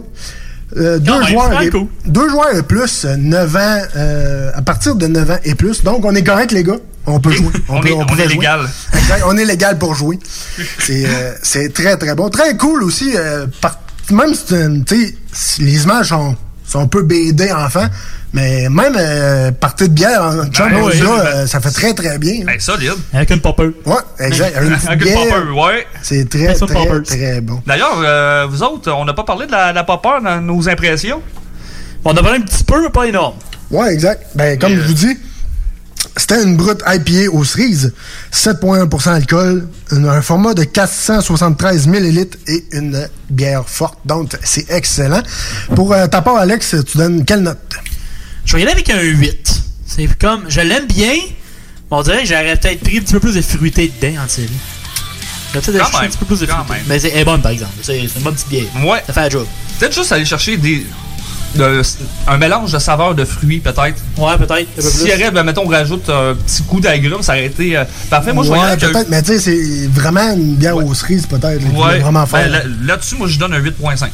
Euh, 0.78 0.98
deux, 1.00 1.12
même, 1.20 1.28
joueurs 1.28 1.62
et, 1.62 1.70
cool. 1.70 1.86
deux 2.08 2.28
joueurs 2.30 2.56
et 2.56 2.64
plus, 2.64 3.06
euh, 3.06 3.16
9 3.18 3.56
ans, 3.56 3.80
euh, 3.96 4.52
à 4.56 4.62
partir 4.64 4.96
de 4.96 5.06
9 5.08 5.30
ans 5.30 5.38
et 5.44 5.54
plus. 5.56 5.84
Donc, 5.84 6.06
on 6.06 6.14
est 6.16 6.24
correct, 6.24 6.52
les 6.52 6.64
gars. 6.64 6.78
On 7.06 7.20
peut 7.20 7.32
jouer. 7.32 7.47
On 7.70 7.80
peut- 7.82 7.89
est- 7.89 7.93
on 7.93 8.18
est 8.18 8.28
légal. 8.28 8.62
Exact, 8.93 9.24
on 9.26 9.38
est 9.38 9.45
légal 9.45 9.78
pour 9.78 9.95
jouer. 9.95 10.20
C'est 10.80 11.06
euh, 11.08 11.34
c'est 11.41 11.74
très, 11.74 11.97
très 11.97 12.14
bon. 12.16 12.30
Très 12.30 12.56
cool 12.58 12.84
aussi. 12.84 13.14
euh, 13.16 13.47
par- 13.62 13.80
même 14.12 14.34
si, 14.34 14.54
euh, 14.54 14.80
tu 14.86 15.08
sais, 15.08 15.16
si 15.32 15.62
les 15.64 15.84
images 15.84 16.08
sont, 16.10 16.36
sont 16.66 16.80
un 16.82 16.88
peu 16.88 17.04
BD 17.04 17.52
enfants, 17.52 17.88
mais 18.34 18.68
même 18.70 18.95
euh, 18.97 19.52
partie 19.52 19.88
de 19.89 19.93
bière 19.93 20.22
en 20.24 20.45
chum, 20.47 20.70
Ben 20.70 20.82
oui. 20.84 21.00
là, 21.00 21.26
euh, 21.26 21.47
ça 21.47 21.60
fait 21.62 21.72
très, 21.72 21.93
très 21.93 22.18
bien. 22.20 22.47
Hey, 22.47 22.60
solide. 22.60 22.93
Avec 23.14 23.30
une 23.32 23.39
popper. 23.41 23.70
Ouais, 23.86 23.95
exact. 24.20 24.56
Avec 24.58 24.70
une 24.70 24.76
Avec 24.88 24.89
une 25.02 25.14
bière. 25.14 25.36
popper, 25.36 25.52
ouais. 25.52 25.88
C'est 26.04 26.30
très, 26.30 26.54
très, 26.54 26.66
Poppers. 26.68 27.04
très 27.04 27.41
bon. 27.41 27.62
D'ailleurs, 27.66 28.00
euh, 28.04 28.47
vous 28.50 28.62
autres, 28.64 28.91
on 28.91 29.06
n'a 29.06 29.14
pas 29.14 29.24
parlé 29.24 29.45
de 29.47 29.52
la, 29.52 29.74
la 29.74 29.84
popper 29.84 30.22
dans 30.24 30.41
nos 30.41 30.68
impressions? 30.70 31.22
On 32.06 32.12
a 32.16 32.22
parlé 32.22 32.38
un 32.39 32.41
petit 32.41 32.64
peu, 32.64 32.82
mais 32.84 32.89
pas 32.89 33.06
énorme. 33.06 33.36
Ouais, 33.72 33.93
exact. 33.93 34.24
Ben, 34.36 34.58
comme 34.60 34.76
je 34.76 34.82
vous 34.82 34.93
dis, 34.93 35.18
c'était 36.20 36.44
une 36.44 36.58
brute 36.58 36.82
IPA 36.86 37.32
aux 37.32 37.44
cerises, 37.44 37.94
7,1% 38.34 39.06
d'alcool, 39.06 39.68
un, 39.92 40.22
format 40.22 40.54
de 40.54 40.64
473 40.64 41.88
millilitres 41.88 42.38
et 42.48 42.66
une 42.74 43.08
bière 43.30 43.64
forte. 43.68 43.98
Donc, 44.06 44.38
c'est 44.44 44.70
excellent. 44.70 45.24
Pour 45.76 45.94
euh, 45.94 46.08
ta 46.08 46.22
part, 46.22 46.36
Alex, 46.36 46.76
tu 46.92 46.98
donnes 46.98 47.24
quelle 47.26 47.42
note? 47.42 47.58
Je 48.46 48.54
vais 48.54 48.60
y 48.60 48.64
aller 48.64 48.74
avec 48.74 48.90
un 48.90 49.02
8. 49.02 49.62
C'est 49.86 50.20
comme, 50.20 50.44
je 50.50 50.62
l'aime 50.62 50.88
bien, 50.88 51.14
mais 51.14 51.98
on 51.98 52.02
dirait 52.04 52.22
que 52.24 52.28
j'aurais 52.28 52.56
peut-être 52.58 52.82
pris 52.82 52.98
un 52.98 53.02
petit 53.02 53.14
peu 53.14 53.20
plus 53.20 53.36
de 53.36 53.42
fruité 53.42 53.92
dedans 54.02 54.24
en 54.24 54.28
série. 54.28 54.50
J'aurais 55.54 55.66
peut-être 55.66 55.82
ajouté 55.82 56.06
un 56.06 56.10
petit 56.10 56.18
peu 56.18 56.26
plus 56.26 56.40
de 56.42 56.46
quand 56.46 56.54
fruité. 56.66 56.74
même. 56.74 56.84
Mais 56.88 57.00
c'est 57.00 57.10
elle 57.10 57.20
est 57.20 57.26
bonne, 57.26 57.42
par 57.42 57.52
exemple. 57.52 57.74
C'est 57.82 58.00
c'est 58.08 58.18
une 58.18 58.24
bonne 58.24 58.36
petite 58.36 58.50
bière. 58.50 58.66
Ouais. 58.86 59.02
Ça 59.08 59.14
fait 59.14 59.22
la 59.22 59.30
job. 59.30 59.48
Peut-être 59.80 59.96
juste 59.96 60.12
aller 60.12 60.26
chercher 60.26 60.58
des. 60.58 60.86
De- 61.56 61.82
un 62.28 62.38
mélange 62.38 62.72
de 62.72 62.80
saveurs 62.80 63.16
de 63.16 63.26
fruits, 63.26 63.60
peut-être. 63.60 63.95
Ouais, 64.18 64.38
peut-être. 64.38 64.68
S'il 64.82 65.08
y 65.08 65.14
aurait, 65.14 65.32
ben, 65.32 65.43
mettons, 65.43 65.64
on 65.66 65.70
rajoute 65.70 66.10
un 66.10 66.36
petit 66.36 66.64
coup 66.64 66.80
d'agrumes, 66.80 67.22
ça 67.22 67.34
aurait 67.34 67.45
été 67.45 67.78
euh, 67.78 67.84
parfait. 68.10 68.34
Moi, 68.34 68.43
je 68.43 68.52
vais 68.52 68.58
y 68.58 68.62
ouais, 68.62 68.78
peut-être, 68.78 69.10
mais 69.10 69.22
tu 69.22 69.34
sais, 69.34 69.39
c'est 69.39 69.88
vraiment 69.88 70.32
une 70.34 70.56
bière 70.56 70.78
aux 70.78 70.93
cerises, 70.93 71.26
peut-être. 71.26 71.64
Ouais. 71.76 72.00
vraiment 72.00 72.26
fort. 72.26 72.39
Ben, 72.39 72.52
là- 72.52 72.64
Là-dessus, 72.86 73.16
moi, 73.16 73.28
je 73.28 73.38
donne 73.39 73.54
un 73.54 73.60
8.5. 73.60 74.10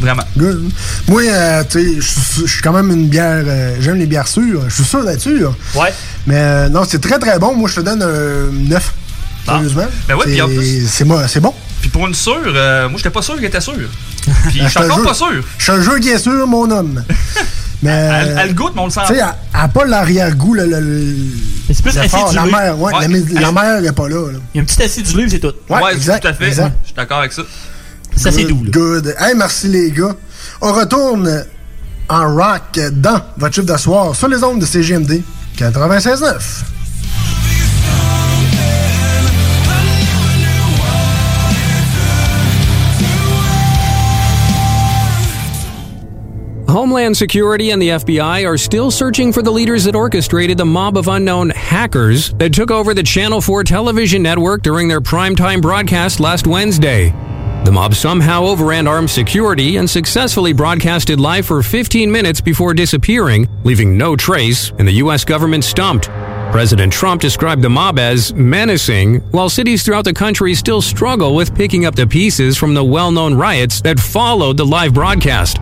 Vraiment. 0.00 0.24
Good. 0.36 0.70
Moi, 1.08 1.22
euh, 1.22 1.64
tu 1.68 1.78
sais, 2.00 2.00
je 2.42 2.46
suis- 2.46 2.60
quand 2.62 2.72
même 2.72 2.90
une 2.90 3.08
bière. 3.08 3.42
euh, 3.46 3.76
J'aime 3.80 3.96
les 3.96 4.04
bières 4.06 4.28
sûres. 4.28 4.64
Je 4.68 4.74
suis 4.74 4.84
sûr 4.84 5.02
d'être 5.04 5.22
sûr. 5.22 5.56
Ouais. 5.74 5.88
Mais 6.26 6.36
euh, 6.36 6.68
non, 6.68 6.82
c'est 6.86 7.00
très 7.00 7.18
très 7.18 7.38
bon. 7.38 7.54
Moi, 7.54 7.68
je 7.70 7.76
te 7.76 7.80
donne 7.80 8.02
un 8.02 8.52
9. 8.68 8.92
Sérieusement? 9.46 9.86
Ben 10.08 10.14
ouais, 10.14 10.20
C'est- 10.24 10.30
puis 10.32 10.42
en 10.42 10.46
plus- 10.48 10.88
C'est 10.88 11.04
mo- 11.04 11.26
c'est 11.28 11.40
bon. 11.40 11.54
Puis 11.80 11.90
pour 11.90 12.06
une 12.06 12.14
sûre, 12.14 12.34
euh, 12.46 12.88
moi, 12.88 12.96
j'étais 12.98 13.10
pas 13.10 13.22
sûr 13.22 13.34
qu'elle 13.36 13.44
était 13.44 13.60
sûre. 13.60 13.74
Puis 14.48 14.60
je 14.60 14.66
suis 14.68 14.74
te 14.74 14.78
encore 14.84 14.96
jure. 14.98 15.06
pas 15.06 15.14
sûr. 15.14 15.44
Je 15.58 15.62
suis 15.62 15.72
un 15.72 15.80
jeu 15.82 15.98
qui 16.00 16.08
est 16.08 16.18
sûr, 16.18 16.46
mon 16.46 16.68
homme. 16.70 17.04
Mais. 17.82 17.90
Elle, 17.90 18.38
elle 18.42 18.54
goûte, 18.54 18.72
mais 18.74 18.80
on 18.80 18.84
le 18.86 18.90
sent. 18.90 19.00
Tu 19.06 19.14
sais, 19.14 19.20
elle 19.20 19.26
elle 19.54 19.60
a 19.60 19.68
pas 19.68 19.84
l'arrière-goût, 19.84 20.54
le, 20.54 20.64
le, 20.64 20.80
le- 20.80 21.16
c'est 21.72 21.82
plus. 21.82 21.94
La 21.94 22.44
mère, 22.46 22.80
ouais, 22.80 22.92
Ouais. 22.94 23.00
La, 23.02 23.08
la, 23.40 23.48
Elle- 23.48 23.54
mère 23.54 23.84
est 23.84 23.92
pas 23.92 24.08
là. 24.08 24.32
là. 24.32 24.38
Il 24.54 24.56
y 24.56 24.60
a 24.60 24.62
un 24.62 24.64
petit 24.64 24.82
acide 24.82 25.06
du 25.06 25.14
livre, 25.18 25.30
c'est 25.30 25.38
tout. 25.40 25.52
Ouais, 25.68 25.82
Ouais, 25.82 25.92
exact, 25.94 26.22
tout 26.22 26.28
à 26.28 26.32
fait. 26.32 26.46
exact. 26.48 26.72
Je 26.82 26.86
suis 26.86 26.96
d'accord 26.96 27.18
avec 27.18 27.32
ça. 27.32 27.42
Ça, 28.16 28.32
c'est 28.32 28.44
doux. 28.44 28.56
Good, 28.64 29.04
là. 29.04 29.12
Good. 29.12 29.14
Hey, 29.20 29.34
merci 29.36 29.68
les 29.68 29.90
gars. 29.90 30.14
On 30.62 30.72
retourne 30.72 31.44
en 32.08 32.34
rock 32.34 32.80
dans 32.92 33.20
votre 33.36 33.54
chiffre 33.54 33.66
de 33.66 33.76
soir 33.76 34.16
sur 34.16 34.28
les 34.28 34.42
ondes 34.42 34.58
de 34.60 34.66
CGMD 34.66 35.20
96.9. 35.58 36.34
Homeland 46.68 47.16
Security 47.16 47.70
and 47.70 47.80
the 47.80 47.90
FBI 47.90 48.44
are 48.44 48.58
still 48.58 48.90
searching 48.90 49.32
for 49.32 49.40
the 49.40 49.52
leaders 49.52 49.84
that 49.84 49.94
orchestrated 49.94 50.58
the 50.58 50.64
mob 50.64 50.96
of 50.96 51.06
unknown 51.06 51.50
hackers 51.50 52.32
that 52.34 52.52
took 52.52 52.72
over 52.72 52.92
the 52.92 53.04
Channel 53.04 53.40
4 53.40 53.62
television 53.62 54.20
network 54.20 54.62
during 54.62 54.88
their 54.88 55.00
primetime 55.00 55.62
broadcast 55.62 56.18
last 56.18 56.46
Wednesday. 56.46 57.10
The 57.64 57.70
mob 57.70 57.94
somehow 57.94 58.44
overran 58.44 58.88
armed 58.88 59.10
security 59.10 59.76
and 59.76 59.88
successfully 59.88 60.52
broadcasted 60.52 61.20
live 61.20 61.46
for 61.46 61.62
15 61.62 62.10
minutes 62.10 62.40
before 62.40 62.74
disappearing, 62.74 63.48
leaving 63.62 63.96
no 63.96 64.16
trace, 64.16 64.70
and 64.78 64.88
the 64.88 64.92
U.S. 64.92 65.24
government 65.24 65.62
stumped. 65.64 66.06
President 66.50 66.92
Trump 66.92 67.20
described 67.20 67.62
the 67.62 67.70
mob 67.70 67.98
as 67.98 68.34
menacing, 68.34 69.20
while 69.30 69.48
cities 69.48 69.84
throughout 69.84 70.04
the 70.04 70.12
country 70.12 70.54
still 70.54 70.82
struggle 70.82 71.34
with 71.34 71.54
picking 71.54 71.86
up 71.86 71.94
the 71.94 72.06
pieces 72.06 72.56
from 72.56 72.74
the 72.74 72.84
well 72.84 73.12
known 73.12 73.34
riots 73.34 73.80
that 73.82 74.00
followed 74.00 74.56
the 74.56 74.66
live 74.66 74.94
broadcast. 74.94 75.58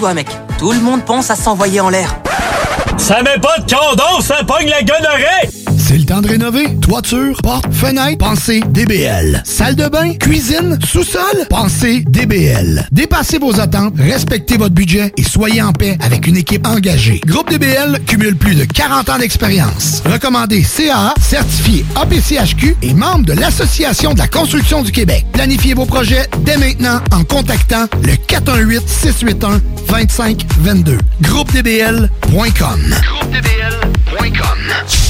Toi, 0.00 0.14
mec. 0.14 0.28
Tout 0.58 0.72
le 0.72 0.80
monde 0.80 1.04
pense 1.04 1.30
à 1.30 1.36
s'envoyer 1.36 1.80
en 1.80 1.90
l'air. 1.90 2.16
Ça 2.96 3.22
met 3.22 3.38
pas 3.40 3.58
de 3.58 3.70
condom, 3.70 4.20
ça 4.22 4.42
pogne 4.44 4.68
la 4.68 4.82
gonorrhée! 4.82 5.48
C'est 5.76 5.98
le 5.98 6.04
temps 6.04 6.20
de 6.20 6.28
rénover. 6.28 6.76
Toiture, 6.76 7.36
porte, 7.42 7.72
fenêtre, 7.72 8.18
pensez 8.18 8.60
DBL. 8.60 9.42
Salle 9.44 9.74
de 9.74 9.88
bain, 9.88 10.14
cuisine, 10.14 10.78
sous-sol, 10.86 11.46
pensez 11.48 12.04
DBL. 12.06 12.86
Dépassez 12.92 13.38
vos 13.38 13.58
attentes, 13.58 13.94
respectez 13.98 14.56
votre 14.56 14.74
budget 14.74 15.12
et 15.16 15.22
soyez 15.24 15.60
en 15.60 15.72
paix 15.72 15.98
avec 16.00 16.26
une 16.26 16.36
équipe 16.36 16.66
engagée. 16.66 17.20
Groupe 17.26 17.50
DBL 17.50 17.98
cumule 18.06 18.36
plus 18.36 18.54
de 18.54 18.64
40 18.64 19.08
ans 19.08 19.18
d'expérience. 19.18 20.02
Recommandé 20.06 20.62
CAA, 20.62 21.14
certifié 21.20 21.84
APCHQ 21.96 22.76
et 22.82 22.94
membre 22.94 23.26
de 23.26 23.32
l'Association 23.32 24.14
de 24.14 24.18
la 24.18 24.28
construction 24.28 24.82
du 24.82 24.92
Québec. 24.92 25.26
Planifiez 25.32 25.74
vos 25.74 25.86
projets 25.86 26.28
dès 26.44 26.56
maintenant 26.56 27.00
en 27.12 27.24
contactant 27.24 27.86
le 28.02 28.16
418-681-2522. 29.90 30.98
GroupeDBL.com. 31.20 32.80
GroupeDBL.com. 33.02 35.09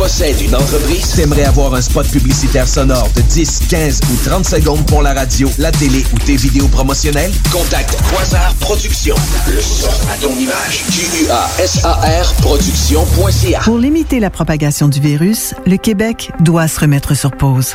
Une 0.00 0.54
entreprise, 0.56 1.12
t'aimerais 1.14 1.44
avoir 1.44 1.74
un 1.74 1.82
spot 1.82 2.08
publicitaire 2.08 2.66
sonore 2.66 3.10
de 3.14 3.20
10, 3.20 3.60
15 3.68 4.00
ou 4.10 4.16
30 4.24 4.48
secondes 4.48 4.86
pour 4.86 5.02
la 5.02 5.12
radio, 5.12 5.50
la 5.58 5.70
télé 5.70 6.02
ou 6.14 6.18
tes 6.18 6.36
vidéos 6.36 6.68
promotionnelles? 6.68 7.30
Contacte 7.52 7.98
Quasar 8.10 8.54
Productions. 8.60 9.14
Le 9.46 9.60
son 9.60 9.90
à 10.10 10.16
ton 10.16 10.32
image. 10.38 10.84
Q-U-A-S-A-R 10.90 12.34
Pour 13.62 13.78
limiter 13.78 14.20
la 14.20 14.30
propagation 14.30 14.88
du 14.88 15.00
virus, 15.00 15.54
le 15.66 15.76
Québec 15.76 16.32
doit 16.40 16.66
se 16.66 16.80
remettre 16.80 17.14
sur 17.14 17.30
pause. 17.32 17.74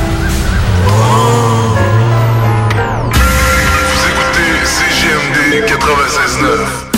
CGMD 5.51 5.65
96.9. 5.65 6.91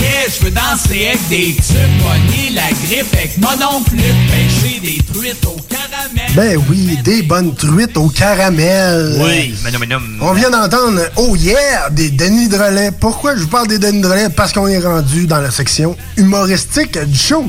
Yeah, 0.00 0.28
je 0.28 0.44
veux 0.44 0.50
danser 0.50 1.06
avec 1.06 1.28
des 1.30 1.54
tubes, 1.54 1.76
pogner 2.02 2.50
la 2.54 2.68
grippe 2.68 3.06
avec 3.14 3.38
mon 3.38 3.48
oncle, 3.48 3.96
pêcher 3.96 4.80
des 4.80 4.98
truites 5.10 5.46
au 5.46 5.56
caramel. 5.62 6.32
Ben 6.36 6.62
oui, 6.68 6.98
des 7.02 7.22
bonnes 7.22 7.54
truites 7.54 7.96
au 7.96 8.08
caramel. 8.10 9.16
Oui, 9.22 9.54
mais 9.64 9.70
non, 9.70 9.78
mais 9.80 9.86
non. 9.86 10.00
On 10.20 10.32
vient 10.34 10.50
d'entendre 10.50 11.00
Oh 11.16 11.34
yeah 11.34 11.88
des 11.90 12.10
Denis 12.10 12.48
Drolet. 12.48 12.90
Pourquoi 13.00 13.36
je 13.36 13.40
vous 13.42 13.48
parle 13.48 13.68
des 13.68 13.78
Denis 13.78 14.02
Drolet? 14.02 14.28
Parce 14.28 14.52
qu'on 14.52 14.66
est 14.66 14.78
rendu 14.78 15.26
dans 15.26 15.40
la 15.40 15.50
section 15.50 15.96
humoristique 16.18 16.98
du 16.98 17.18
show. 17.18 17.46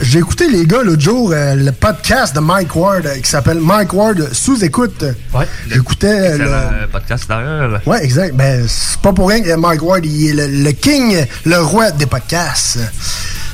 J'ai 0.00 0.18
écouté 0.18 0.48
les 0.48 0.66
gars 0.66 0.82
l'autre 0.82 1.00
jour 1.02 1.30
euh, 1.32 1.54
le 1.54 1.70
podcast 1.70 2.34
de 2.34 2.40
Mike 2.40 2.74
Ward 2.74 3.06
euh, 3.06 3.14
qui 3.20 3.28
s'appelle 3.30 3.60
Mike 3.60 3.92
Ward 3.92 4.28
sous 4.32 4.64
écoute. 4.64 5.04
Ouais. 5.34 5.46
J'écoutais 5.70 6.32
euh, 6.32 6.80
le- 6.80 6.86
podcast 6.88 7.24
d'ailleurs. 7.28 7.80
Ouais, 7.86 8.04
exact. 8.04 8.34
Ben, 8.34 8.66
c'est 8.66 8.98
pas 9.00 9.12
pour 9.12 9.28
rien 9.28 9.42
que 9.42 9.54
Mike 9.54 9.82
Ward, 9.82 10.04
il 10.04 10.30
est 10.40 10.48
le, 10.48 10.64
le 10.64 10.72
king, 10.72 11.24
le 11.44 11.58
roi 11.60 11.90
des 11.92 12.06
podcasts. 12.06 12.78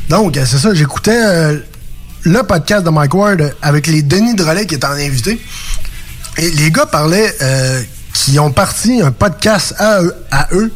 Donc, 0.08 0.38
c'est 0.46 0.58
ça, 0.58 0.72
j'écoutais 0.72 1.20
le 2.22 2.42
podcast 2.44 2.84
de 2.84 2.90
Mike 2.90 3.14
Ward 3.14 3.54
avec 3.60 3.86
les 3.86 4.02
Denis 4.02 4.34
Drolet 4.34 4.64
qui 4.64 4.76
étaient 4.76 4.86
en 4.86 4.92
invité. 4.92 5.38
Et 6.38 6.50
les 6.50 6.70
gars 6.70 6.86
parlaient 6.86 7.34
qui 8.14 8.38
ont 8.38 8.50
parti 8.52 9.02
un 9.02 9.10
podcast 9.12 9.74
à 9.78 10.00
eux, 10.02 10.14
à 10.30 10.48
eux 10.52 10.72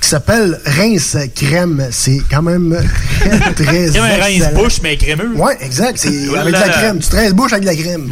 qui 0.00 0.08
s'appelle 0.08 0.58
Rince 0.64 1.16
Crème. 1.34 1.86
C'est 1.90 2.20
quand 2.30 2.42
même 2.42 2.74
très, 3.20 3.52
très 3.54 3.86
Comme 3.88 4.02
un 4.04 4.08
excellent. 4.16 4.46
rince-bouche, 4.46 4.80
mais 4.82 4.96
crémeux. 4.96 5.30
Ouais, 5.36 5.56
exact. 5.60 5.98
C'est 5.98 6.34
avec 6.36 6.54
de 6.54 6.60
la 6.60 6.68
crème. 6.68 6.98
Tu 6.98 7.08
te 7.08 7.16
rinces-bouche 7.16 7.52
avec 7.52 7.64
de 7.64 7.68
la 7.70 7.76
crème. 7.76 8.08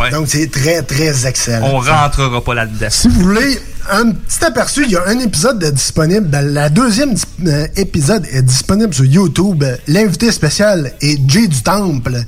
ouais. 0.00 0.10
Donc, 0.10 0.26
c'est 0.28 0.50
très, 0.50 0.82
très 0.82 1.26
excellent. 1.26 1.66
On 1.72 1.78
rentrera 1.78 2.42
pas 2.42 2.54
là-dedans. 2.54 2.86
Si 2.90 3.08
vous 3.08 3.20
voulez 3.20 3.58
un 3.90 4.10
petit 4.10 4.44
aperçu, 4.44 4.84
il 4.84 4.92
y 4.92 4.96
a 4.96 5.06
un 5.06 5.18
épisode 5.18 5.58
de 5.58 5.70
disponible. 5.70 6.26
Ben, 6.28 6.42
La 6.52 6.68
deuxième 6.68 7.14
euh, 7.46 7.66
épisode 7.76 8.26
est 8.32 8.42
disponible 8.42 8.92
sur 8.94 9.04
YouTube. 9.04 9.64
L'invité 9.88 10.30
spécial 10.32 10.92
est 11.00 11.18
Jay 11.30 11.46
du 11.46 11.62
Temple. 11.62 12.22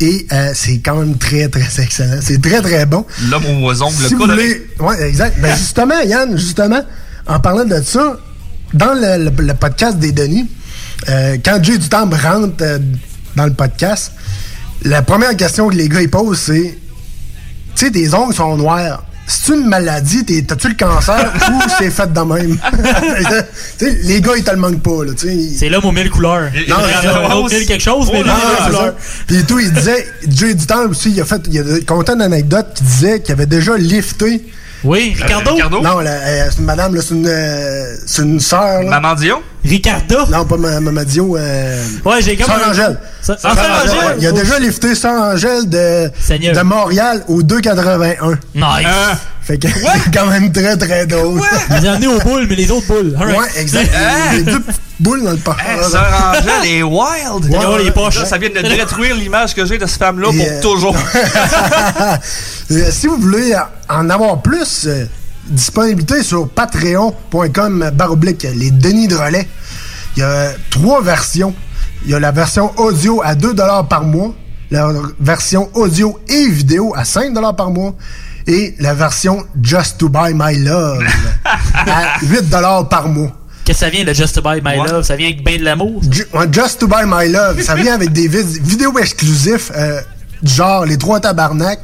Et 0.00 0.26
euh, 0.32 0.50
c'est 0.54 0.78
quand 0.78 0.96
même 0.96 1.16
très, 1.18 1.48
très 1.48 1.82
excellent. 1.82 2.18
C'est 2.20 2.42
très, 2.42 2.60
très 2.60 2.84
bon. 2.84 3.06
L'homme 3.30 3.44
aux 3.62 3.82
ongles 3.82 3.94
Si 4.06 4.14
vous 4.14 4.20
colorés. 4.20 4.66
voulez, 4.76 4.88
ouais, 5.00 5.08
exact. 5.08 5.38
Ben, 5.40 5.56
justement, 5.56 6.00
Yann, 6.00 6.36
justement, 6.36 6.82
en 7.26 7.40
parlant 7.40 7.64
de 7.64 7.80
ça, 7.80 8.18
dans 8.72 8.94
le, 8.94 9.24
le- 9.30 9.42
le 9.46 9.54
podcast 9.54 9.98
des 9.98 10.12
Denis, 10.12 10.48
euh, 11.08 11.36
quand 11.44 11.62
Jay 11.62 11.78
du 11.78 11.88
Temple 11.88 12.16
rentre 12.20 12.54
euh, 12.62 12.78
dans 13.36 13.44
le 13.46 13.52
podcast, 13.52 14.12
la 14.84 15.02
première 15.02 15.36
question 15.36 15.68
que 15.68 15.74
les 15.74 15.88
gars 15.88 16.00
ils 16.02 16.10
posent, 16.10 16.38
c'est 16.38 16.78
Tu 17.76 17.86
sais, 17.86 17.90
tes 17.90 18.14
ongles 18.14 18.34
sont 18.34 18.56
noirs. 18.56 19.04
c'est 19.26 19.54
une 19.54 19.66
maladie, 19.66 20.24
t'es- 20.24 20.42
t'as-tu 20.42 20.68
le 20.68 20.74
cancer 20.74 21.32
ou 21.52 21.60
c'est 21.78 21.90
fait 21.90 22.12
de 22.12 22.20
même? 22.20 22.58
Tu 23.78 23.86
sais, 23.86 23.98
les 24.04 24.20
gars, 24.20 24.32
ils 24.36 24.44
te 24.44 24.50
le 24.50 24.56
manquent 24.58 24.82
pas. 24.82 25.04
là. 25.04 25.12
C'est 25.16 25.68
l'homme 25.68 25.84
aux 25.86 25.92
mille 25.92 26.10
couleurs. 26.10 26.44
Non, 26.44 26.50
Il 26.54 26.68
y 26.68 26.72
en 26.72 27.14
a 27.14 27.28
un 27.28 27.32
autre 27.34 27.54
mille 27.54 27.66
quelque 27.66 27.82
chose, 27.82 28.08
mais 28.12 28.20
Non, 28.22 28.26
il 28.26 28.30
a 28.30 28.34
c'est 28.58 28.70
des 28.70 28.76
couleurs. 28.76 28.94
ça. 28.98 29.24
Puis 29.26 29.44
tout, 29.44 29.58
il 29.58 29.72
disait, 29.72 30.06
Jay 30.28 30.54
du 30.54 30.66
temps 30.66 30.86
aussi, 30.88 31.10
il 31.10 31.20
a 31.20 31.24
fait, 31.24 31.40
il 31.50 31.58
a 31.60 31.80
conté 31.86 32.12
une 32.12 32.22
anecdote 32.22 32.68
qui 32.74 32.84
disait 32.84 33.20
qu'il 33.20 33.32
avait 33.32 33.46
déjà 33.46 33.76
lifté. 33.76 34.44
Oui, 34.84 35.14
Ricardo? 35.16 35.52
Ricardo? 35.54 35.80
Non, 35.80 36.00
la- 36.00 36.10
euh, 36.10 36.48
c'est 36.50 36.58
une 36.58 36.64
madame, 36.66 36.94
là, 36.94 37.00
c'est 37.02 37.14
une, 37.14 37.26
euh, 37.26 37.96
c'est 38.06 38.22
une 38.22 38.38
sœur. 38.40 38.82
là. 38.82 38.90
Maman 39.00 39.14
Dion? 39.14 39.42
Ricardo? 39.64 40.26
Non, 40.30 40.44
pas 40.44 40.56
ma- 40.58 40.78
Maman 40.80 41.02
Dio. 41.04 41.36
Euh, 41.36 41.82
Ouais, 42.04 42.20
j'ai 42.20 42.36
comme 42.36 42.46
Sœur 42.46 42.66
un- 42.66 42.70
Angèle. 42.70 42.98
Sœur 43.22 43.38
Angèle. 43.44 44.16
Il 44.20 44.26
a 44.26 44.32
déjà 44.32 44.58
lifté 44.58 44.94
Sœur 44.94 45.20
Angèle 45.20 45.68
de, 45.68 46.10
de 46.52 46.60
Montréal 46.62 47.22
au 47.28 47.42
281. 47.42 48.38
Nice. 48.54 48.86
Fait 49.42 49.58
que 49.58 49.68
c'est 49.68 50.10
quand 50.14 50.26
même 50.26 50.52
très 50.52 50.76
très 50.76 51.06
drôle. 51.06 51.40
Il 51.70 51.76
les 51.82 51.88
a 51.88 51.92
amenés 51.92 52.06
aux 52.08 52.18
boules, 52.18 52.46
mais 52.48 52.56
les 52.56 52.70
autres 52.70 52.86
boules. 52.86 53.16
Ouais, 53.18 53.60
exact. 53.60 53.90
Les 54.32 54.42
deux 54.42 54.62
boules 55.00 55.22
dans 55.24 55.32
le 55.32 55.36
parc. 55.38 55.60
Hey, 55.60 55.82
Sœur 55.90 56.30
Angèle 56.30 56.70
est 56.70 56.82
wild! 56.82 57.44
Ouais, 57.50 57.66
ouais, 57.66 57.84
les 57.84 57.90
poches. 57.90 58.18
Là, 58.20 58.24
ça 58.26 58.38
vient 58.38 58.48
de 58.50 58.60
détruire 58.68 59.14
l'image 59.16 59.54
que 59.54 59.64
j'ai 59.66 59.76
de 59.78 59.86
cette 59.86 59.98
femme-là 59.98 60.28
pour 60.28 60.34
euh, 60.46 60.60
toujours. 60.62 60.96
Euh, 62.70 62.90
si 62.90 63.06
vous 63.06 63.16
voulez 63.18 63.54
en 63.90 64.08
avoir 64.08 64.40
plus, 64.40 64.84
euh, 64.86 65.04
disponibilité 65.48 66.22
sur 66.22 66.48
patreon.com 66.48 67.90
baroblique 67.94 68.46
les 68.54 68.70
Denis 68.70 69.08
de 69.08 69.16
relais. 69.16 69.48
Il 70.16 70.20
y 70.20 70.22
a 70.22 70.52
trois 70.70 71.02
versions. 71.02 71.54
Il 72.04 72.10
y 72.10 72.14
a 72.14 72.20
la 72.20 72.32
version 72.32 72.70
audio 72.78 73.22
à 73.24 73.34
2 73.34 73.54
par 73.88 74.02
mois, 74.04 74.34
la 74.70 74.88
version 75.18 75.70
audio 75.74 76.18
et 76.28 76.48
vidéo 76.48 76.94
à 76.96 77.04
5 77.04 77.32
par 77.56 77.70
mois 77.70 77.94
et 78.46 78.74
la 78.78 78.92
version 78.94 79.42
Just 79.62 79.98
to 79.98 80.08
Buy 80.10 80.32
My 80.34 80.58
Love 80.58 81.02
à 81.74 82.18
8 82.22 82.50
par 82.90 83.08
mois. 83.08 83.32
Qu'est-ce 83.64 83.78
que 83.80 83.84
ça 83.86 83.90
vient 83.90 84.04
de 84.04 84.12
Just 84.12 84.34
to 84.34 84.42
Buy 84.42 84.60
My 84.62 84.78
Ouais. 84.78 84.86
Love? 84.88 85.02
Ça 85.04 85.16
vient 85.16 85.28
avec 85.28 85.42
ben 85.42 85.58
de 85.58 85.64
l'amour? 85.64 86.02
Ju- 86.10 86.26
Just 86.52 86.80
to 86.80 86.86
Buy 86.86 87.04
My 87.06 87.30
Love, 87.32 87.62
ça 87.62 87.74
vient 87.74 87.94
avec 87.94 88.12
des 88.12 88.28
vid- 88.28 88.60
vidéos 88.62 88.98
exclusifs, 88.98 89.72
euh, 89.74 90.02
genre 90.48 90.84
Les 90.84 90.96
Trois 90.98 91.20
Tabarnak 91.20 91.80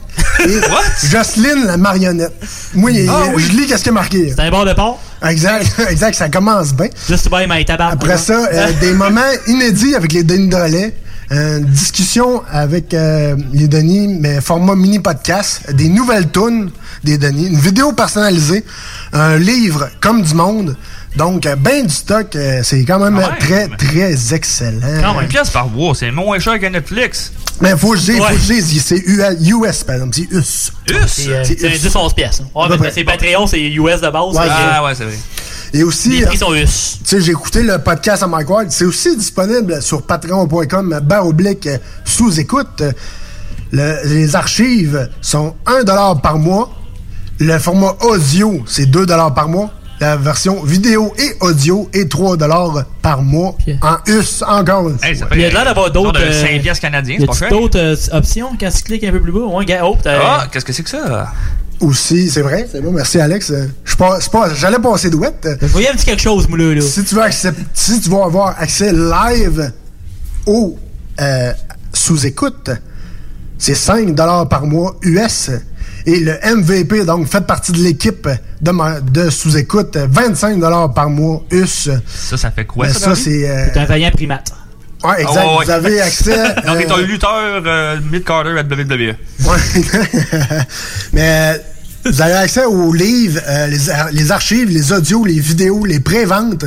et 0.47 0.61
Jocelyne 1.09 1.67
la 1.67 1.77
marionnette. 1.77 2.33
Moi, 2.75 2.91
Ah 3.09 3.25
oui. 3.35 3.43
je 3.43 3.53
lis 3.53 3.67
qu'est-ce 3.67 3.83
qui 3.83 3.89
est 3.91 3.93
marqué. 3.93 4.33
C'est 4.35 4.43
un 4.43 4.51
bord 4.51 4.65
de 4.65 4.73
port? 4.73 4.99
Exact, 5.27 5.67
exact, 5.91 6.15
ça 6.15 6.29
commence 6.29 6.73
bien. 6.75 6.89
Just 7.09 7.29
Buy 7.31 7.47
My 7.49 7.65
Tabac. 7.65 7.89
Après 7.91 8.17
ça, 8.19 8.47
euh, 8.53 8.73
des 8.81 8.93
moments 8.93 9.21
inédits 9.47 9.95
avec 9.95 10.13
les 10.13 10.23
Denis 10.25 10.49
Drolet. 10.49 10.95
Une 11.33 11.61
discussion 11.65 12.43
avec 12.51 12.93
euh, 12.93 13.37
les 13.53 13.69
Denis, 13.69 14.09
mais 14.19 14.41
format 14.41 14.75
mini 14.75 14.99
podcast, 14.99 15.73
des 15.73 15.89
nouvelles 15.89 16.29
tunes 16.33 16.71
des 17.05 17.19
Denis, 17.19 17.47
une 17.47 17.59
vidéo 17.61 17.93
personnalisée, 17.93 18.65
un 19.13 19.37
livre 19.37 19.91
comme 20.01 20.23
du 20.23 20.35
monde. 20.35 20.77
Donc, 21.15 21.47
euh, 21.47 21.55
ben 21.55 21.87
du 21.87 21.95
stock, 21.95 22.35
euh, 22.35 22.63
c'est 22.65 22.85
quand 22.85 22.99
même 22.99 23.21
très, 23.39 23.69
très 23.69 24.35
excellent. 24.35 25.03
Non, 25.03 25.21
une 25.21 25.29
pièce 25.29 25.51
par 25.51 25.69
mois, 25.69 25.95
c'est 25.95 26.11
moins 26.11 26.41
cher 26.41 26.59
que 26.59 26.67
Netflix. 26.67 27.31
Mais 27.61 27.77
faut 27.77 27.91
que 27.93 27.99
je 27.99 28.03
dise, 28.05 28.17
faut 28.17 28.23
Ouais. 28.25 28.33
que 28.35 28.39
je 28.41 28.53
dise, 28.55 28.83
c'est 28.85 28.97
US, 29.07 29.85
par 29.85 29.97
exemple, 29.97 30.15
c'est 30.17 30.23
US. 30.35 30.73
US? 30.89 31.07
C'est 31.09 31.29
euh, 31.29 31.45
C'est 31.45 31.61
c'est 31.61 31.69
US. 31.69 31.83
10-11 31.95 32.15
pièces. 32.15 32.43
Ouais, 32.55 32.67
mais 32.81 32.91
c'est 32.91 33.05
Patreon, 33.05 33.47
c'est 33.47 33.61
US 33.61 34.01
de 34.01 34.09
base. 34.11 34.35
Ouais, 34.35 34.47
Ah 34.49 34.83
ouais, 34.85 34.95
c'est 34.95 35.05
vrai. 35.05 35.19
Et 35.73 35.83
aussi, 35.85 36.09
Les 36.09 36.27
prix 36.27 36.39
sont 36.39 36.53
US. 36.55 36.99
Tu 37.05 37.11
sais, 37.11 37.21
j'ai 37.21 37.31
écouté 37.33 37.63
le 37.63 37.79
podcast 37.79 38.23
à 38.23 38.27
Mike 38.27 38.49
Ward. 38.51 38.67
C'est 38.71 38.85
aussi 38.87 39.17
disponible 39.17 39.81
sur 39.83 40.03
patreon.com, 40.03 41.01
barre 41.03 41.27
oblique, 41.27 41.67
euh, 41.67 41.79
sous-écoute. 42.05 42.83
Le- 43.73 44.01
les 44.05 44.35
archives 44.35 45.09
sont 45.21 45.55
1$ 45.67 46.21
par 46.21 46.39
mois. 46.39 46.71
Le 47.39 47.57
format 47.59 47.95
audio, 48.01 48.63
c'est 48.67 48.87
2$ 48.87 49.31
par 49.35 49.49
mois. 49.49 49.71
La 50.01 50.17
version 50.17 50.63
vidéo 50.65 51.13
et 51.19 51.37
audio 51.41 51.89
est 51.93 52.11
3$ 52.11 52.85
par 53.03 53.21
mois. 53.23 53.55
En 53.83 53.97
US, 54.07 54.43
encore 54.47 54.89
une. 54.89 54.97
Hey, 55.03 55.21
il 55.33 55.41
y 55.41 55.45
a 55.45 55.51
l'air 55.51 55.65
d'avoir 55.67 55.91
d'autres. 55.91 56.19
de 56.19 56.25
euh, 56.25 56.33
5 56.33 56.63
piastres 56.63 56.81
canadiens, 56.81 57.17
y 57.17 57.21
c'est 57.21 57.27
pas 57.27 57.35
cher. 57.35 57.51
d'autres 57.51 57.79
euh, 57.79 58.17
options 58.17 58.49
quand 58.59 58.71
tu 58.71 58.83
cliques 58.83 59.05
un 59.05 59.13
peu 59.13 59.21
plus 59.21 59.31
bas? 59.33 59.41
Ouais, 59.41 59.67
gars, 59.67 59.83
oh, 59.85 59.99
t'as- 60.03 60.19
Ah, 60.23 60.47
qu'est-ce 60.51 60.65
que 60.65 60.73
c'est 60.73 60.83
que 60.83 60.89
ça? 60.89 61.31
Aussi, 61.81 62.31
c'est 62.31 62.41
vrai. 62.41 62.67
C'est 62.71 62.81
bon, 62.81 62.93
merci 62.93 63.21
Alex. 63.21 63.51
Euh, 63.51 63.67
je 63.85 63.95
pas, 63.97 64.19
pas, 64.33 64.55
j'allais 64.55 64.79
passer 64.79 65.11
douette. 65.11 65.47
Je 65.61 65.67
voyais 65.67 65.91
un 65.91 65.93
petit 65.95 66.07
quelque 66.07 66.23
chose, 66.23 66.49
mouleux, 66.49 66.73
là. 66.73 66.81
Si 66.81 67.05
tu 67.05 67.15
veux 67.15 67.23
si 67.75 68.01
tu 68.01 68.09
veux 68.09 68.23
avoir 68.23 68.59
accès 68.59 68.93
live 68.93 69.71
au 70.47 70.79
euh, 71.21 71.53
sous-écoute, 71.93 72.71
c'est 73.59 73.75
5 73.75 74.15
par 74.49 74.65
mois 74.67 74.97
US. 75.03 75.51
Et 76.07 76.21
le 76.21 76.33
MVP, 76.57 77.05
donc, 77.05 77.27
fait 77.29 77.43
partie 77.47 77.73
de 77.73 77.79
l'équipe 77.79 78.29
de, 78.61 78.71
ma- 78.71 79.01
de 79.01 79.29
sous-écoute, 79.31 79.97
25 79.97 80.59
par 80.95 81.11
mois 81.11 81.43
US. 81.51 81.89
Ça, 82.07 82.37
ça 82.37 82.51
fait 82.51 82.65
quoi, 82.65 82.87
Ben, 82.87 82.93
ça? 82.93 82.99
ça, 83.01 83.07
David? 83.11 83.23
c'est... 83.25 83.49
euh, 83.51 83.67
C'est 83.75 83.81
un 83.81 83.85
vaillant 83.85 84.11
primate. 84.11 84.53
ouais, 85.05 85.23
exact. 85.23 85.37
Ah, 85.43 85.57
ouais. 85.59 85.65
Vous 85.65 85.71
avez 85.71 86.01
accès... 86.01 86.37
Donc, 86.67 86.79
t'es 86.79 86.91
euh, 86.91 86.95
un 86.97 87.01
lutteur 87.03 87.31
euh, 87.67 87.99
mid-carter 88.11 88.59
à 88.59 88.63
WWE. 88.63 89.15
Ouais. 89.45 89.57
Mais 91.13 91.55
euh, 91.55 91.59
vous 92.11 92.23
avez 92.23 92.33
accès 92.35 92.65
aux 92.65 92.93
livres, 92.93 93.41
euh, 93.47 93.67
les, 93.67 93.91
ar- 93.91 94.11
les 94.13 94.33
archives, 94.33 94.69
les 94.71 94.93
audios, 94.93 95.25
les 95.25 95.39
vidéos, 95.41 95.85
les 95.85 96.01
préventes. 96.01 96.65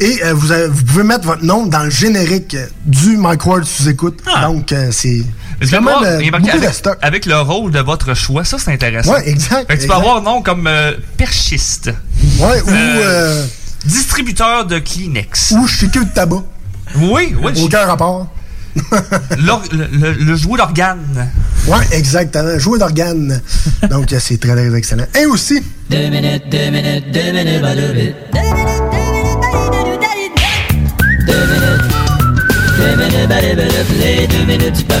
Et 0.00 0.20
euh, 0.24 0.34
vous, 0.34 0.50
avez- 0.52 0.68
vous 0.68 0.84
pouvez 0.84 1.04
mettre 1.04 1.24
votre 1.26 1.44
nom 1.44 1.66
dans 1.66 1.84
le 1.84 1.90
générique 1.90 2.56
du 2.84 3.16
Mike 3.16 3.46
Ward 3.46 3.64
sous-écoute. 3.64 4.20
Donc, 4.42 4.72
euh, 4.72 4.88
c'est 4.90 5.22
Parce 5.70 5.70
que 5.70 5.82
moi, 5.82 6.02
euh, 6.04 6.96
avec, 7.02 7.26
le 7.26 7.40
rôle 7.40 7.70
de 7.70 7.78
votre 7.80 8.14
choix, 8.14 8.44
ça 8.44 8.58
c'est 8.58 8.72
intéressant. 8.72 9.12
Ouais, 9.12 9.28
exact, 9.28 9.58
Fait 9.58 9.64
que 9.64 9.66
tu 9.68 9.72
exact. 9.84 9.88
peux 9.88 9.94
avoir 9.94 10.16
un 10.18 10.22
nom 10.22 10.42
comme 10.42 10.66
euh, 10.66 10.92
perchiste. 11.16 11.90
Ouais, 12.38 12.60
ou, 12.62 12.68
Euh, 12.70 13.00
euh, 13.04 13.44
distributeur 13.84 14.66
de 14.66 14.78
Kleenex. 14.78 15.52
ou 15.56 15.66
chez 15.66 15.86
de 15.86 16.04
tabac. 16.14 16.42
Oui, 16.96 17.34
oui. 17.42 17.52
Aucun 17.62 17.86
rapport. 17.86 18.26
Le, 19.38 19.52
le, 19.98 20.12
le 20.12 20.34
jouet 20.36 20.56
d'organe. 20.56 21.30
Ouais, 21.66 21.76
exactement. 21.92 22.58
Jouer 22.58 22.78
d'organes. 22.78 23.40
Donc, 23.90 24.12
euh, 24.12 24.18
c'est 24.18 24.40
très, 24.40 24.52
très 24.54 24.74
excellent. 24.74 25.04
Et 25.20 25.26
aussi, 25.26 25.62
Deux 25.90 26.08
minutes, 26.08 26.44
deux 26.50 26.70
minutes, 26.70 27.04
deux 27.12 27.32
minutes, 27.32 27.60
pas 27.60 27.74
deux 27.74 27.92
minutes. 27.92 28.16
Deux 28.32 28.40
minutes, 31.46 31.82
deux 32.78 32.96
minutes, 32.96 33.28
pas 33.28 33.40
deux 33.42 33.54
minutes. 33.54 33.86
Les 34.00 34.26
deux 34.26 34.44
minutes, 34.46 34.88
pas 34.88 34.94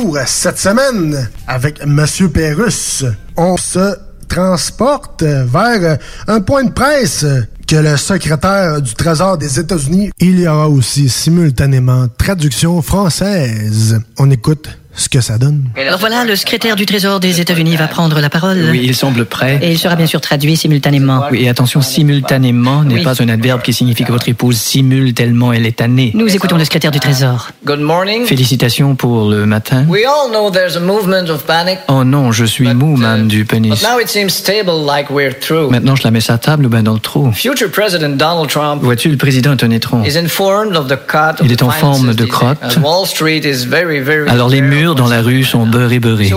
pour 0.00 0.18
cette 0.26 0.58
semaine, 0.58 1.28
avec 1.46 1.86
Monsieur 1.86 2.28
Pérus, 2.28 3.04
on 3.36 3.56
se 3.56 3.96
transporte 4.28 5.22
vers 5.22 5.98
un 6.26 6.40
point 6.40 6.64
de 6.64 6.72
presse 6.72 7.24
que 7.68 7.76
le 7.76 7.96
secrétaire 7.96 8.82
du 8.82 8.92
Trésor 8.94 9.38
des 9.38 9.60
États-Unis, 9.60 10.10
il 10.18 10.40
y 10.40 10.48
aura 10.48 10.68
aussi 10.68 11.08
simultanément 11.08 12.08
traduction 12.08 12.82
française. 12.82 14.00
On 14.18 14.32
écoute 14.32 14.68
ce 14.96 15.08
que 15.08 15.20
ça 15.20 15.38
donne. 15.38 15.64
Alors 15.76 15.98
voilà, 15.98 16.24
le 16.24 16.36
secrétaire 16.36 16.76
du 16.76 16.86
Trésor 16.86 17.20
des 17.20 17.40
États-Unis 17.40 17.76
va 17.76 17.88
prendre 17.88 18.20
la 18.20 18.30
parole. 18.30 18.68
Oui, 18.70 18.80
il 18.84 18.94
semble 18.94 19.24
prêt. 19.24 19.58
Et 19.62 19.72
il 19.72 19.78
sera 19.78 19.96
bien 19.96 20.06
sûr 20.06 20.20
traduit 20.20 20.56
simultanément. 20.56 21.24
Oui, 21.30 21.42
et 21.44 21.48
attention, 21.48 21.82
simultanément 21.82 22.84
n'est 22.84 22.94
Oui. 22.96 23.02
pas 23.02 23.20
un 23.22 23.28
adverbe 23.28 23.62
qui 23.62 23.72
signifie 23.72 24.04
que 24.04 24.12
votre 24.12 24.28
épouse 24.28 24.56
simule 24.56 25.14
tellement 25.14 25.52
elle 25.52 25.66
est 25.66 25.76
tannée. 25.76 26.12
Nous 26.14 26.34
écoutons 26.34 26.56
le 26.56 26.64
secrétaire 26.64 26.90
du 26.90 27.00
Trésor. 27.00 27.50
Good 27.66 27.80
morning. 27.80 28.24
Félicitations 28.24 28.94
pour 28.94 29.28
le 29.28 29.46
matin. 29.46 29.84
We 29.88 30.04
all 30.04 30.30
know 30.30 30.50
there's 30.50 30.76
a 30.76 30.80
movement 30.80 31.28
of 31.30 31.44
panic, 31.44 31.78
Oh 31.88 32.04
non, 32.04 32.30
je 32.32 32.44
suis 32.44 32.72
mou, 32.74 32.96
man, 32.96 33.26
du 33.26 33.38
but 33.44 33.50
pénis. 33.50 33.82
now 33.82 33.98
it 34.00 34.08
seems 34.08 34.30
stable 34.30 34.84
like 34.86 35.10
we're 35.10 35.32
through. 35.38 35.70
Maintenant, 35.70 35.96
je 35.96 36.04
la 36.04 36.10
mets 36.10 36.20
sur 36.20 36.32
la 36.32 36.38
table 36.38 36.66
ou 36.66 36.68
ben 36.68 36.82
dans 36.82 36.94
le 36.94 37.00
trou. 37.00 37.32
Future 37.32 37.70
President 37.70 38.10
Donald 38.16 38.48
Trump 38.48 38.82
Vois-tu, 38.82 39.08
le 39.08 39.16
président 39.16 39.52
est 39.52 39.64
un 39.64 39.70
étron. 39.70 40.04
is 40.04 40.16
informed 40.16 40.76
of 40.76 40.86
the 40.86 40.98
cut 41.06 41.40
of 41.40 41.46
Il 41.46 41.52
est 41.52 41.62
en 41.62 41.70
forme 41.70 42.14
de 42.14 42.24
crotte. 42.24 42.78
Wall 42.82 43.06
Street 43.06 43.40
is 43.44 43.66
very, 43.66 44.00
very 44.00 44.28
Alors 44.28 44.48
les 44.48 44.60
murs 44.60 44.83
dans 44.92 45.08
la 45.08 45.22
rue 45.22 45.44
sont 45.44 45.66
beurrés 45.66 46.00
beurrés. 46.00 46.30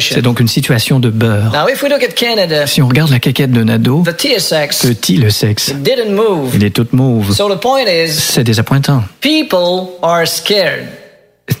C'est 0.00 0.22
donc 0.22 0.40
une 0.40 0.48
situation 0.48 0.98
de 0.98 1.10
beurre. 1.10 1.52
Si 2.66 2.82
on 2.82 2.88
regarde 2.88 3.10
la 3.10 3.20
caquette 3.20 3.52
the 3.52 4.10
TSX 4.10 4.86
petit 4.88 5.16
le 5.18 5.30
sexe, 5.30 5.72
il 6.54 6.64
est 6.64 6.70
toute 6.70 6.92
mauve. 6.92 7.32
C'est 8.08 8.44
désappointant. 8.44 9.04
people 9.20 9.90
are 10.02 10.26
scared. 10.26 10.88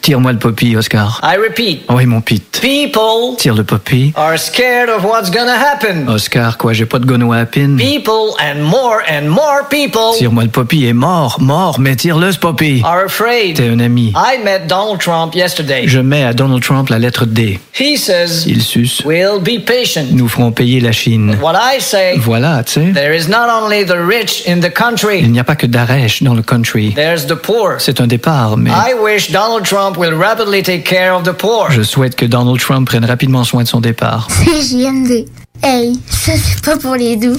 Tire-moi 0.06 0.30
le 0.34 0.38
poppy, 0.38 0.76
Oscar. 0.76 1.20
I 1.24 1.36
repeat, 1.36 1.82
oui, 1.88 2.06
mon 2.06 2.20
pite. 2.20 2.60
people 2.62 3.34
Tire 3.38 3.54
le 3.56 3.64
poppy. 3.64 4.12
are 4.14 4.38
scared 4.38 4.88
of 4.88 5.02
what's 5.02 5.32
gonna 5.32 5.56
happen. 5.58 6.06
Oscar, 6.08 6.56
quoi, 6.58 6.72
j'ai 6.72 6.86
pas 6.86 7.00
de 7.00 7.06
gono 7.06 7.32
à 7.32 7.44
pin. 7.44 7.76
People 7.76 8.36
and 8.38 8.62
more 8.62 9.00
and 9.10 9.28
more 9.28 9.64
people 9.68 10.14
Tire-moi 10.16 10.44
le 10.44 10.50
poppy 10.50 10.86
est 10.86 10.92
mort, 10.92 11.38
mort, 11.40 11.80
mais 11.80 11.96
tire-le 11.96 12.30
ce 12.30 12.38
poppy. 12.38 12.82
are 12.84 13.06
afraid. 13.06 13.56
T'es 13.56 13.68
un 13.68 13.80
ami. 13.80 14.12
I 14.14 14.38
met 14.44 14.60
Donald 14.68 15.00
Trump 15.00 15.34
yesterday. 15.34 15.88
Je 15.88 15.98
mets 15.98 16.22
à 16.22 16.32
Donald 16.32 16.62
Trump 16.62 16.88
la 16.88 17.00
lettre 17.00 17.26
D. 17.26 17.58
He 17.76 17.96
says, 17.98 18.44
Il 18.46 18.62
suce. 18.62 19.02
We'll 19.04 19.40
be 19.40 19.58
patient. 19.60 20.06
Nous 20.12 20.28
ferons 20.28 20.52
payer 20.52 20.78
la 20.78 20.92
Chine. 20.92 21.36
What 21.42 21.54
I 21.56 21.80
say, 21.80 22.14
Voilà, 22.18 22.62
tu 22.62 22.74
sais. 22.74 22.92
there 22.92 23.12
is 23.12 23.26
not 23.28 23.48
only 23.50 23.84
the 23.84 23.96
rich 23.98 24.44
in 24.46 24.60
the 24.60 24.66
Il 24.66 24.72
country, 24.72 25.22
n'y 25.28 25.40
a 25.40 25.44
pas 25.44 25.56
que 25.56 25.66
d'Arèche 25.66 26.22
dans 26.22 26.34
le 26.34 26.42
country. 26.42 26.92
there's 26.94 27.26
the 27.26 27.34
poor. 27.34 27.80
C'est 27.80 28.00
un 28.00 28.06
départ, 28.06 28.56
mais 28.56 28.70
I 28.70 28.94
wish 29.02 29.32
Donald 29.32 29.64
Trump 29.64 29.95
Trump 29.96 30.12
will 30.12 30.18
rapidly 30.18 30.62
take 30.62 30.84
care 30.84 31.14
of 31.14 31.24
the 31.24 31.32
poor. 31.32 31.70
Je 31.70 31.82
souhaite 31.82 32.16
que 32.16 32.26
Donald 32.26 32.58
Trump 32.58 32.86
prenne 32.86 33.04
rapidement 33.04 33.44
soin 33.44 33.62
de 33.62 33.68
son 33.68 33.80
départ. 33.80 34.28
CJMD. 34.44 35.26
Hey, 35.62 35.98
ça 36.10 36.32
c'est 36.36 36.62
pas 36.62 36.76
pour 36.76 36.96
les 36.96 37.16
doux. 37.16 37.38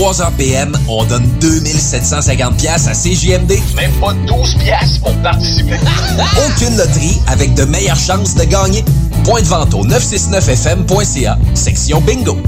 Tous 0.00 0.06
les 0.06 0.12
dimanches, 0.12 0.18
3h 0.18 0.32
PM, 0.36 0.76
on 0.88 1.04
donne 1.04 1.26
2750 1.40 2.56
pièces 2.56 2.86
à 2.88 2.92
CJMD. 2.92 3.52
Même 3.76 3.92
pas 4.00 4.14
12 4.26 4.54
pièces 4.56 4.98
pour 4.98 5.14
participer. 5.16 5.76
Aucune 6.46 6.76
loterie 6.76 7.20
avec 7.26 7.54
de 7.54 7.64
meilleures 7.64 7.96
chances 7.96 8.34
de 8.34 8.44
gagner. 8.44 8.84
Point 9.24 9.42
de 9.42 9.46
vente 9.46 9.74
au 9.74 9.84
969fm.ca, 9.84 11.38
section 11.54 12.00
bingo. 12.00 12.38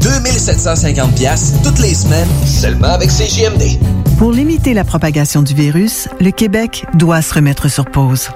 2750 0.00 1.14
pièces 1.14 1.54
toutes 1.64 1.78
les 1.78 1.94
semaines, 1.94 2.28
seulement 2.44 2.88
avec 2.88 3.10
CJMD. 3.10 3.78
Pour 4.18 4.32
limiter 4.32 4.74
la 4.74 4.84
propagation 4.84 5.42
du 5.42 5.54
virus, 5.54 6.08
le 6.20 6.30
Québec 6.30 6.86
doit 6.94 7.22
se 7.22 7.34
remettre 7.34 7.68
sur 7.68 7.84
pause. 7.84 8.30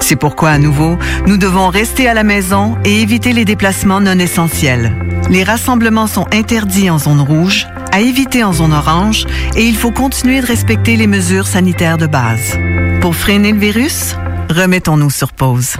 C'est 0.00 0.16
pourquoi, 0.16 0.50
à 0.50 0.58
nouveau, 0.58 0.96
nous 1.26 1.36
devons 1.36 1.68
rester 1.68 2.08
à 2.08 2.14
la 2.14 2.24
maison 2.24 2.76
et 2.84 3.00
éviter 3.00 3.32
les 3.32 3.44
déplacements 3.44 4.00
non 4.00 4.18
essentiels. 4.18 4.94
Les 5.30 5.44
rassemblements 5.44 6.06
sont 6.06 6.26
interdits 6.32 6.90
en 6.90 6.98
zone 6.98 7.20
rouge, 7.20 7.66
à 7.92 8.00
éviter 8.00 8.44
en 8.44 8.52
zone 8.52 8.72
orange, 8.72 9.26
et 9.56 9.66
il 9.66 9.76
faut 9.76 9.90
continuer 9.90 10.40
de 10.40 10.46
respecter 10.46 10.96
les 10.96 11.06
mesures 11.06 11.46
sanitaires 11.46 11.98
de 11.98 12.06
base. 12.06 12.56
Pour 13.00 13.14
freiner 13.14 13.52
le 13.52 13.58
virus, 13.58 14.16
remettons-nous 14.48 15.10
sur 15.10 15.32
pause. 15.32 15.74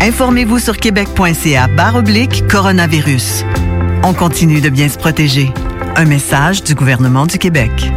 Informez-vous 0.00 0.58
sur 0.58 0.76
québec.ca 0.76 1.68
oblique 1.94 2.46
coronavirus. 2.48 3.44
On 4.02 4.12
continue 4.12 4.60
de 4.60 4.68
bien 4.68 4.88
se 4.88 4.98
protéger. 4.98 5.52
Un 5.96 6.04
message 6.04 6.62
du 6.62 6.74
gouvernement 6.74 7.26
du 7.26 7.38
Québec. 7.38 7.90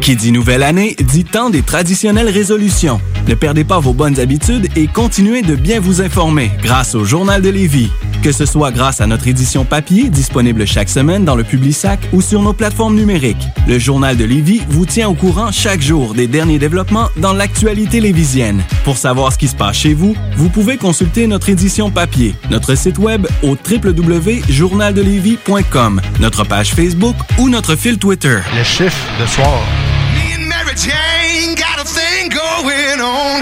Qui 0.00 0.16
dit 0.16 0.32
nouvelle 0.32 0.62
année, 0.62 0.94
dit 1.00 1.24
temps 1.24 1.50
des 1.50 1.62
traditionnelles 1.62 2.28
résolutions. 2.28 3.00
Ne 3.26 3.34
perdez 3.34 3.64
pas 3.64 3.78
vos 3.78 3.92
bonnes 3.92 4.20
habitudes 4.20 4.68
et 4.76 4.86
continuez 4.86 5.42
de 5.42 5.54
bien 5.54 5.80
vous 5.80 6.00
informer 6.00 6.50
grâce 6.62 6.94
au 6.94 7.04
Journal 7.04 7.42
de 7.42 7.48
Lévis. 7.48 7.90
Que 8.22 8.32
ce 8.32 8.46
soit 8.46 8.70
grâce 8.72 9.00
à 9.00 9.06
notre 9.06 9.28
édition 9.28 9.64
papier, 9.64 10.10
disponible 10.10 10.66
chaque 10.66 10.88
semaine 10.88 11.24
dans 11.24 11.36
le 11.36 11.44
Publisac 11.44 12.00
ou 12.12 12.20
sur 12.20 12.42
nos 12.42 12.52
plateformes 12.52 12.96
numériques. 12.96 13.46
Le 13.66 13.78
Journal 13.78 14.16
de 14.16 14.24
Lévis 14.24 14.62
vous 14.68 14.84
tient 14.86 15.08
au 15.08 15.14
courant 15.14 15.52
chaque 15.52 15.80
jour 15.80 16.14
des 16.14 16.26
derniers 16.26 16.58
développements 16.58 17.10
dans 17.16 17.32
l'actualité 17.32 18.00
lévisienne. 18.00 18.64
Pour 18.84 18.96
savoir 18.96 19.32
ce 19.32 19.38
qui 19.38 19.46
se 19.48 19.54
passe 19.54 19.76
chez 19.76 19.94
vous, 19.94 20.16
vous 20.36 20.48
pouvez 20.48 20.76
consulter 20.76 21.28
notre 21.28 21.48
édition 21.48 21.90
papier, 21.90 22.34
notre 22.50 22.74
site 22.74 22.98
web 22.98 23.28
au 23.42 23.56
www.journaldelévis.com, 23.56 26.00
notre 26.20 26.44
page 26.44 26.74
Facebook 26.74 27.16
ou 27.38 27.48
notre 27.48 27.76
fil 27.76 27.98
Twitter. 27.98 28.38
Le 28.56 28.64
chiffre 28.64 29.06
de 29.20 29.26
soir. 29.26 29.62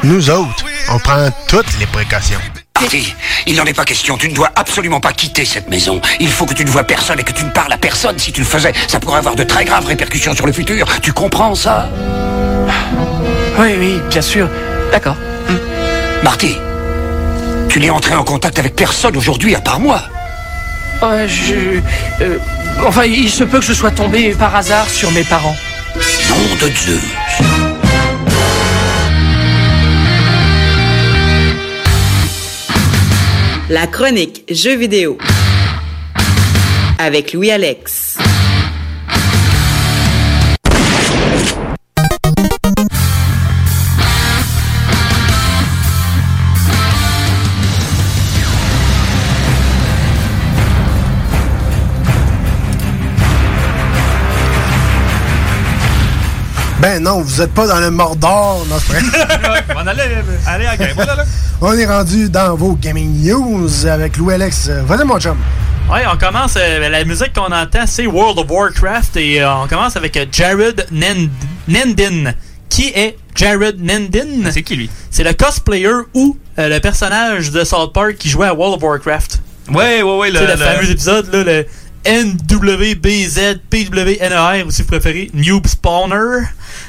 Nous 0.05 0.31
autres, 0.31 0.65
on 0.93 0.99
prend 0.99 1.31
toutes 1.49 1.79
les 1.79 1.87
précautions. 1.87 2.41
Marty, 2.81 3.15
il 3.47 3.57
n'en 3.57 3.65
est 3.65 3.73
pas 3.73 3.87
question. 3.87 4.19
Tu 4.19 4.29
ne 4.29 4.35
dois 4.35 4.51
absolument 4.55 5.01
pas 5.01 5.13
quitter 5.13 5.47
cette 5.47 5.71
maison. 5.71 6.01
Il 6.21 6.29
faut 6.29 6.45
que 6.45 6.53
tu 6.53 6.63
ne 6.63 6.71
vois 6.71 6.85
personne 6.85 7.19
et 7.19 7.23
que 7.23 7.33
tu 7.33 7.45
ne 7.45 7.51
parles 7.51 7.73
à 7.73 7.79
personne. 7.79 8.19
Si 8.19 8.33
tu 8.33 8.43
le 8.43 8.47
faisais, 8.47 8.73
ça 8.87 9.01
pourrait 9.01 9.19
avoir 9.19 9.35
de 9.35 9.45
très 9.45 9.65
graves 9.65 9.87
répercussions 9.87 10.35
sur 10.35 10.47
le 10.47 10.53
futur. 10.53 10.87
Tu 11.01 11.13
comprends 11.15 11.55
ça? 11.55 11.89
Oui, 13.59 13.77
oui, 13.79 14.01
bien 14.11 14.21
sûr. 14.21 14.49
D'accord. 14.93 15.17
Marty, 16.23 16.59
tu 17.71 17.81
n'es 17.81 17.89
entré 17.89 18.15
en 18.15 18.25
contact 18.25 18.59
avec 18.59 18.77
personne 18.77 19.17
aujourd'hui 19.17 19.55
à 19.55 19.61
part 19.61 19.81
moi. 19.81 20.03
Euh, 21.03 21.27
je... 21.27 21.81
euh, 22.23 22.39
enfin, 22.87 23.05
il 23.05 23.31
se 23.31 23.45
peut 23.45 23.61
que 23.61 23.65
je 23.65 23.73
sois 23.73 23.91
tombé 23.91 24.35
par 24.35 24.55
hasard 24.55 24.89
sur 24.89 25.11
mes 25.13 25.25
parents. 25.25 25.57
Nom 26.29 26.57
de 26.61 26.71
Zeus. 26.75 27.01
La 33.69 33.89
chronique 33.89 34.45
Jeux 34.49 34.77
vidéo. 34.77 35.19
Avec 37.01 37.33
Louis 37.33 37.51
Ben 56.97 57.03
non, 57.03 57.21
vous 57.21 57.43
êtes 57.43 57.53
pas 57.53 57.67
dans 57.67 57.79
le 57.79 57.91
Mordor, 57.91 58.65
non. 58.71 58.77
On 59.77 59.87
allait 59.87 60.67
à 60.67 60.77
game, 60.79 60.93
voilà, 60.95 61.15
là. 61.17 61.25
On 61.61 61.75
est 61.75 61.85
rendu 61.85 62.31
dans 62.31 62.57
vos 62.57 62.73
gaming 62.75 63.23
news 63.23 63.87
avec 63.87 64.17
Louis 64.17 64.33
Alex. 64.33 64.71
Vas-y, 64.71 65.05
mon 65.05 65.21
chum. 65.21 65.37
Ouais, 65.93 66.05
on 66.11 66.17
commence. 66.17 66.55
euh, 66.57 66.89
la 66.89 67.05
musique 67.05 67.35
qu'on 67.35 67.53
entend, 67.53 67.85
c'est 67.87 68.07
World 68.07 68.39
of 68.39 68.51
Warcraft. 68.51 69.19
Et 69.19 69.43
euh, 69.43 69.55
on 69.57 69.67
commence 69.69 69.95
avec 69.97 70.17
euh, 70.17 70.25
Jared 70.33 70.87
Nend- 70.91 71.29
Nendin. 71.69 72.33
Qui 72.71 72.87
est 72.95 73.19
Jared 73.35 73.77
Nendin? 73.79 74.51
C'est 74.51 74.63
qui 74.63 74.77
lui? 74.77 74.89
C'est 75.11 75.23
le 75.23 75.35
cosplayer 75.35 75.91
ou 76.15 76.39
euh, 76.59 76.71
le 76.71 76.81
personnage 76.81 77.51
de 77.51 77.63
South 77.63 77.93
Park 77.93 78.15
qui 78.19 78.31
jouait 78.31 78.47
à 78.47 78.55
World 78.55 78.77
of 78.77 78.83
Warcraft. 78.89 79.43
Ouais, 79.71 80.01
ouais, 80.01 80.17
ouais. 80.17 80.31
Tu 80.31 80.37
sais, 80.39 80.45
Le, 80.47 80.51
le, 80.53 80.57
fameux 80.57 80.91
épisode, 80.91 81.31
là, 81.31 81.43
le 81.45 81.67
NWBZ, 82.07 83.59
PWNER, 83.69 84.63
aussi 84.65 84.85
préféré, 84.85 85.29
Noob 85.35 85.67
Spawner. 85.67 86.47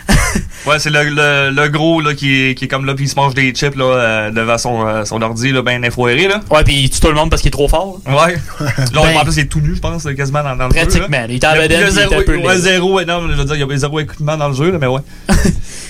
Ouais, 0.67 0.79
c'est 0.79 0.89
le, 0.89 1.03
le, 1.03 1.49
le 1.51 1.69
gros 1.69 2.01
là, 2.01 2.13
qui, 2.13 2.49
est, 2.49 2.55
qui 2.55 2.65
est 2.65 2.67
comme 2.67 2.85
là, 2.85 2.93
puis 2.93 3.05
il 3.05 3.09
se 3.09 3.15
mange 3.15 3.33
des 3.33 3.51
chips 3.51 3.75
là, 3.75 3.85
euh, 3.85 4.31
devant 4.31 4.57
son, 4.57 4.85
euh, 4.87 5.05
son 5.05 5.21
ordi, 5.21 5.51
là, 5.51 5.61
ben 5.61 5.83
infoiré. 5.83 6.27
Là. 6.27 6.41
Ouais, 6.51 6.63
puis 6.63 6.75
il 6.75 6.89
tue 6.89 6.99
tout 6.99 7.07
le 7.07 7.13
monde 7.13 7.29
parce 7.29 7.41
qu'il 7.41 7.49
est 7.49 7.51
trop 7.51 7.67
fort. 7.67 7.99
Ouais. 8.05 8.35
Là, 8.59 9.01
Ben- 9.01 9.17
en 9.17 9.23
plus, 9.23 9.35
il 9.37 9.39
est 9.41 9.45
tout 9.45 9.59
nu, 9.61 9.75
je 9.75 9.79
pense, 9.81 10.03
quasiment 10.15 10.43
dans, 10.43 10.55
dans 10.55 10.67
le 10.67 10.73
jeu. 10.73 10.81
Pratiquement, 10.81 11.17
là. 11.17 11.25
il 11.29 11.35
est 11.35 11.45
en 11.45 11.53
bedaine, 11.53 11.79
il 11.91 11.99
a 11.99 12.05
il 12.07 12.13
est 12.13 12.15
un 12.15 12.21
peu 12.21 12.37
ouais, 12.37 12.57
zéro, 12.57 13.01
non, 13.03 13.27
je 13.29 13.33
veux 13.35 13.45
dire, 13.45 13.55
il 13.55 13.61
y 13.61 13.73
a 13.73 13.77
zéro 13.77 13.99
équipement 13.99 14.37
dans 14.37 14.49
le 14.49 14.55
jeu, 14.55 14.71
là, 14.71 14.77
mais 14.79 14.87
ouais. 14.87 15.01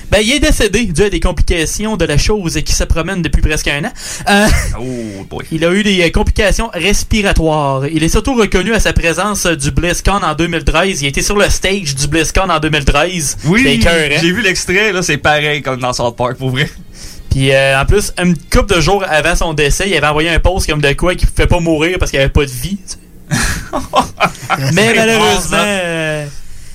Ben, 0.10 0.20
il 0.22 0.32
est 0.32 0.40
décédé 0.40 0.86
dû 0.86 1.04
à 1.04 1.10
des 1.10 1.20
complications 1.20 1.98
de 1.98 2.06
la 2.06 2.18
chose 2.18 2.56
et 2.56 2.64
qui 2.64 2.72
se 2.72 2.86
promène 2.86 3.22
depuis 3.22 3.41
presque 3.41 3.68
un 3.68 3.84
an. 3.84 3.91
Euh, 4.30 4.48
Oh, 4.80 5.26
boy. 5.30 5.45
il 5.52 5.66
a 5.66 5.72
eu 5.74 5.84
des 5.84 6.10
complications 6.12 6.70
respiratoires. 6.74 7.86
Il 7.88 8.04
est 8.04 8.10
surtout 8.10 8.36
reconnu 8.36 8.74
à 8.74 8.80
sa 8.80 8.94
présence 8.94 9.45
du 9.45 9.72
BlizzCon 9.72 10.22
en 10.24 10.34
2013. 10.34 11.02
Il 11.02 11.06
a 11.06 11.10
été 11.10 11.22
sur 11.22 11.36
le 11.38 11.49
stage 11.49 11.94
du 11.95 12.08
BlizzCon 12.08 12.49
en 12.49 12.60
2013. 12.60 13.38
C'était 13.41 13.48
Oui, 13.49 13.84
j'ai 14.22 14.32
vu 14.32 14.41
l'extrait, 14.41 14.66
là, 14.73 15.02
c'est 15.02 15.18
pareil 15.18 15.61
comme 15.61 15.80
dans 15.80 15.94
South 15.94 16.15
Park, 16.15 16.38
pour 16.38 16.49
vrai. 16.49 16.69
Puis 17.30 17.52
euh, 17.52 17.80
en 17.80 17.85
plus, 17.85 18.14
une 18.22 18.35
couple 18.38 18.76
de 18.76 18.81
jours 18.81 19.03
avant 19.07 19.35
son 19.35 19.53
décès, 19.53 19.89
il 19.89 19.95
avait 19.95 20.07
envoyé 20.07 20.30
un 20.30 20.39
post 20.39 20.68
comme 20.69 20.81
de 20.81 20.94
quoi 20.94 21.15
qu'il 21.15 21.27
ne 21.27 21.31
pouvait 21.31 21.48
pas 21.48 21.60
mourir 21.60 21.98
parce 21.99 22.11
qu'il 22.11 22.19
avait 22.19 22.30
pas 22.30 22.45
de 22.45 22.52
vie. 22.52 22.77
tu 22.77 22.84
sais. 22.85 22.98
Mais 24.73 24.94
malheureusement, 24.95 25.57
euh, 25.60 26.26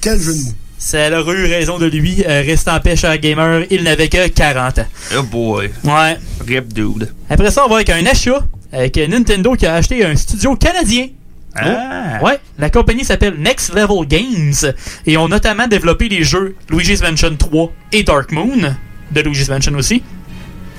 Quel 0.01 0.21
jeu 0.21 0.35
de 0.35 0.39
mots. 0.39 0.53
c'est 0.79 1.11
l'heureux 1.11 1.45
raison 1.45 1.79
de 1.79 1.87
lui. 1.87 2.23
Euh, 2.27 2.43
restant 2.47 2.77
en 2.77 2.81
paix, 2.81 2.97
cher 2.97 3.17
gamer, 3.19 3.65
il 3.71 3.83
n'avait 3.83 4.09
que 4.09 4.29
40 4.29 4.79
ans. 4.79 4.87
Oh 5.17 5.23
boy. 5.23 5.71
Ouais. 5.85 6.19
Rip 6.47 6.73
dude. 6.73 7.13
Après 7.31 7.51
ça, 7.51 7.65
on 7.65 7.69
va 7.69 7.77
avec 7.77 7.91
un 7.91 8.05
achat 8.07 8.41
avec 8.73 8.97
Nintendo 8.97 9.55
qui 9.55 9.67
a 9.67 9.75
acheté 9.75 10.05
un 10.05 10.15
studio 10.17 10.55
canadien. 10.57 11.09
Ah. 11.55 12.23
Ouais, 12.23 12.39
la 12.59 12.71
compagnie 12.71 13.05
s'appelle 13.05 13.35
Next 13.39 13.75
Level 13.75 14.07
Games 14.07 14.73
et 15.07 15.17
ont 15.17 15.29
notamment 15.29 15.67
développé 15.67 16.09
les 16.09 16.25
jeux 16.25 16.57
Luigi's 16.71 17.03
Mansion 17.03 17.37
3 17.37 17.73
et 17.93 18.03
Dark 18.03 18.33
Moon, 18.33 18.75
de 19.11 19.21
Luigi's 19.21 19.49
Mansion 19.49 19.75
aussi, 19.75 20.03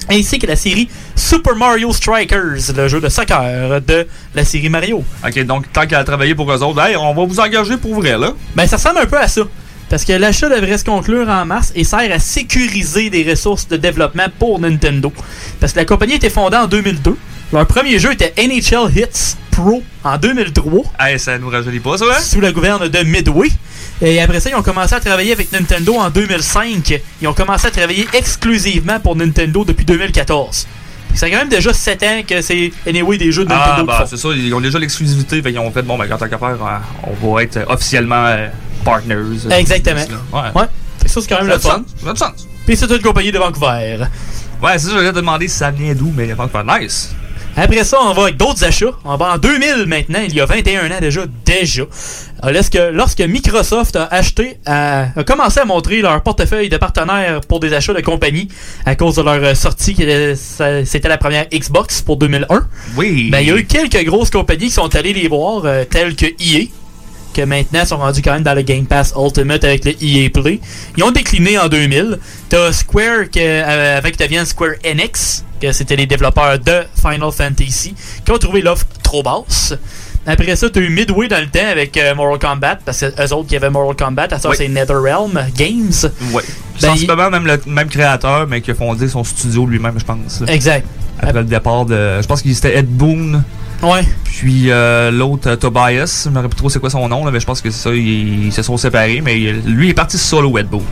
ainsi 0.09 0.39
que 0.39 0.47
la 0.47 0.55
série 0.55 0.89
Super 1.15 1.55
Mario 1.55 1.93
Strikers, 1.93 2.73
le 2.75 2.87
jeu 2.87 2.99
de 2.99 3.09
soccer 3.09 3.81
de 3.81 4.07
la 4.33 4.45
série 4.45 4.69
Mario. 4.69 5.03
Ok, 5.25 5.43
donc 5.45 5.71
tant 5.71 5.85
qu'elle 5.85 5.99
a 5.99 6.03
travaillé 6.03 6.35
pour 6.35 6.51
eux 6.51 6.63
autres, 6.63 6.81
hey, 6.81 6.95
on 6.95 7.13
va 7.13 7.25
vous 7.25 7.39
engager 7.39 7.77
pour 7.77 7.95
vrai, 7.95 8.17
là. 8.17 8.33
Ben, 8.55 8.65
ça 8.67 8.77
ressemble 8.77 8.99
un 8.99 9.05
peu 9.05 9.19
à 9.19 9.27
ça. 9.27 9.41
Parce 9.89 10.05
que 10.05 10.13
l'achat 10.13 10.49
devrait 10.49 10.77
se 10.77 10.85
conclure 10.85 11.29
en 11.29 11.45
mars 11.45 11.71
et 11.75 11.83
sert 11.83 12.11
à 12.11 12.17
sécuriser 12.17 13.11
des 13.11 13.29
ressources 13.29 13.67
de 13.67 13.77
développement 13.77 14.25
pour 14.39 14.59
Nintendo. 14.59 15.13
Parce 15.59 15.73
que 15.73 15.79
la 15.79 15.85
compagnie 15.85 16.13
a 16.13 16.15
été 16.15 16.31
fondée 16.31 16.57
en 16.57 16.65
2002. 16.67 17.15
Leur 17.53 17.67
premier 17.67 17.99
jeu 17.99 18.11
était 18.13 18.33
NHL 18.37 18.89
Hits 18.95 19.35
Pro 19.51 19.83
en 20.03 20.17
2003. 20.17 20.83
Hey, 20.99 21.19
ça 21.19 21.37
nous 21.37 21.49
rajeunit 21.49 21.79
pas, 21.79 21.97
ça, 21.97 22.05
hein? 22.05 22.19
Sous 22.19 22.41
la 22.41 22.51
gouverne 22.51 22.87
de 22.89 22.99
Midway. 23.03 23.49
Et 24.01 24.19
après 24.19 24.39
ça, 24.39 24.49
ils 24.49 24.55
ont 24.55 24.63
commencé 24.63 24.95
à 24.95 24.99
travailler 24.99 25.31
avec 25.33 25.51
Nintendo 25.51 25.93
en 25.95 26.09
2005. 26.09 26.99
Ils 27.21 27.27
ont 27.27 27.33
commencé 27.33 27.67
à 27.67 27.71
travailler 27.71 28.07
exclusivement 28.13 28.99
pour 28.99 29.15
Nintendo 29.15 29.63
depuis 29.63 29.85
2014. 29.85 30.67
Ça 31.13 31.27
fait 31.27 31.31
quand 31.31 31.37
même 31.37 31.49
déjà 31.49 31.71
7 31.71 32.03
ans 32.03 32.21
que 32.27 32.41
c'est 32.41 32.71
anyway 32.87 33.19
des 33.19 33.31
jeux 33.31 33.45
de 33.45 33.51
Ah, 33.53 33.67
Nintendo. 33.77 33.85
bah, 33.85 33.93
qui 33.93 34.01
font. 34.01 34.07
c'est 34.17 34.17
ça, 34.17 34.29
ils 34.35 34.51
ont 34.55 34.59
déjà 34.59 34.79
l'exclusivité, 34.79 35.43
qu'ils 35.43 35.59
ont 35.59 35.71
fait, 35.71 35.83
bon, 35.83 35.95
ben, 35.95 36.07
quand 36.07 36.17
tant 36.17 36.27
qu'à 36.27 36.39
faire, 36.39 36.57
euh, 36.59 37.13
on 37.21 37.33
va 37.35 37.43
être 37.43 37.59
officiellement 37.67 38.25
euh, 38.25 38.47
partners. 38.83 39.13
euh, 39.15 39.49
Exactement. 39.51 40.01
Ouais. 40.33 40.39
Ouais. 40.55 40.65
Ça, 41.05 41.21
c'est 41.21 41.27
quand 41.29 41.43
même 41.43 41.59
Ça 41.59 41.77
le 42.03 42.15
fun. 42.15 42.15
ça. 42.15 42.33
Puis 42.65 42.75
c'est 42.75 42.89
une 42.89 43.01
compagnie 43.01 43.31
de 43.31 43.37
Vancouver. 43.37 43.99
Ouais, 44.63 44.79
c'est 44.79 44.87
ça, 44.87 44.93
j'allais 44.95 45.11
te 45.11 45.17
demander 45.17 45.47
si 45.47 45.55
ça 45.57 45.69
vient 45.69 45.93
d'où, 45.93 46.11
mais 46.15 46.25
Vancouver, 46.33 46.63
nice. 46.79 47.13
Après 47.55 47.83
ça, 47.83 47.99
on 48.01 48.13
va 48.13 48.23
avec 48.23 48.37
d'autres 48.37 48.63
achats. 48.63 48.91
On 49.05 49.15
va 49.15 49.33
en 49.33 49.37
2000 49.37 49.85
maintenant, 49.85 50.19
il 50.25 50.33
y 50.33 50.41
a 50.41 50.45
21 50.45 50.91
ans 50.91 50.99
déjà. 50.99 51.21
Déjà. 51.45 51.83
Euh, 51.83 52.51
Lorsque, 52.51 52.79
lorsque 52.91 53.21
Microsoft 53.21 53.95
a 53.95 54.05
acheté, 54.05 54.57
a, 54.65 55.07
a 55.15 55.23
commencé 55.23 55.59
à 55.59 55.65
montrer 55.65 56.01
leur 56.01 56.21
portefeuille 56.23 56.69
de 56.69 56.77
partenaires 56.77 57.41
pour 57.41 57.59
des 57.59 57.73
achats 57.73 57.93
de 57.93 58.01
compagnie 58.01 58.47
à 58.85 58.95
cause 58.95 59.15
de 59.15 59.21
leur 59.21 59.35
euh, 59.43 59.53
sortie, 59.55 59.93
qui 59.93 60.03
c'était 60.85 61.07
la 61.07 61.17
première 61.17 61.45
Xbox 61.53 62.01
pour 62.01 62.17
2001. 62.17 62.67
Oui. 62.97 63.29
Ben, 63.31 63.39
il 63.39 63.47
y 63.47 63.51
a 63.51 63.55
eu 63.55 63.65
quelques 63.65 64.03
grosses 64.05 64.29
compagnies 64.29 64.65
qui 64.65 64.71
sont 64.71 64.93
allées 64.95 65.13
les 65.13 65.27
voir, 65.27 65.63
euh, 65.65 65.83
telles 65.85 66.15
que 66.15 66.25
EA, 66.25 66.67
que 67.33 67.41
maintenant 67.41 67.85
sont 67.85 67.97
rendus 67.97 68.21
quand 68.21 68.33
même 68.33 68.43
dans 68.43 68.53
le 68.53 68.61
Game 68.61 68.85
Pass 68.85 69.13
Ultimate 69.17 69.63
avec 69.63 69.85
le 69.85 69.91
EA 70.01 70.29
Play. 70.29 70.59
Ils 70.97 71.03
ont 71.03 71.11
décliné 71.11 71.57
en 71.57 71.67
2000. 71.67 72.19
T'as 72.49 72.71
Square 72.71 73.29
que, 73.31 73.39
euh, 73.39 73.97
avec 73.97 74.15
Square 74.45 74.73
Enix, 74.85 75.43
que 75.61 75.71
c'était 75.71 75.95
les 75.95 76.05
développeurs 76.05 76.59
de 76.59 76.83
Final 76.95 77.31
Fantasy, 77.31 77.95
qui 78.25 78.31
ont 78.31 78.37
trouvé 78.37 78.61
l'offre 78.61 78.85
trop 79.01 79.23
basse. 79.23 79.73
Après 80.25 80.55
ça, 80.55 80.69
t'as 80.69 80.79
eu 80.79 80.89
Midway 80.89 81.27
dans 81.27 81.41
le 81.41 81.47
temps 81.47 81.67
avec 81.69 81.97
euh, 81.97 82.15
Mortal 82.15 82.49
Kombat, 82.49 82.77
parce 82.85 83.01
que 83.01 83.05
eux 83.07 83.33
autres 83.33 83.49
qui 83.49 83.57
avaient 83.57 83.69
Mortal 83.69 84.07
Kombat, 84.07 84.27
à 84.31 84.39
ça 84.39 84.49
Oui. 84.49 84.55
c'est 84.57 84.69
NetherRealm 84.69 85.33
Games. 85.57 85.91
Ouais. 86.31 86.43
Ben, 86.81 86.89
Sensiblement 86.89 87.29
même 87.29 87.45
le 87.45 87.59
même 87.67 87.89
créateur, 87.89 88.47
mais 88.47 88.61
qui 88.61 88.71
a 88.71 88.75
fondé 88.75 89.09
son 89.09 89.23
studio 89.23 89.65
lui-même, 89.65 89.99
je 89.99 90.05
pense. 90.05 90.43
Exact. 90.47 90.87
Après 91.19 91.33
le 91.33 91.43
départ 91.43 91.85
de. 91.85 92.21
Je 92.21 92.27
pense 92.27 92.41
qu'il 92.41 92.55
c'était 92.55 92.77
Ed 92.77 92.87
Boon. 92.87 93.43
Ouais. 93.83 94.01
Puis 94.23 94.71
euh, 94.71 95.11
l'autre, 95.11 95.49
euh, 95.49 95.55
Tobias. 95.55 96.23
Je 96.25 96.29
me 96.29 96.35
rappelle 96.35 96.49
plus 96.49 96.57
trop 96.57 96.69
c'est 96.69 96.79
quoi 96.79 96.89
son 96.89 97.07
nom, 97.09 97.25
là, 97.25 97.31
mais 97.31 97.39
je 97.39 97.45
pense 97.45 97.61
que 97.61 97.69
c'est 97.69 97.81
ça, 97.89 97.93
ils, 97.93 98.45
ils 98.47 98.53
se 98.53 98.63
sont 98.63 98.77
séparés. 98.77 99.21
Mais 99.21 99.35
lui 99.35 99.87
il 99.87 99.89
est 99.91 99.93
parti 99.93 100.17
solo, 100.17 100.57
Ed 100.57 100.67
Boon. 100.67 100.83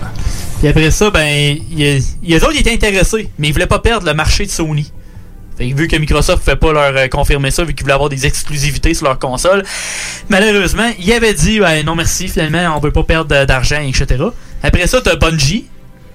Puis 0.59 0.67
après 0.67 0.91
ça, 0.91 1.09
ben, 1.09 1.57
il 1.71 1.79
y 1.79 1.87
a- 1.89 1.97
il 2.23 2.29
y 2.29 2.35
a 2.35 2.39
d'autres 2.39 2.53
qui 2.53 2.59
étaient 2.59 2.73
intéressés, 2.73 3.29
mais 3.39 3.47
ils 3.47 3.53
voulaient 3.53 3.65
pas 3.65 3.79
perdre 3.79 4.05
le 4.05 4.13
marché 4.13 4.45
de 4.45 4.51
Sony. 4.51 4.91
Fait 5.57 5.69
que 5.69 5.75
vu 5.75 5.87
que 5.87 5.95
Microsoft 5.95 6.43
fait 6.43 6.55
pas 6.55 6.71
leur 6.73 6.95
euh, 6.97 7.07
confirmer 7.07 7.49
ça, 7.51 7.63
vu 7.63 7.73
qu'ils 7.73 7.83
voulaient 7.83 7.93
avoir 7.93 8.09
des 8.09 8.25
exclusivités 8.25 8.93
sur 8.93 9.05
leur 9.05 9.19
console, 9.19 9.63
malheureusement, 10.29 10.89
ils 10.99 11.11
avaient 11.13 11.33
dit 11.33 11.59
ben, 11.59 11.85
non 11.85 11.95
merci, 11.95 12.27
finalement, 12.27 12.75
on 12.75 12.79
veut 12.79 12.91
pas 12.91 13.03
perdre 13.03 13.45
d'argent, 13.45 13.81
etc. 13.81 14.23
Après 14.63 14.87
ça, 14.87 15.01
t'as 15.01 15.15
Bungie. 15.15 15.65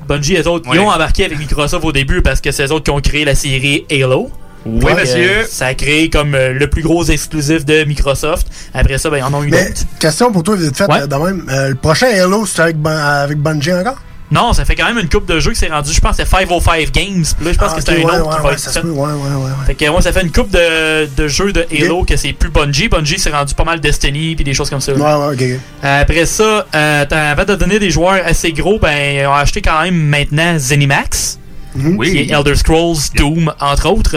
Bungie, 0.09 0.37
eux 0.37 0.47
autres, 0.49 0.69
ils 0.73 0.79
ont 0.79 0.91
embarqué 0.91 1.25
avec 1.25 1.39
Microsoft 1.39 1.85
au 1.85 1.93
début 1.93 2.23
parce 2.23 2.41
que 2.41 2.53
c'est 2.53 2.67
eux 2.67 2.73
autres 2.73 2.85
qui 2.85 2.91
ont 2.91 3.01
créé 3.01 3.25
la 3.25 3.35
série 3.35 3.85
Halo. 3.91 4.31
Oui, 4.67 4.85
que, 4.95 5.01
monsieur. 5.01 5.31
euh, 5.31 5.45
ça 5.49 5.67
a 5.67 5.75
créé 5.75 6.11
comme 6.11 6.35
euh, 6.35 6.53
le 6.53 6.69
plus 6.69 6.83
gros 6.83 7.05
exclusif 7.05 7.65
de 7.65 7.85
Microsoft. 7.85 8.47
Après 8.75 8.99
ça, 8.99 9.11
ben, 9.11 9.19
ils 9.19 9.23
en 9.23 9.33
ont 9.35 9.43
eu 9.45 9.49
Mais, 9.51 9.65
d'autres. 9.69 9.81
question 9.99 10.33
pour 10.33 10.43
toi, 10.43 10.57
vite 10.57 10.77
fait, 10.77 10.85
Ouais. 10.91 11.03
euh, 11.03 11.07
de 11.07 11.15
même. 11.17 11.45
Euh, 11.51 11.69
le 11.71 11.75
prochain 11.75 12.07
Halo, 12.09 12.45
c'est 12.47 12.61
avec, 12.63 12.77
avec 12.85 13.39
Bungie 13.39 13.73
encore? 13.73 13.97
Non, 14.29 14.53
ça 14.53 14.65
fait 14.65 14.75
quand 14.75 14.87
même 14.87 14.99
une 14.99 15.09
coupe 15.09 15.27
de 15.29 15.39
jeux 15.39 15.53
qui 15.53 15.61
s'est 15.61 15.69
rendu, 15.69 15.93
je 15.93 16.01
pense, 16.01 16.17
c'est 16.17 16.25
505 16.27 16.91
Games. 16.91 17.23
Puis 17.37 17.47
là, 17.47 17.53
je 17.53 17.59
pense 17.59 17.71
Ah, 17.73 17.77
que 17.77 17.81
c'est 17.81 17.91
un 17.93 17.95
ouais, 17.95 18.05
autre 18.07 18.27
ouais, 18.29 18.35
qui 18.37 18.43
va 18.43 18.49
ouais, 18.49 18.53
être 18.55 18.59
ça 18.59 18.73
fait. 18.73 18.81
ouais, 18.81 18.91
ouais, 18.91 19.05
ouais, 19.05 19.37
ouais. 19.45 19.51
Fait 19.69 19.75
que 19.77 19.89
moi, 19.89 20.03
ça 20.03 20.11
fait 20.11 20.23
une 20.23 20.33
coupe 20.33 20.51
de, 20.51 21.07
de 21.17 21.29
jeux 21.29 21.53
de 21.53 21.65
Halo 21.71 22.03
que 22.03 22.17
c'est 22.17 22.33
plus 22.33 22.51
Bungie. 22.51 22.89
Bungie 22.89 23.21
s'est 23.21 23.31
rendu 23.31 23.55
pas 23.55 23.63
mal 23.63 23.79
Destiny 23.79 24.35
puis 24.35 24.45
des 24.45 24.53
choses 24.53 24.69
comme 24.69 24.81
ça. 24.81 24.93
Ouais, 24.95 25.01
ouais, 25.01 25.33
ok, 25.33 25.61
après 25.81 26.27
ça, 26.27 26.67
euh, 26.75 27.05
avant 27.09 27.45
de 27.45 27.55
donner 27.55 27.79
des 27.79 27.91
joueurs 27.91 28.21
assez 28.27 28.53
gros, 28.53 28.81
ben 28.81 28.97
ils 29.15 29.27
ont 29.29 29.33
acheté 29.33 29.63
quand 29.63 29.81
même 29.85 29.95
maintenant 29.95 30.59
Zenimax, 30.59 31.39
Mhm. 31.77 32.03
qui 32.03 32.19
est 32.19 32.31
Elder 32.31 32.55
Scrolls, 32.55 32.97
Doom, 33.17 33.53
entre 33.61 33.89
autres. 33.91 34.17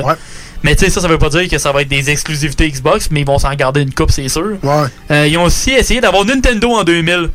Mais 0.63 0.75
tu 0.75 0.83
sais, 0.85 0.91
ça, 0.91 0.99
ça 1.01 1.07
veut 1.07 1.17
pas 1.17 1.29
dire 1.29 1.47
que 1.47 1.57
ça 1.57 1.71
va 1.71 1.81
être 1.83 1.87
des 1.87 2.09
exclusivités 2.09 2.69
Xbox, 2.69 3.09
mais 3.11 3.21
ils 3.21 3.25
vont 3.25 3.39
s'en 3.39 3.53
garder 3.53 3.81
une 3.81 3.93
coupe, 3.93 4.11
c'est 4.11 4.27
sûr. 4.27 4.57
Ouais. 4.61 4.83
Euh, 5.11 5.27
ils 5.27 5.37
ont 5.37 5.43
aussi 5.43 5.71
essayé 5.71 6.01
d'avoir 6.01 6.25
Nintendo 6.25 6.71
en 6.71 6.83
2000. 6.83 7.29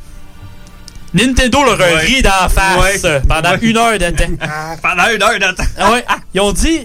Nintendo 1.14 1.62
leur 1.64 1.80
a 1.80 1.98
ri 2.00 2.22
d'en 2.22 2.48
face 2.48 3.02
Ouais. 3.04 3.20
pendant 3.28 3.50
Ouais. 3.52 3.58
une 3.62 3.76
heure 3.76 3.98
de 3.98 4.10
temps. 4.10 4.24
Pendant 4.82 5.08
une 5.14 5.22
heure 5.22 5.38
de 5.38 5.56
temps. 5.56 5.62
Ah 5.78 5.92
ouais. 5.92 6.04
Ils 6.34 6.40
ont 6.40 6.52
dit, 6.52 6.80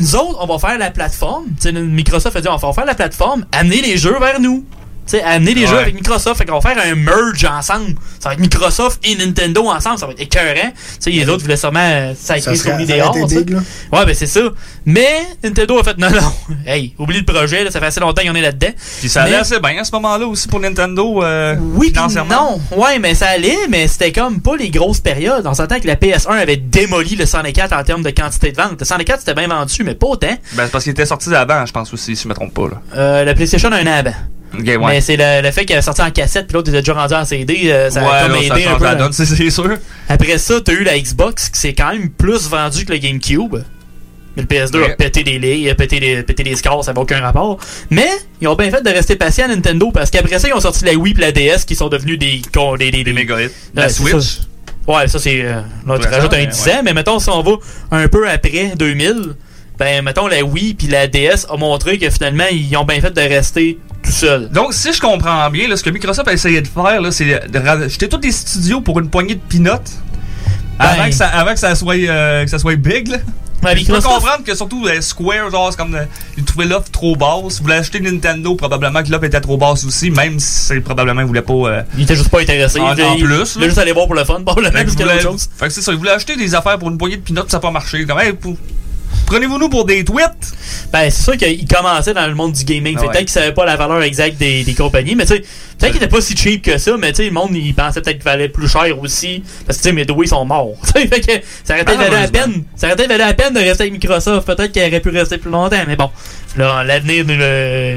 nous 0.00 0.16
autres, 0.16 0.38
on 0.40 0.46
va 0.46 0.58
faire 0.58 0.78
la 0.78 0.90
plateforme. 0.90 1.44
Microsoft 1.72 2.36
a 2.36 2.40
dit, 2.40 2.48
on 2.48 2.56
va 2.56 2.72
faire 2.72 2.84
la 2.84 2.94
plateforme, 2.94 3.46
amener 3.52 3.80
les 3.80 3.96
jeux 3.96 4.18
vers 4.18 4.40
nous. 4.40 4.64
Tu 5.08 5.16
sais, 5.16 5.22
amener 5.22 5.54
les 5.54 5.62
Ouais. 5.62 5.66
jeux 5.68 5.78
avec 5.78 5.94
Microsoft. 5.94 6.36
Fait 6.38 6.44
qu'on 6.44 6.58
va 6.58 6.74
faire 6.74 6.82
un 6.84 6.94
merge 6.94 7.44
ensemble. 7.44 7.94
Ça 8.20 8.28
va 8.28 8.34
être 8.34 8.40
Microsoft 8.40 9.00
et 9.06 9.16
Nintendo 9.16 9.66
ensemble. 9.68 9.98
Ça 9.98 10.06
va 10.06 10.12
être 10.12 10.20
écœurant. 10.20 10.70
Tu 10.70 10.74
sais, 11.00 11.10
les 11.10 11.28
autres 11.28 11.42
voulaient 11.42 11.56
sûrement 11.56 11.78
euh, 11.80 12.12
Ça 12.20 12.38
serait- 12.38 12.56
Sony 12.56 12.84
dehors. 12.86 13.16
Ouais, 13.16 14.04
ben 14.04 14.14
c'est 14.14 14.26
ça. 14.26 14.40
Mais 14.84 15.22
Nintendo 15.42 15.78
a 15.78 15.84
fait, 15.84 15.96
non, 15.98 16.10
non. 16.10 16.32
Hey, 16.66 16.94
oublie 16.98 17.18
le 17.20 17.24
projet. 17.24 17.64
Là, 17.64 17.70
ça 17.70 17.80
fait 17.80 17.86
assez 17.86 18.00
longtemps 18.00 18.22
qu'on 18.22 18.34
est 18.34 18.40
là-dedans. 18.42 18.68
Puis 19.00 19.08
ça 19.08 19.22
allait 19.22 19.32
Mais- 19.32 19.36
assez 19.38 19.58
bien 19.60 19.78
à 19.80 19.84
ce 19.84 19.92
moment-là 19.92 20.26
aussi 20.26 20.46
pour 20.48 20.60
Nintendo. 20.60 21.22
Euh, 21.22 21.56
oui, 21.74 21.92
non. 22.28 22.60
Ouais, 22.76 22.98
mais 22.98 23.14
ça 23.14 23.28
allait, 23.28 23.56
mais 23.68 23.88
c'était 23.88 24.12
comme 24.12 24.40
pas 24.42 24.56
les 24.56 24.70
grosses 24.70 25.00
périodes. 25.00 25.46
On 25.46 25.54
s'entend 25.54 25.80
que 25.80 25.86
la 25.86 25.96
PS1 25.96 26.36
avait 26.36 26.56
démoli 26.56 27.16
le 27.16 27.24
104 27.26 27.72
en 27.72 27.82
termes 27.82 28.02
de 28.02 28.10
quantité 28.10 28.52
de 28.52 28.56
vente. 28.56 28.76
Le 28.78 28.84
104 28.84 29.20
c'était 29.20 29.34
bien 29.34 29.48
vendu, 29.48 29.82
mais 29.84 29.94
pas 29.94 30.06
autant. 30.08 30.26
Ben, 30.54 30.64
c'est 30.66 30.70
parce 30.72 30.84
qu'il 30.84 30.90
était 30.92 31.06
sorti 31.06 31.30
d'avant, 31.30 31.64
je 31.64 31.72
pense 31.72 31.92
aussi, 31.94 32.14
si 32.16 32.24
je 32.24 32.28
me 32.28 32.34
trompe 32.34 32.52
pas. 32.52 32.68
Là. 32.68 32.82
Euh, 32.96 33.24
la 33.24 33.34
PlayStation 33.34 33.70
a 33.72 33.76
un 33.76 33.86
an 33.86 33.92
avant. 33.98 34.14
Ouais. 34.54 34.78
Mais 34.78 35.00
c'est 35.00 35.16
le, 35.16 35.42
le 35.42 35.50
fait 35.52 35.64
qu'elle 35.64 35.78
est 35.78 35.82
sortie 35.82 36.02
en 36.02 36.10
cassette, 36.10 36.46
puis 36.46 36.54
l'autre 36.54 36.68
était 36.70 36.80
déjà 36.80 36.94
rendu 36.94 37.14
en 37.14 37.24
CD, 37.24 37.62
euh, 37.66 37.90
ça 37.90 38.00
a 38.00 38.02
Ouais, 38.04 38.22
comme 38.22 38.32
là, 38.42 38.48
ça 38.48 38.58
aidé 38.58 38.66
un 38.68 38.74
peu. 38.76 38.84
la 38.84 38.90
là. 38.92 38.96
donne, 38.96 39.12
c'est- 39.12 39.26
c'est 39.26 39.50
sûr. 39.50 39.76
Après 40.08 40.38
ça, 40.38 40.60
t'as 40.60 40.72
eu 40.72 40.84
la 40.84 40.98
Xbox 40.98 41.48
qui 41.50 41.60
s'est 41.60 41.74
quand 41.74 41.92
même 41.92 42.08
plus 42.10 42.48
vendue 42.48 42.84
que 42.84 42.92
le 42.92 42.98
GameCube. 42.98 43.56
Mais 44.36 44.42
le 44.42 44.46
PS2 44.48 44.84
a 44.84 44.88
pété 44.90 45.24
des 45.24 45.38
lits, 45.38 45.68
a 45.68 45.74
pété 45.74 45.98
des, 46.00 46.22
pété 46.22 46.44
des 46.44 46.54
scores, 46.56 46.84
ça 46.84 46.92
n'a 46.92 47.00
aucun 47.00 47.20
rapport. 47.20 47.58
Mais 47.90 48.08
ils 48.40 48.46
ont 48.48 48.54
bien 48.54 48.70
fait 48.70 48.82
de 48.82 48.88
rester 48.90 49.16
patients 49.16 49.46
à 49.46 49.48
Nintendo 49.48 49.90
parce 49.92 50.10
qu'après 50.10 50.38
ça, 50.38 50.46
ils 50.48 50.54
ont 50.54 50.60
sorti 50.60 50.84
la 50.84 50.94
Wii 50.94 51.14
et 51.18 51.20
la 51.20 51.32
DS 51.32 51.64
qui 51.66 51.74
sont 51.74 51.88
devenus 51.88 52.18
des. 52.18 52.40
des, 52.78 52.90
des, 52.92 53.04
Des 53.04 53.12
méga 53.12 53.42
hits. 53.42 53.48
La 53.74 53.84
Ouais, 53.84 53.88
Switch. 53.88 54.12
ça. 54.12 54.40
Ouais, 54.86 55.08
ça 55.08 55.18
c'est. 55.18 55.42
euh, 55.44 55.60
là, 55.86 55.98
tu 55.98 56.06
rajoutes 56.08 56.32
un 56.32 56.36
ouais, 56.38 56.46
10 56.46 56.66
ouais. 56.66 56.72
ans, 56.72 56.80
mais 56.84 56.94
mettons, 56.94 57.18
si 57.18 57.28
on 57.30 57.42
va 57.42 57.52
un 57.90 58.06
peu 58.08 58.28
après 58.30 58.72
2000, 58.76 59.34
ben, 59.78 60.02
mettons, 60.04 60.26
la 60.28 60.42
Wii 60.44 60.74
puis 60.74 60.86
la 60.86 61.06
DS 61.08 61.46
a 61.50 61.56
montré 61.56 61.98
que 61.98 62.08
finalement, 62.08 62.44
ils 62.50 62.74
ont 62.76 62.84
bien 62.84 63.00
fait 63.00 63.10
de 63.10 63.20
rester 63.20 63.78
tout. 64.10 64.52
Donc, 64.52 64.74
si 64.74 64.92
je 64.92 65.00
comprends 65.00 65.48
bien, 65.50 65.68
là, 65.68 65.76
ce 65.76 65.82
que 65.82 65.90
Microsoft 65.90 66.28
a 66.28 66.32
essayé 66.32 66.60
de 66.60 66.68
faire, 66.68 67.00
c'est 67.12 67.48
de 67.48 67.58
racheter 67.58 68.08
tous 68.08 68.18
des 68.18 68.32
studios 68.32 68.80
pour 68.80 68.98
une 68.98 69.08
poignée 69.10 69.34
de. 69.36 69.70
Avant, 70.78 70.96
Ben- 71.02 71.08
que 71.10 71.14
ça, 71.14 71.26
avant 71.28 71.52
que 71.52 71.58
ça 71.58 71.74
soit, 71.74 71.96
euh, 71.96 72.44
que 72.44 72.50
ça 72.50 72.58
soit 72.58 72.76
big, 72.76 73.08
là. 73.08 73.18
Ben, 73.60 73.76
je 73.76 73.86
peux 73.86 74.00
comprendre 74.00 74.44
que 74.44 74.54
surtout 74.54 74.86
euh, 74.86 75.00
Square, 75.00 75.50
genre, 75.50 75.76
comme 75.76 75.96
euh, 75.96 76.04
ils 76.36 76.44
trouvaient 76.44 76.66
l'offre 76.66 76.92
trop 76.92 77.16
basse. 77.16 77.56
Ils 77.58 77.62
voulaient 77.64 77.74
acheter 77.78 77.98
Nintendo, 77.98 78.54
probablement 78.54 79.02
que 79.02 79.10
l'offre 79.10 79.24
était 79.24 79.40
trop 79.40 79.56
basse 79.56 79.84
aussi, 79.84 80.12
même 80.12 80.38
si 80.38 80.78
probablement 80.78 81.22
ils 81.22 81.26
voulaient 81.26 81.42
pas. 81.42 81.52
euh, 81.54 81.82
Ils 81.96 82.04
étaient 82.04 82.14
juste 82.14 82.28
pas 82.28 82.40
intéressés. 82.40 82.78
En, 82.78 82.94
plus. 82.94 83.16
Ils 83.16 83.26
voulaient 83.54 83.66
juste 83.66 83.78
aller 83.78 83.90
voir 83.90 84.06
pour 84.06 84.14
le 84.14 84.24
fun, 84.24 84.40
probablement, 84.46 84.78
voulaient- 84.84 85.14
d'autres 85.14 85.20
choses. 85.22 85.48
Fait 85.56 85.66
que 85.66 85.72
c'est 85.72 85.82
ça, 85.82 85.90
ils 85.90 85.98
voulaient 85.98 86.12
acheter 86.12 86.36
des 86.36 86.54
affaires 86.54 86.78
pour 86.78 86.88
une 86.88 86.98
poignée 86.98 87.16
de 87.16 87.22
peanuts, 87.22 87.40
ça 87.48 87.56
n'a 87.56 87.60
pas 87.60 87.72
marché. 87.72 88.06
Pour- 88.40 88.56
Prenez-vous 89.26 89.58
nous 89.58 89.68
pour 89.68 89.84
des 89.84 90.04
tweets? 90.04 90.52
Ben, 90.92 91.10
c'est 91.10 91.22
sûr 91.22 91.36
qu'ils 91.36 91.66
commençaient 91.68 92.14
dans 92.14 92.26
le 92.26 92.34
monde 92.34 92.52
du 92.52 92.64
gaming. 92.64 92.96
Ah 92.98 93.02
ouais. 93.02 93.06
peut-être 93.08 93.20
qu'ils 93.26 93.28
savaient 93.30 93.52
pas 93.52 93.66
la 93.66 93.76
valeur 93.76 94.02
exacte 94.02 94.38
des, 94.38 94.64
des 94.64 94.74
compagnies, 94.74 95.14
mais 95.14 95.26
tu 95.26 95.34
sais, 95.34 95.40
peut-être 95.78 95.92
qu'ils 95.92 96.02
étaient 96.02 96.08
pas 96.14 96.20
si 96.22 96.34
cheap 96.36 96.62
que 96.62 96.78
ça, 96.78 96.92
mais 96.98 97.10
tu 97.12 97.16
sais, 97.16 97.24
le 97.26 97.32
monde, 97.32 97.50
il 97.54 97.74
pensait 97.74 98.00
peut-être 98.00 98.16
qu'il 98.16 98.24
valait 98.24 98.48
plus 98.48 98.68
cher 98.68 98.98
aussi. 99.00 99.42
Parce 99.66 99.78
que 99.78 99.82
tu 99.82 99.88
sais, 99.90 99.94
Midway 99.94 100.26
sont 100.26 100.44
morts. 100.44 100.74
Tu 100.94 101.02
sais, 101.02 101.06
fait 101.08 101.20
que 101.20 101.32
ça 101.64 101.74
aurait 101.74 101.84
peut-être 101.84 101.98
valu 101.98 102.12
la 102.22 102.28
peine. 102.28 102.64
Ça 102.74 102.86
aurait 102.86 102.96
peut-être 102.96 103.08
valu 103.10 103.20
la 103.20 103.34
peine 103.34 103.52
de 103.52 103.58
rester 103.60 103.82
avec 103.82 103.92
Microsoft. 103.92 104.46
Peut-être 104.46 104.72
qu'il 104.72 104.82
aurait 104.82 105.00
pu 105.00 105.10
rester 105.10 105.36
plus 105.38 105.50
longtemps, 105.50 105.76
mais 105.86 105.96
bon. 105.96 106.10
Là, 106.56 106.82
l'avenir 106.84 107.24
le. 107.28 107.96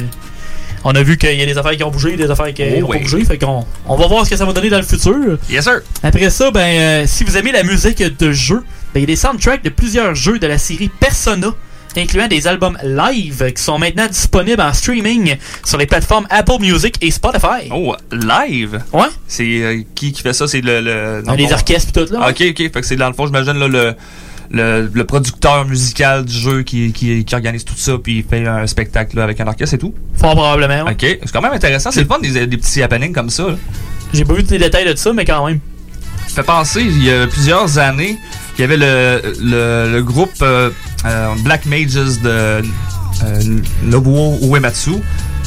On 0.83 0.91
a 0.95 1.03
vu 1.03 1.15
qu'il 1.17 1.35
y 1.35 1.41
a 1.43 1.45
des 1.45 1.57
affaires 1.57 1.77
qui 1.77 1.83
ont 1.83 1.91
bougé, 1.91 2.17
des 2.17 2.29
affaires 2.31 2.51
qui 2.53 2.63
Oh 2.63 2.85
ont 2.85 2.89
oui. 2.89 2.97
pas 2.97 3.03
bougé. 3.03 3.23
Fait 3.23 3.37
qu'on 3.37 3.63
on 3.87 3.95
va 3.95 4.07
voir 4.07 4.25
ce 4.25 4.31
que 4.31 4.35
ça 4.35 4.45
va 4.45 4.51
donner 4.51 4.69
dans 4.71 4.77
le 4.79 4.83
futur. 4.83 5.37
Yes, 5.49 5.63
sir. 5.63 5.81
Après 6.01 6.29
ça, 6.31 6.49
ben, 6.51 6.59
euh, 6.59 7.03
si 7.07 7.23
vous 7.23 7.37
aimez 7.37 7.51
la 7.51 7.61
musique 7.63 8.01
de 8.01 8.31
jeu, 8.31 8.63
ben, 8.93 8.99
il 8.99 9.01
y 9.01 9.03
a 9.03 9.07
des 9.07 9.15
soundtracks 9.15 9.63
de 9.63 9.69
plusieurs 9.69 10.15
jeux 10.15 10.39
de 10.39 10.47
la 10.47 10.57
série 10.57 10.89
Persona, 10.89 11.47
incluant 11.97 12.27
des 12.27 12.47
albums 12.47 12.77
live 12.83 13.51
qui 13.53 13.61
sont 13.61 13.77
maintenant 13.77 14.07
disponibles 14.07 14.61
en 14.61 14.73
streaming 14.73 15.35
sur 15.65 15.77
les 15.77 15.85
plateformes 15.85 16.25
Apple 16.29 16.59
Music 16.61 16.95
et 17.01 17.11
Spotify. 17.11 17.69
Oh, 17.71 17.95
live? 18.11 18.81
Ouais. 18.93 19.07
C'est 19.27 19.43
euh, 19.63 19.81
qui 19.95 20.11
qui 20.13 20.21
fait 20.21 20.33
ça? 20.33 20.47
C'est 20.47 20.61
le. 20.61 20.79
le 20.81 21.21
dans 21.25 21.31
le 21.33 21.37
les 21.37 21.47
fond- 21.47 21.53
orchestres 21.53 21.91
pis 21.91 22.05
tout, 22.05 22.13
là. 22.13 22.19
Ah, 22.23 22.29
Ok, 22.29 22.41
ok. 22.49 22.57
Fait 22.57 22.69
que 22.71 22.83
c'est 22.85 22.95
dans 22.95 23.07
le 23.09 23.13
fond, 23.13 23.25
j'imagine, 23.25 23.53
là, 23.59 23.67
le, 23.67 23.93
le, 24.51 24.89
le 24.93 25.03
producteur 25.05 25.65
musical 25.65 26.23
du 26.25 26.33
jeu 26.33 26.63
qui, 26.63 26.91
qui, 26.93 27.23
qui 27.25 27.35
organise 27.35 27.63
tout 27.65 27.73
ça, 27.77 27.97
puis 28.01 28.17
il 28.19 28.23
fait 28.23 28.45
un 28.47 28.67
spectacle 28.67 29.15
là, 29.17 29.23
avec 29.23 29.39
un 29.41 29.47
orchestre 29.47 29.75
et 29.75 29.77
tout. 29.77 29.93
Fort 30.15 30.35
probablement. 30.35 30.85
ouais. 30.85 30.91
Ok, 30.93 30.99
c'est 31.23 31.31
quand 31.31 31.41
même 31.41 31.53
intéressant. 31.53 31.91
C'est 31.91 32.01
le 32.01 32.07
fun 32.07 32.19
des, 32.19 32.47
des 32.47 32.57
petits 32.57 32.81
happenings 32.81 33.13
comme 33.13 33.29
ça. 33.29 33.47
J'ai 34.13 34.23
pas 34.25 34.33
vu 34.33 34.43
tous 34.43 34.51
les 34.51 34.59
détails 34.59 34.85
de 34.85 34.95
ça, 34.95 35.11
mais 35.13 35.23
quand 35.25 35.45
même. 35.45 35.59
Fait 36.35 36.43
penser, 36.43 36.81
il 36.81 37.03
y 37.03 37.11
a 37.11 37.27
plusieurs 37.27 37.77
années, 37.77 38.17
il 38.57 38.61
y 38.61 38.63
avait 38.63 38.77
le, 38.77 39.21
le, 39.41 39.91
le 39.93 40.03
groupe 40.03 40.31
euh, 40.41 40.69
euh, 41.05 41.27
Black 41.43 41.65
Mages 41.65 41.93
de 42.21 42.29
euh, 42.29 42.61
Nobuo 43.83 44.37
Uematsu 44.41 44.91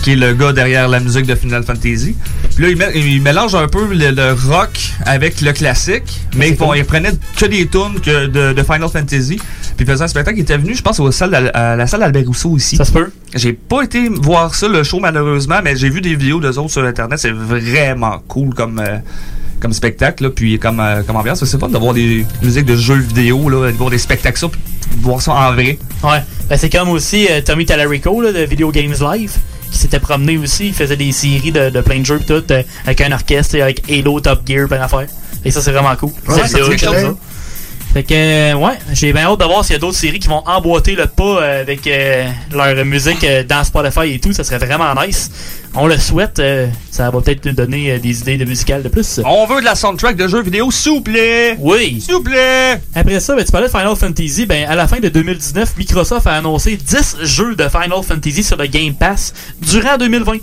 qui 0.02 0.12
est 0.12 0.16
le 0.16 0.35
gars 0.35 0.52
derrière 0.52 0.86
la 0.86 1.01
musique 1.01 1.24
de 1.24 1.35
Final 1.35 1.62
Fantasy. 1.62 2.15
Puis 2.55 2.62
là, 2.65 2.69
il, 2.69 2.77
mé- 2.77 2.93
il 2.94 3.23
mélange 3.23 3.55
un 3.55 3.66
peu 3.69 3.86
le, 3.86 4.11
le 4.11 4.32
rock 4.51 4.90
avec 5.06 5.40
le 5.40 5.52
classique, 5.52 6.20
mais 6.36 6.51
ils, 6.51 6.56
font- 6.56 6.74
ils 6.74 6.85
prenaient 6.85 7.12
que 7.39 7.47
des 7.47 7.66
tunes 7.66 7.98
que 8.05 8.27
de, 8.27 8.52
de 8.52 8.62
Final 8.62 8.90
Fantasy. 8.93 9.36
Puis 9.39 9.47
il 9.81 9.86
faisait 9.86 10.05
un 10.05 10.09
spectacle. 10.09 10.36
Il 10.36 10.43
était 10.43 10.59
venu, 10.59 10.74
je 10.74 10.82
pense, 10.82 11.01
au 11.01 11.11
salle 11.11 11.31
d'Al- 11.31 11.51
à 11.55 11.74
la 11.74 11.86
salle 11.86 12.01
d'Albert 12.01 12.27
Rousseau 12.27 12.51
aussi. 12.51 12.77
Ça 12.77 12.85
se 12.85 12.93
peut. 12.93 13.11
J'ai 13.35 13.55
pas 13.55 13.81
été 13.82 14.11
voir 14.11 14.55
ça, 14.55 14.69
le 14.69 14.82
show, 14.82 15.01
malheureusement, 15.01 15.61
mais 15.65 15.74
j'ai 15.74 15.89
vu 15.89 16.02
des 16.02 16.15
vidéos 16.16 16.39
d'eux 16.39 16.59
autres 16.59 16.70
sur 16.73 16.85
Internet. 16.85 17.19
C'est 17.19 17.32
vraiment 17.32 18.23
cool 18.28 18.52
comme, 18.55 18.81
euh, 18.81 18.98
comme 19.65 19.73
spectacle, 19.73 20.24
là, 20.24 20.31
puis 20.31 20.59
comme, 20.59 20.78
euh, 20.78 21.03
comme 21.07 21.16
ambiance. 21.16 21.43
C'est 21.43 21.59
fun 21.59 21.70
de 21.70 21.78
voir 21.78 21.95
des 21.95 22.27
musiques 22.43 22.66
de 22.66 22.77
jeux 22.77 22.99
vidéo, 22.99 23.49
là, 23.49 23.73
de 23.73 23.77
voir 23.78 23.89
des 23.89 23.97
spectacles, 23.97 24.39
ça, 24.39 24.49
puis 24.49 24.61
de 24.95 25.03
voir 25.03 25.23
ça 25.23 25.32
en 25.32 25.55
vrai. 25.55 25.78
Ouais. 26.03 26.23
Ben, 26.51 26.59
c'est 26.59 26.69
comme 26.69 26.91
aussi 26.91 27.27
euh, 27.31 27.41
Tommy 27.41 27.65
Tallarico 27.65 28.20
là, 28.20 28.31
de 28.31 28.41
Video 28.41 28.70
Games 28.70 28.95
Live 29.01 29.32
qui 29.70 29.78
s'était 29.78 30.01
promené 30.01 30.36
aussi. 30.36 30.66
Il 30.66 30.74
faisait 30.74 30.99
des 30.99 31.12
séries 31.12 31.51
de, 31.51 31.70
de 31.70 31.81
plein 31.81 31.99
de 31.99 32.05
jeux 32.05 32.19
pis 32.19 32.27
tout 32.27 32.45
euh, 32.51 32.62
avec 32.85 33.01
un 33.01 33.12
orchestre, 33.12 33.59
avec 33.59 33.91
Halo, 33.91 34.20
Top 34.20 34.43
Gear, 34.47 34.69
plein 34.69 34.81
d'affaires. 34.81 35.09
Et 35.47 35.51
ça, 35.51 35.62
c'est 35.62 35.73
vraiment 35.73 35.97
cool. 35.97 36.11
Ouais, 36.28 36.43
C'est 36.47 36.61
Fait 37.95 38.03
que, 38.03 38.12
euh, 38.12 38.55
ouais, 38.55 38.77
j'ai 38.93 39.12
bien 39.12 39.27
hâte 39.27 39.39
de 39.39 39.45
voir 39.45 39.65
s'il 39.65 39.75
y 39.75 39.77
a 39.77 39.79
d'autres 39.79 39.97
séries 39.97 40.19
qui 40.19 40.27
vont 40.27 40.43
emboîter 40.47 40.97
le 40.97 41.07
pas 41.07 41.23
euh, 41.41 41.61
avec 41.62 41.87
euh, 41.87 42.29
leur 42.53 42.85
musique 42.85 43.25
dans 43.49 43.62
Spotify 43.62 44.15
et 44.15 44.19
tout. 44.19 44.33
Ça 44.33 44.43
serait 44.43 44.59
vraiment 44.59 44.93
nice. 45.01 45.31
On 45.77 45.87
le 45.87 45.97
souhaite. 45.97 46.41
euh, 46.41 46.66
ça 46.91 47.09
va 47.11 47.21
peut-être 47.21 47.45
nous 47.47 47.53
donner 47.53 47.93
euh, 47.93 47.99
des 48.01 48.21
idées 48.21 48.37
de 48.37 48.45
musicales 48.45 48.83
de 48.83 48.89
plus. 48.89 49.21
On 49.25 49.47
veut 49.47 49.61
de 49.61 49.65
la 49.65 49.77
soundtrack 49.77 50.16
de 50.16 50.27
jeux 50.27 50.43
vidéo, 50.43 50.73
s'il 50.73 50.91
vous 50.91 51.01
plaît! 51.03 51.57
Oui! 51.61 52.01
S'il 52.05 52.15
vous 52.15 52.23
plaît! 52.25 52.81
Après 52.97 53.21
ça, 53.21 53.37
ben, 53.37 53.45
tu 53.45 53.53
parlais 53.53 53.69
de 53.69 53.73
Final 53.73 53.95
Fantasy. 53.95 54.45
Ben, 54.45 54.69
à 54.69 54.75
la 54.75 54.89
fin 54.89 54.99
de 54.99 55.09
2019, 55.09 55.77
Microsoft 55.79 56.27
a 56.27 56.33
annoncé 56.33 56.77
10 56.77 57.19
jeux 57.23 57.55
de 57.55 57.69
Final 57.69 58.03
Fantasy 58.03 58.43
sur 58.43 58.57
le 58.57 58.66
Game 58.66 58.95
Pass 58.95 59.33
durant 59.62 59.97
2020. 59.99 60.39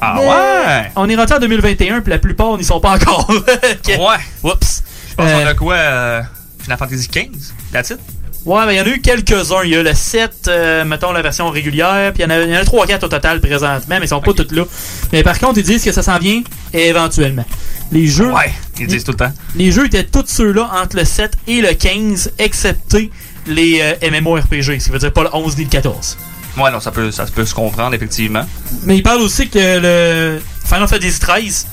Ah 0.00 0.14
Mais 0.16 0.26
ouais? 0.26 0.90
On 0.96 1.08
est 1.08 1.14
rentré 1.14 1.36
en 1.36 1.40
2021, 1.40 2.00
puis 2.00 2.10
la 2.10 2.18
plupart 2.18 2.56
n'y 2.58 2.64
sont 2.64 2.80
pas 2.80 2.96
encore. 2.96 3.30
Ouais. 3.86 3.94
Oups. 4.42 4.82
Je 5.10 5.14
pense 5.14 5.30
qu'on 5.32 5.46
a 5.46 5.54
quoi? 5.54 6.22
Final 6.68 6.78
Fantasy 6.78 7.08
XV? 7.08 7.52
That's 7.72 7.90
it? 7.90 7.98
Ouais, 8.44 8.64
ben 8.66 8.72
il 8.72 8.76
y 8.76 8.80
en 8.80 8.84
a 8.84 8.88
eu 8.88 9.00
quelques-uns. 9.00 9.64
Il 9.64 9.70
y 9.70 9.76
a 9.76 9.82
le 9.82 9.94
7, 9.94 10.46
euh, 10.48 10.84
mettons 10.84 11.12
la 11.12 11.22
version 11.22 11.50
régulière, 11.50 12.12
puis 12.12 12.22
il 12.22 12.30
y 12.30 12.32
en 12.32 12.34
a, 12.34 12.42
il 12.42 12.50
y 12.50 12.56
en 12.56 12.60
a 12.60 12.64
3-4 12.64 13.04
au 13.04 13.08
total 13.08 13.40
présentement, 13.40 13.96
mais 13.98 14.04
ils 14.04 14.08
sont 14.08 14.20
pas 14.20 14.32
toutes 14.32 14.52
là. 14.52 14.64
Mais 15.12 15.22
par 15.22 15.38
contre, 15.38 15.58
ils 15.58 15.64
disent 15.64 15.84
que 15.84 15.92
ça 15.92 16.02
s'en 16.02 16.18
vient 16.18 16.42
éventuellement. 16.72 17.44
Les 17.90 18.06
jeux. 18.06 18.30
Ouais, 18.30 18.52
ils 18.78 18.86
disent 18.86 19.04
tout 19.04 19.12
le 19.12 19.16
temps. 19.16 19.32
Les 19.56 19.72
jeux 19.72 19.86
étaient 19.86 20.04
tous 20.04 20.26
ceux-là 20.26 20.70
entre 20.74 20.96
le 20.96 21.04
7 21.04 21.36
et 21.46 21.62
le 21.62 21.72
15, 21.72 22.32
excepté 22.38 23.10
les 23.46 23.80
euh, 23.80 24.10
MMORPG, 24.10 24.78
ce 24.78 24.84
qui 24.84 24.90
veut 24.90 24.98
dire 24.98 25.12
pas 25.12 25.22
le 25.22 25.34
11 25.34 25.56
ni 25.56 25.64
le 25.64 25.70
14. 25.70 26.18
Ouais, 26.58 26.70
non, 26.70 26.80
ça 26.80 26.90
peut, 26.90 27.10
ça 27.10 27.24
peut 27.24 27.46
se 27.46 27.54
comprendre, 27.54 27.94
effectivement. 27.94 28.44
Mais 28.84 28.96
il 28.96 29.02
parle 29.02 29.22
aussi 29.22 29.48
que 29.48 29.58
le 29.58 30.40
Final 30.64 30.86
Fantasy 30.86 31.18
13 31.18 31.66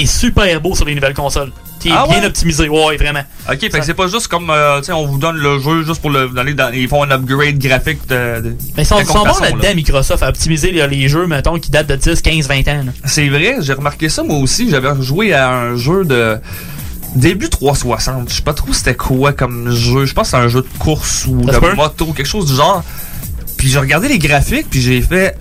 est 0.00 0.06
super 0.06 0.60
beau 0.60 0.74
sur 0.74 0.84
les 0.86 0.94
nouvelles 0.94 1.14
consoles. 1.14 1.52
Qui 1.80 1.88
est 1.88 1.92
Ah 1.92 2.06
bien 2.08 2.20
ouais? 2.20 2.26
optimisé, 2.26 2.68
ouais, 2.68 2.96
vraiment. 2.96 3.22
Ok, 3.50 3.58
fait 3.60 3.68
que 3.70 3.84
c'est 3.84 3.94
pas 3.94 4.06
juste 4.06 4.28
comme, 4.28 4.50
euh, 4.50 4.78
tu 4.78 4.86
sais, 4.86 4.92
on 4.92 5.04
vous 5.04 5.18
donne 5.18 5.36
le 5.36 5.58
jeu 5.58 5.84
juste 5.84 6.00
pour 6.00 6.10
le 6.10 6.28
donner 6.28 6.54
dans, 6.54 6.72
ils 6.72 6.86
font 6.88 7.02
un 7.02 7.10
upgrade 7.10 7.58
graphique 7.58 8.06
de. 8.08 8.40
de 8.40 8.56
Mais 8.76 8.84
ils 8.84 8.86
sont, 8.86 8.96
bons 9.02 9.40
là-dedans, 9.40 9.58
là. 9.62 9.74
Microsoft, 9.74 10.22
à 10.22 10.28
optimiser 10.28 10.70
les, 10.70 10.86
les 10.86 11.08
jeux, 11.08 11.26
mettons, 11.26 11.58
qui 11.58 11.70
datent 11.70 11.88
de 11.88 11.96
10, 11.96 12.22
15, 12.22 12.46
20 12.46 12.68
ans. 12.68 12.84
C'est 13.04 13.28
vrai, 13.28 13.56
j'ai 13.60 13.72
remarqué 13.72 14.08
ça 14.08 14.22
moi 14.22 14.38
aussi. 14.38 14.70
J'avais 14.70 14.90
joué 15.02 15.32
à 15.34 15.50
un 15.50 15.76
jeu 15.76 16.04
de 16.04 16.38
début 17.16 17.48
360. 17.48 18.30
Je 18.30 18.34
sais 18.36 18.42
pas 18.42 18.54
trop 18.54 18.72
c'était 18.72 18.94
quoi 18.94 19.32
comme 19.32 19.70
jeu. 19.74 20.04
Je 20.06 20.14
pense 20.14 20.28
que 20.28 20.30
c'est 20.36 20.42
un 20.42 20.48
jeu 20.48 20.62
de 20.62 20.78
course 20.78 21.26
ou 21.26 21.42
de 21.44 21.74
moto, 21.74 22.06
quelque 22.12 22.26
chose 22.26 22.46
du 22.46 22.54
genre. 22.54 22.84
Puis 23.56 23.68
j'ai 23.68 23.78
regardé 23.78 24.08
les 24.08 24.18
graphiques, 24.18 24.66
puis 24.70 24.80
j'ai 24.80 25.00
fait. 25.02 25.36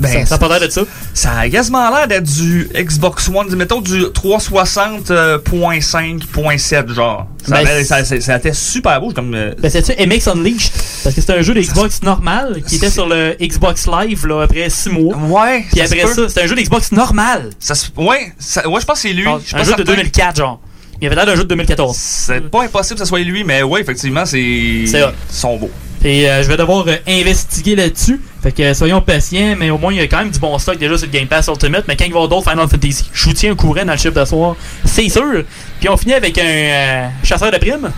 Ben, 0.00 0.08
Ça- 0.08 0.26
ça 0.26 0.34
a 0.34 0.38
pas 0.38 0.48
l'air 0.48 0.60
de 0.60 0.68
ça. 0.70 0.82
Ça 1.14 1.38
a 1.38 1.48
quasiment 1.48 1.88
l'air 1.90 2.06
d'être 2.08 2.24
du 2.24 2.68
Xbox 2.74 3.28
One, 3.28 3.54
mettons 3.56 3.80
du 3.80 4.02
360.5.7 4.12 6.92
genre. 6.92 7.26
Ça, 7.46 7.62
Ben, 7.62 7.84
ça, 7.84 8.04
ça, 8.04 8.20
ça 8.20 8.36
était 8.36 8.52
super 8.52 9.00
beau 9.00 9.12
comme. 9.12 9.34
euh, 9.34 9.54
Ben, 9.58 9.70
c'est-tu 9.70 9.92
MX 9.92 10.28
Unleashed? 10.28 10.72
Parce 11.02 11.14
que 11.14 11.20
c'était 11.20 11.34
un 11.34 11.42
jeu 11.42 11.54
de 11.54 11.60
Xbox 11.60 12.02
normal 12.02 12.62
qui 12.66 12.76
était 12.76 12.90
sur 12.90 13.06
le 13.06 13.36
Xbox 13.40 13.86
Live 13.86 14.26
là, 14.26 14.42
après 14.42 14.68
6 14.70 14.88
mois. 14.90 15.16
Ouais. 15.16 15.64
Puis 15.70 15.80
après 15.80 16.06
ça, 16.06 16.28
c'était 16.28 16.42
un 16.42 16.46
jeu 16.46 16.56
d'Xbox 16.56 16.92
normal. 16.92 17.50
Ça 17.58 17.74
ouais, 17.96 18.06
ouais, 18.06 18.32
je 18.54 18.60
pense 18.66 18.84
que 18.86 18.94
c'est 18.98 19.12
lui. 19.12 19.26
Je 19.42 19.46
suis 19.48 19.56
un 19.56 19.58
jeu 19.58 19.64
de 19.72 19.76
certain. 19.76 19.84
2004, 19.92 20.36
genre. 20.36 20.60
Il 21.00 21.04
y 21.04 21.06
avait 21.08 21.16
l'air 21.16 21.26
d'un 21.26 21.34
jeu 21.34 21.42
de 21.42 21.48
2014. 21.48 21.96
C'est 21.98 22.40
pas 22.50 22.62
impossible 22.62 22.98
que 22.98 23.04
ce 23.04 23.08
soit 23.08 23.18
lui, 23.20 23.44
mais 23.44 23.62
ouais, 23.62 23.80
effectivement, 23.80 24.24
c'est. 24.24 24.84
C'est. 24.86 25.00
Ils 25.00 25.12
sont 25.28 25.56
beaux. 25.56 25.70
Et 26.04 26.28
euh, 26.28 26.42
je 26.42 26.48
vais 26.48 26.56
devoir 26.58 26.84
euh, 26.86 26.96
investiguer 27.08 27.76
là-dessus. 27.76 28.20
Fait 28.42 28.52
que 28.52 28.62
euh, 28.62 28.74
soyons 28.74 29.00
patients, 29.00 29.56
mais 29.58 29.70
au 29.70 29.78
moins 29.78 29.90
il 29.92 29.96
y 29.98 30.00
a 30.02 30.06
quand 30.06 30.18
même 30.18 30.30
du 30.30 30.38
bon 30.38 30.58
stock 30.58 30.76
déjà 30.78 30.98
sur 30.98 31.06
le 31.06 31.12
Game 31.12 31.26
Pass 31.26 31.48
Ultimate. 31.48 31.84
Mais 31.88 31.96
quand 31.96 32.04
il 32.04 32.12
va 32.12 32.20
y 32.20 32.22
avoir 32.22 32.28
d'autres 32.28 32.50
Final 32.50 32.68
Fantasy, 32.68 33.08
je 33.12 33.24
vous 33.24 33.32
tiens 33.32 33.52
au 33.52 33.56
courant 33.56 33.84
dans 33.86 33.92
le 33.92 33.98
chiffre 33.98 34.12
de 34.20 34.24
soir, 34.24 34.54
c'est 34.84 35.08
sûr. 35.08 35.44
Puis 35.80 35.88
on 35.88 35.96
finit 35.96 36.12
avec 36.14 36.36
un 36.36 36.42
euh, 36.44 37.08
chasseur 37.22 37.50
de 37.50 37.56
primes, 37.56 37.90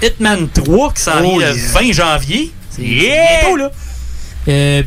Hitman 0.00 0.48
3 0.48 0.92
qui 0.92 1.02
s'en 1.02 1.12
Oh, 1.18 1.38
vient 1.38 1.48
le 1.50 1.56
yeah. 1.56 1.72
20 1.72 1.92
janvier. 1.92 2.52
C'est 2.70 2.82
Yeah! 2.82 3.40
bientôt 3.42 3.56
là. 3.56 3.70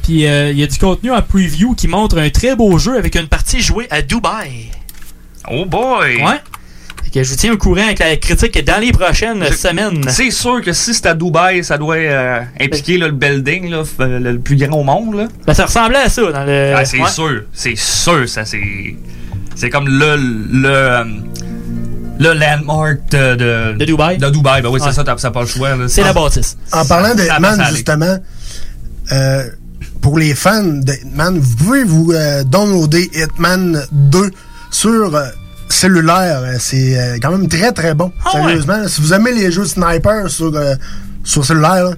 Puis 0.01 0.25
euh, 0.25 0.51
il 0.51 0.57
y 0.57 0.63
a 0.63 0.67
du 0.67 0.77
contenu 0.79 1.11
en 1.11 1.21
preview 1.21 1.75
qui 1.75 1.87
montre 1.89 2.17
un 2.17 2.29
très 2.29 2.55
beau 2.55 2.77
jeu 2.79 2.97
avec 2.97 3.15
une 3.15 3.27
partie 3.27 3.59
jouée 3.61 3.87
à 3.91 4.01
Dubaï. 4.01 4.69
Oh 5.51 5.65
boy! 5.65 6.23
Ouais. 6.23 6.39
Que 7.13 7.23
je 7.23 7.29
vous 7.29 7.35
tiens 7.35 7.51
au 7.53 7.57
courant 7.57 7.83
avec 7.83 7.99
la 7.99 8.15
critique 8.15 8.63
dans 8.65 8.79
les 8.79 8.93
prochaines 8.93 9.43
Je- 9.49 9.53
semaines. 9.53 10.01
C'est 10.09 10.31
sûr 10.31 10.61
que 10.61 10.71
si 10.71 10.93
c'est 10.93 11.05
à 11.07 11.13
Dubaï, 11.13 11.61
ça 11.63 11.77
doit 11.77 11.95
euh, 11.97 12.39
impliquer 12.59 12.97
là, 12.97 13.07
le 13.07 13.11
building 13.13 13.69
là, 13.69 13.81
f- 13.83 13.87
euh, 13.99 14.17
le, 14.19 14.31
le 14.33 14.39
plus 14.39 14.55
grand 14.55 14.77
au 14.79 14.83
monde. 14.83 15.15
Là. 15.15 15.27
Ben, 15.45 15.53
ça 15.53 15.65
ressemblait 15.65 15.97
à 15.97 16.09
ça 16.09 16.21
dans 16.31 16.45
le. 16.45 16.73
Ah, 16.75 16.85
c'est 16.85 16.99
ouais. 17.01 17.09
sûr, 17.09 17.41
c'est 17.51 17.75
sûr, 17.77 18.29
ça 18.29 18.45
c'est. 18.45 18.95
C'est 19.55 19.69
comme 19.69 19.87
le. 19.89 20.15
le 20.17 20.69
euh, 20.69 21.03
le 22.19 22.33
landmark 22.33 22.99
de, 23.09 23.35
de, 23.35 23.77
De 23.79 23.85
Dubaï. 23.85 24.17
De 24.19 24.29
Dubaï, 24.29 24.61
ben 24.61 24.69
oui, 24.69 24.79
Ouais. 24.79 24.87
c'est 24.87 24.93
ça, 24.95 25.03
t'as 25.03 25.15
pas 25.31 25.41
le 25.41 25.47
choix. 25.47 25.69
C'est 25.87 26.03
la 26.03 26.13
bâtisse. 26.13 26.55
En 26.71 26.85
parlant 26.85 27.15
de 27.15 27.23
justement, 27.73 28.17
euh, 29.11 29.43
pour 30.01 30.19
les 30.19 30.35
fans 30.35 30.63
de 30.63 30.93
Hitman, 30.93 31.37
vous 31.39 31.55
pouvez 31.55 31.83
vous 31.83 32.11
euh, 32.13 32.43
downloader 32.43 33.09
Hitman 33.13 33.81
2 33.91 34.29
sur 34.69 35.15
euh, 35.15 35.25
cellulaire. 35.71 36.41
Euh, 36.43 36.55
C'est 36.59 36.97
euh, 36.99 37.17
quand 37.21 37.31
même 37.31 37.47
très 37.47 37.71
très 37.71 37.93
bon. 37.93 38.11
Ah 38.25 38.35
ouais? 38.35 38.41
Sérieusement, 38.41 38.87
si 38.87 39.01
vous 39.01 39.13
aimez 39.13 39.31
les 39.31 39.51
jeux 39.51 39.65
sniper 39.65 40.29
sur, 40.29 40.55
euh, 40.55 40.75
sur 41.23 41.43
cellulaire, 41.45 41.91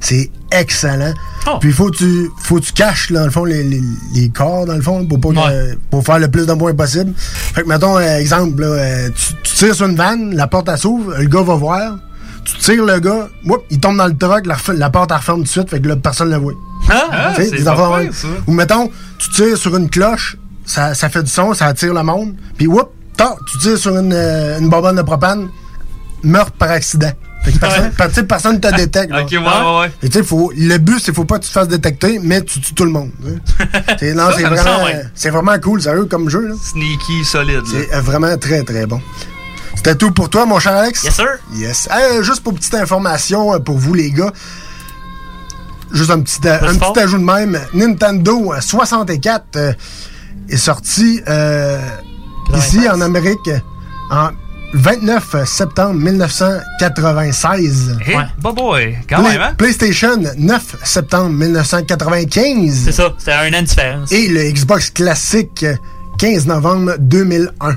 c'est 0.00 0.30
excellent. 0.52 1.12
Oh. 1.46 1.58
Puis 1.60 1.72
faut 1.72 1.90
que 1.90 1.96
tu 1.96 2.28
faut 2.42 2.56
que 2.56 2.64
tu 2.64 2.72
caches 2.72 3.10
dans 3.12 3.24
le 3.24 3.30
fond 3.30 3.44
les, 3.44 3.62
les, 3.64 3.82
les 4.14 4.28
corps 4.28 4.64
dans 4.66 4.74
le 4.76 4.80
fond 4.82 5.04
pour 5.06 5.20
pas 5.20 5.28
que- 5.30 5.34
Ouais. 5.38 5.78
pour 5.90 6.04
faire 6.04 6.18
le 6.20 6.28
plus 6.30 6.46
de 6.46 6.54
points 6.54 6.74
possible. 6.74 7.12
Fait 7.16 7.62
que 7.62 7.68
mettons 7.68 7.96
euh, 7.98 8.18
exemple 8.18 8.62
là, 8.62 9.08
tu, 9.10 9.34
tu 9.42 9.54
tires 9.54 9.74
sur 9.74 9.86
une 9.86 9.96
vanne, 9.96 10.34
la 10.36 10.46
porte 10.46 10.74
s'ouvre, 10.76 11.14
le 11.18 11.26
gars 11.26 11.42
va 11.42 11.54
voir. 11.54 11.98
Tu 12.44 12.56
tires 12.58 12.84
le 12.84 12.98
gars, 13.00 13.28
whoop, 13.44 13.62
il 13.70 13.78
tombe 13.78 13.98
dans 13.98 14.06
le 14.06 14.16
truck, 14.16 14.46
la, 14.46 14.88
porte 14.90 15.10
elle 15.10 15.16
referme 15.18 15.38
tout 15.40 15.44
de 15.44 15.48
suite, 15.48 15.68
fait 15.68 15.80
que 15.80 15.88
là 15.88 15.96
personne 15.96 16.28
ne 16.28 16.34
le 16.36 16.40
voit. 16.40 16.54
Ah, 16.88 17.34
des 17.36 17.66
affaires 17.68 18.06
de- 18.06 18.12
ça. 18.12 18.28
Ou 18.46 18.52
mettons, 18.52 18.88
tu 19.18 19.30
tires 19.30 19.58
sur 19.58 19.76
une 19.76 19.90
cloche, 19.90 20.38
ça, 20.64 20.94
ça 20.94 21.08
fait 21.10 21.22
du 21.24 21.28
son, 21.30 21.52
ça 21.52 21.66
attire 21.66 21.92
le 21.92 22.02
monde, 22.02 22.34
puis 22.56 22.66
whoop, 22.66 22.88
tu 23.50 23.58
tires 23.58 23.78
sur 23.78 23.96
une, 23.98 24.12
euh, 24.12 24.58
une 24.58 24.68
bonbonne 24.68 24.96
de 24.96 25.02
propane, 25.02 25.48
meurtre 26.22 26.52
par 26.52 26.70
accident. 26.70 27.10
Fait 27.44 27.52
que 27.52 27.58
personne, 27.58 27.84
Ouais. 27.84 28.08
tu 28.08 28.14
sais, 28.14 28.22
personne 28.24 28.54
ne 28.56 28.60
te 28.60 28.74
détecte. 28.74 29.10
là. 29.12 29.22
Ok, 29.22 29.30
ouais, 29.30 29.38
ouais, 29.38 29.80
ouais. 29.80 29.92
Et 30.02 30.08
tu 30.08 30.18
sais, 30.18 30.24
faut, 30.24 30.52
le 30.56 30.76
but, 30.78 30.98
c'est 31.02 31.14
faut 31.14 31.24
pas 31.24 31.38
que 31.38 31.44
tu 31.44 31.48
te 31.48 31.52
fasses 31.52 31.68
détecter, 31.68 32.18
mais 32.22 32.42
tu 32.42 32.60
tues 32.60 32.74
tout 32.74 32.84
le 32.84 32.90
monde. 32.90 33.10
sais. 33.22 33.66
C'est- 34.00 34.14
non, 34.14 34.28
vraiment, 34.30 34.56
sent, 34.56 34.84
ouais. 34.84 35.04
c'est 35.14 35.30
vraiment 35.30 35.58
cool, 35.60 35.80
sérieux, 35.80 36.06
comme 36.06 36.28
jeu. 36.28 36.48
là. 36.48 36.54
Sneaky, 36.60 37.24
solide. 37.24 37.62
C'est 37.70 37.94
euh, 37.94 38.00
vraiment 38.00 38.36
très, 38.36 38.62
très 38.64 38.86
bon. 38.86 39.00
C'était 39.76 39.94
tout 39.94 40.10
pour 40.10 40.28
toi, 40.28 40.44
mon 40.46 40.58
cher 40.58 40.72
Alex? 40.74 41.04
Yes, 41.04 41.14
sir. 41.14 41.26
Yes. 41.54 41.88
Euh, 41.92 42.22
juste 42.24 42.42
pour 42.42 42.52
petite 42.54 42.74
information 42.74 43.60
pour 43.60 43.78
vous, 43.78 43.94
les 43.94 44.10
gars. 44.10 44.32
Juste 45.92 46.10
un 46.10 46.20
petit, 46.20 46.40
un 46.46 46.58
petit 46.74 46.98
ajout 47.00 47.18
de 47.18 47.24
même. 47.24 47.58
Nintendo 47.72 48.52
euh, 48.52 48.60
64 48.60 49.44
euh, 49.56 49.72
est 50.50 50.56
sorti 50.58 51.22
euh, 51.28 51.78
ici 52.56 52.88
en 52.88 53.00
Amérique 53.00 53.50
en 54.10 54.30
29 54.74 55.44
septembre 55.46 55.94
1996. 55.94 57.96
Hey, 58.06 58.16
Ouais. 58.16 58.24
bah 58.40 58.52
boy, 58.54 58.96
quand 59.08 59.22
Play- 59.22 59.32
même, 59.32 59.40
hein? 59.42 59.54
PlayStation 59.56 60.16
9 60.36 60.76
septembre 60.84 61.30
1995. 61.30 62.82
C'est 62.84 62.92
ça, 62.92 63.12
c'était 63.18 63.32
un 63.32 63.52
an 63.54 63.62
de 63.62 63.66
différence. 63.66 64.12
Et 64.12 64.28
le 64.28 64.50
Xbox 64.50 64.90
classique 64.90 65.62
euh, 65.64 65.74
15 66.18 66.46
novembre 66.46 66.94
2001. 66.98 67.76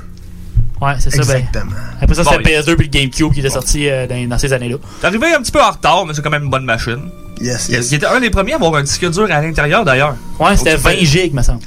Ouais, 0.80 0.94
c'est 0.98 1.10
ça. 1.10 1.18
Ben, 1.18 1.22
Exactement. 1.22 1.72
après 2.00 2.14
ça, 2.14 2.24
c'était 2.24 2.36
Bon, 2.36 2.42
le 2.44 2.50
PS2 2.50 2.76
puis 2.76 2.86
le 2.92 2.98
GameCube 2.98 3.32
qui 3.32 3.40
était 3.40 3.50
sorti 3.50 3.88
euh, 3.88 4.06
dans, 4.06 4.28
dans 4.28 4.38
ces 4.38 4.52
années-là. 4.52 4.76
T'es 5.00 5.06
arrivé 5.06 5.32
un 5.32 5.40
petit 5.40 5.52
peu 5.52 5.62
en 5.62 5.70
retard, 5.70 6.04
mais 6.06 6.12
c'est 6.14 6.22
quand 6.22 6.30
même 6.30 6.44
une 6.44 6.50
bonne 6.50 6.64
machine. 6.64 7.08
Yes, 7.40 7.66
Il 7.68 7.74
yes. 7.76 7.92
était 7.92 8.06
un 8.06 8.20
des 8.20 8.30
premiers 8.30 8.52
à 8.52 8.56
avoir 8.56 8.74
un 8.76 8.82
disque 8.82 9.08
dur 9.10 9.26
à 9.30 9.40
l'intérieur 9.40 9.84
d'ailleurs. 9.84 10.16
Ouais, 10.38 10.56
c'était 10.56 10.76
Faut 10.76 10.88
que 10.88 10.94
20 10.94 10.98
tu 10.98 11.06
gigs, 11.06 11.34
me 11.34 11.42
semble. 11.42 11.60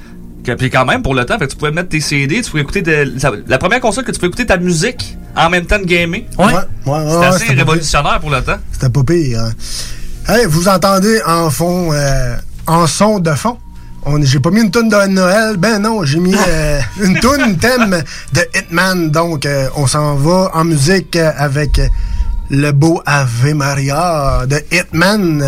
Que- 0.45 0.51
Puis 0.53 0.69
quand 0.69 0.85
même, 0.85 1.01
pour 1.01 1.15
le 1.15 1.26
temps, 1.26 1.38
fait 1.39 1.47
que 1.47 1.51
tu 1.51 1.57
pouvais 1.57 1.72
mettre 1.72 1.89
tes 1.89 1.99
CD, 2.01 2.41
tu 2.41 2.51
pouvais 2.51 2.61
écouter 2.63 2.81
de, 2.81 3.13
ça- 3.17 3.31
la 3.47 3.57
première 3.57 3.80
console 3.81 4.03
que 4.03 4.11
tu 4.11 4.19
pouvais 4.19 4.27
écouter 4.27 4.45
ta 4.45 4.57
musique 4.57 5.17
en 5.35 5.49
même 5.49 5.65
temps 5.65 5.80
de 5.80 5.85
gamer. 5.85 6.22
Ouais. 6.38 6.45
Ouais, 6.45 6.53
ouais, 6.53 6.91
ouais, 6.93 6.99
C'était 7.01 7.17
ouais, 7.19 7.26
assez 7.26 7.53
révolutionnaire 7.53 8.19
pour 8.19 8.30
le 8.30 8.41
temps. 8.41 8.57
C'était 8.72 8.89
pas 8.89 9.03
pire. 9.03 9.39
hein. 9.41 9.51
Hey, 10.27 10.45
vous 10.47 10.67
entendez 10.67 11.19
en 11.26 11.49
fond, 11.49 11.89
euh, 11.93 12.35
en 12.67 12.88
son 12.88 13.19
de 13.19 13.31
fond, 13.31 13.57
on- 14.05 14.22
j'ai 14.23 14.39
pas 14.39 14.51
mis 14.51 14.61
une 14.61 14.72
toune 14.72 14.89
de 14.89 15.07
Noël. 15.07 15.57
Ben 15.57 15.80
non, 15.80 16.03
j'ai 16.05 16.19
mis 16.19 16.35
euh, 16.35 16.80
une 17.03 17.19
toune 17.19 17.57
thème 17.57 18.03
de 18.34 18.41
Hitman. 18.55 19.09
Donc, 19.11 19.45
euh, 19.45 19.67
on 19.76 19.88
s'en 19.88 20.15
va 20.15 20.51
en 20.53 20.63
musique 20.63 21.15
avec 21.15 21.81
le 22.51 22.72
beau 22.72 23.01
Ave 23.07 23.53
Maria 23.55 24.45
de 24.47 24.61
Hitman. 24.72 25.43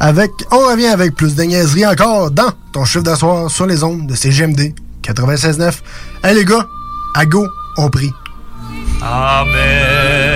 Avec, 0.00 0.30
on 0.50 0.58
revient 0.58 0.86
avec 0.86 1.14
plus 1.14 1.34
de 1.34 1.42
niaiseries 1.42 1.86
encore 1.86 2.30
dans 2.30 2.50
ton 2.72 2.84
chiffre 2.84 3.04
d'asseoir 3.04 3.50
sur 3.50 3.66
les 3.66 3.84
ondes 3.84 4.06
de 4.06 4.14
CGMD 4.14 4.74
96.9. 5.02 5.74
Hey 6.22 6.34
les 6.34 6.44
gars, 6.44 6.66
à 7.14 7.26
go, 7.26 7.46
on 7.76 7.90
prie. 7.90 8.12
Amen. 9.02 10.33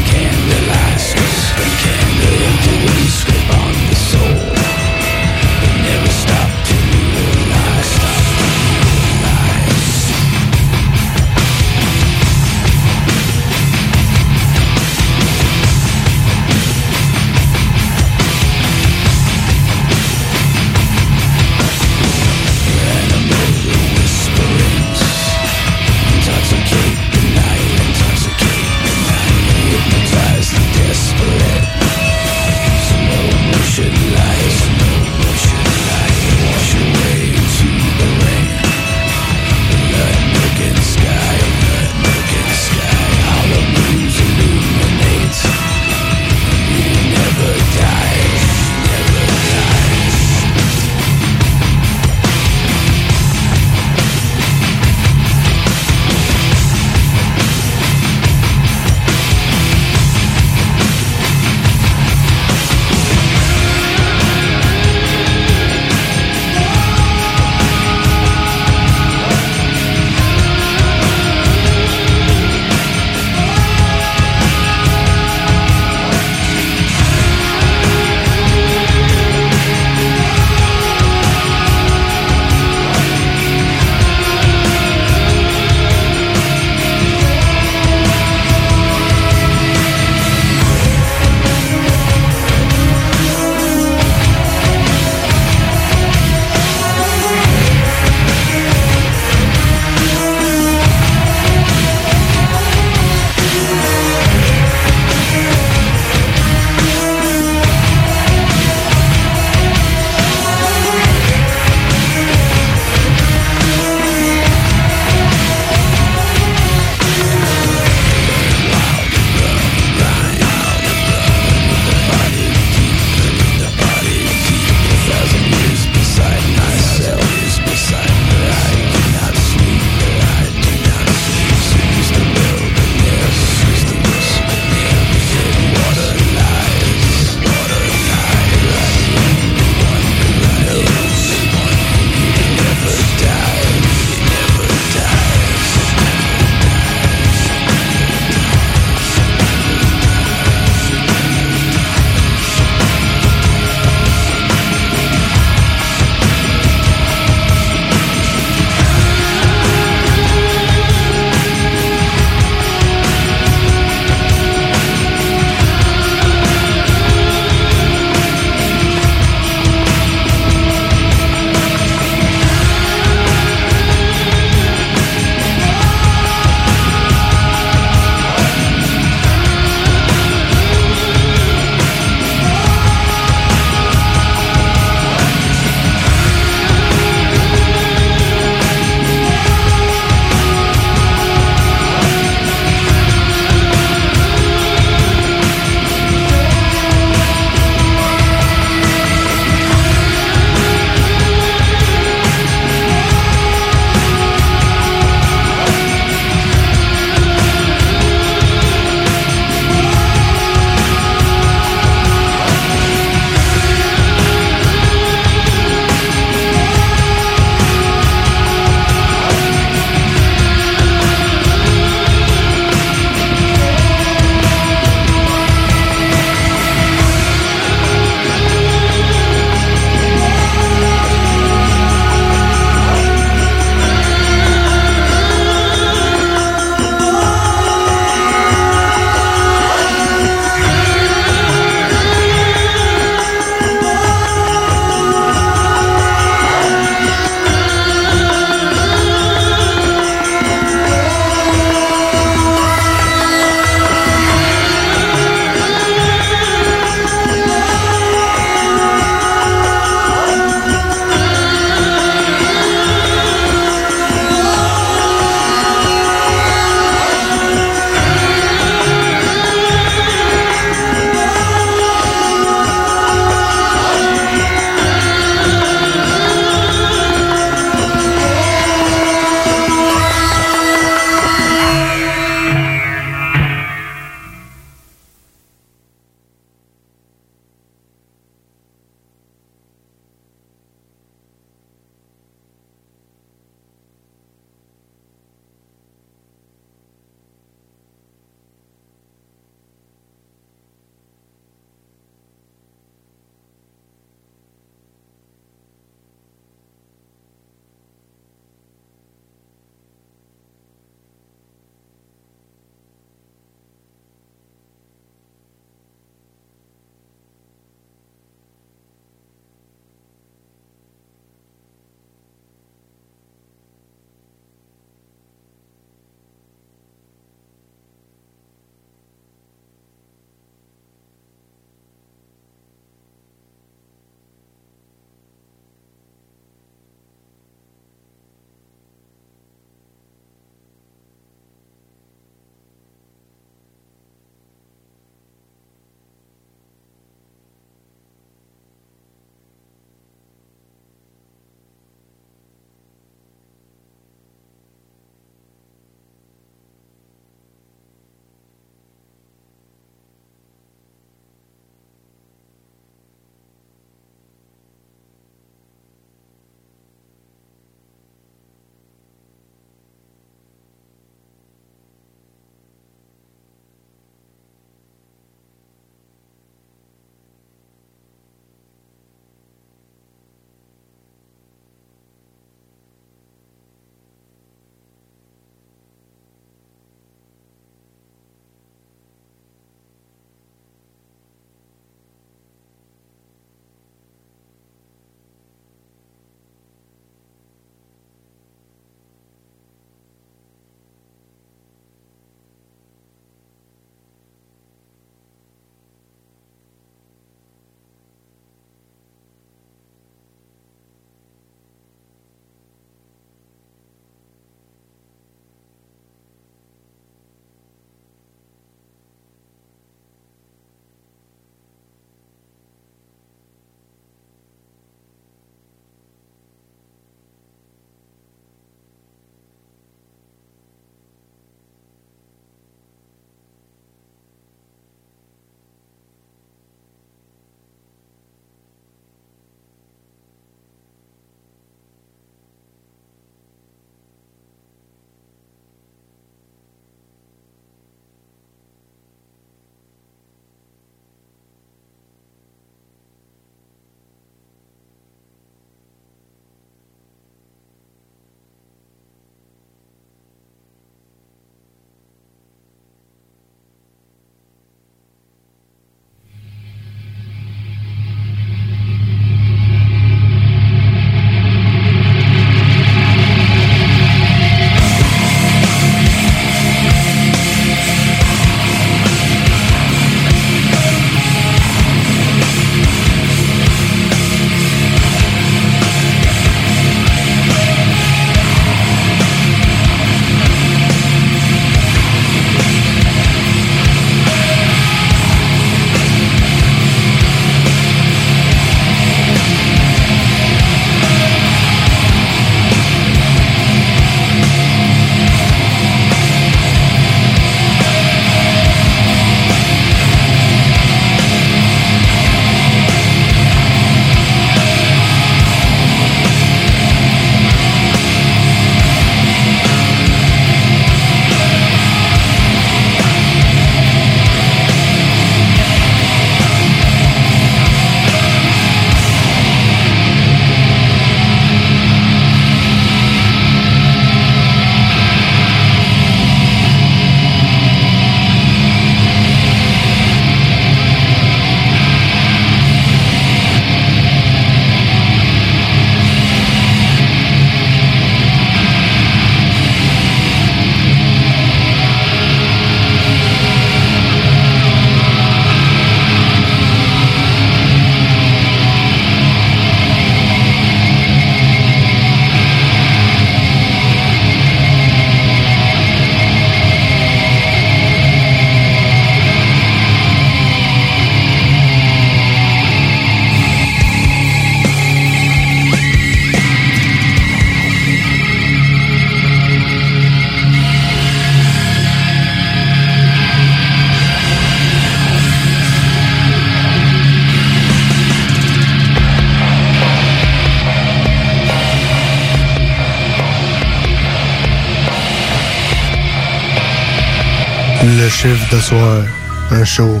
Soir. 598.64 599.04
Un 599.50 599.64
show 599.64 600.00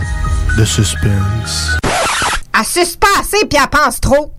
de 0.56 0.64
suspense. 0.64 1.76
Suce 2.64 2.96
pas 2.96 3.20
assez 3.20 3.44
puis 3.46 3.58
elle 3.62 3.68
pense 3.68 4.00
trop. 4.00 4.33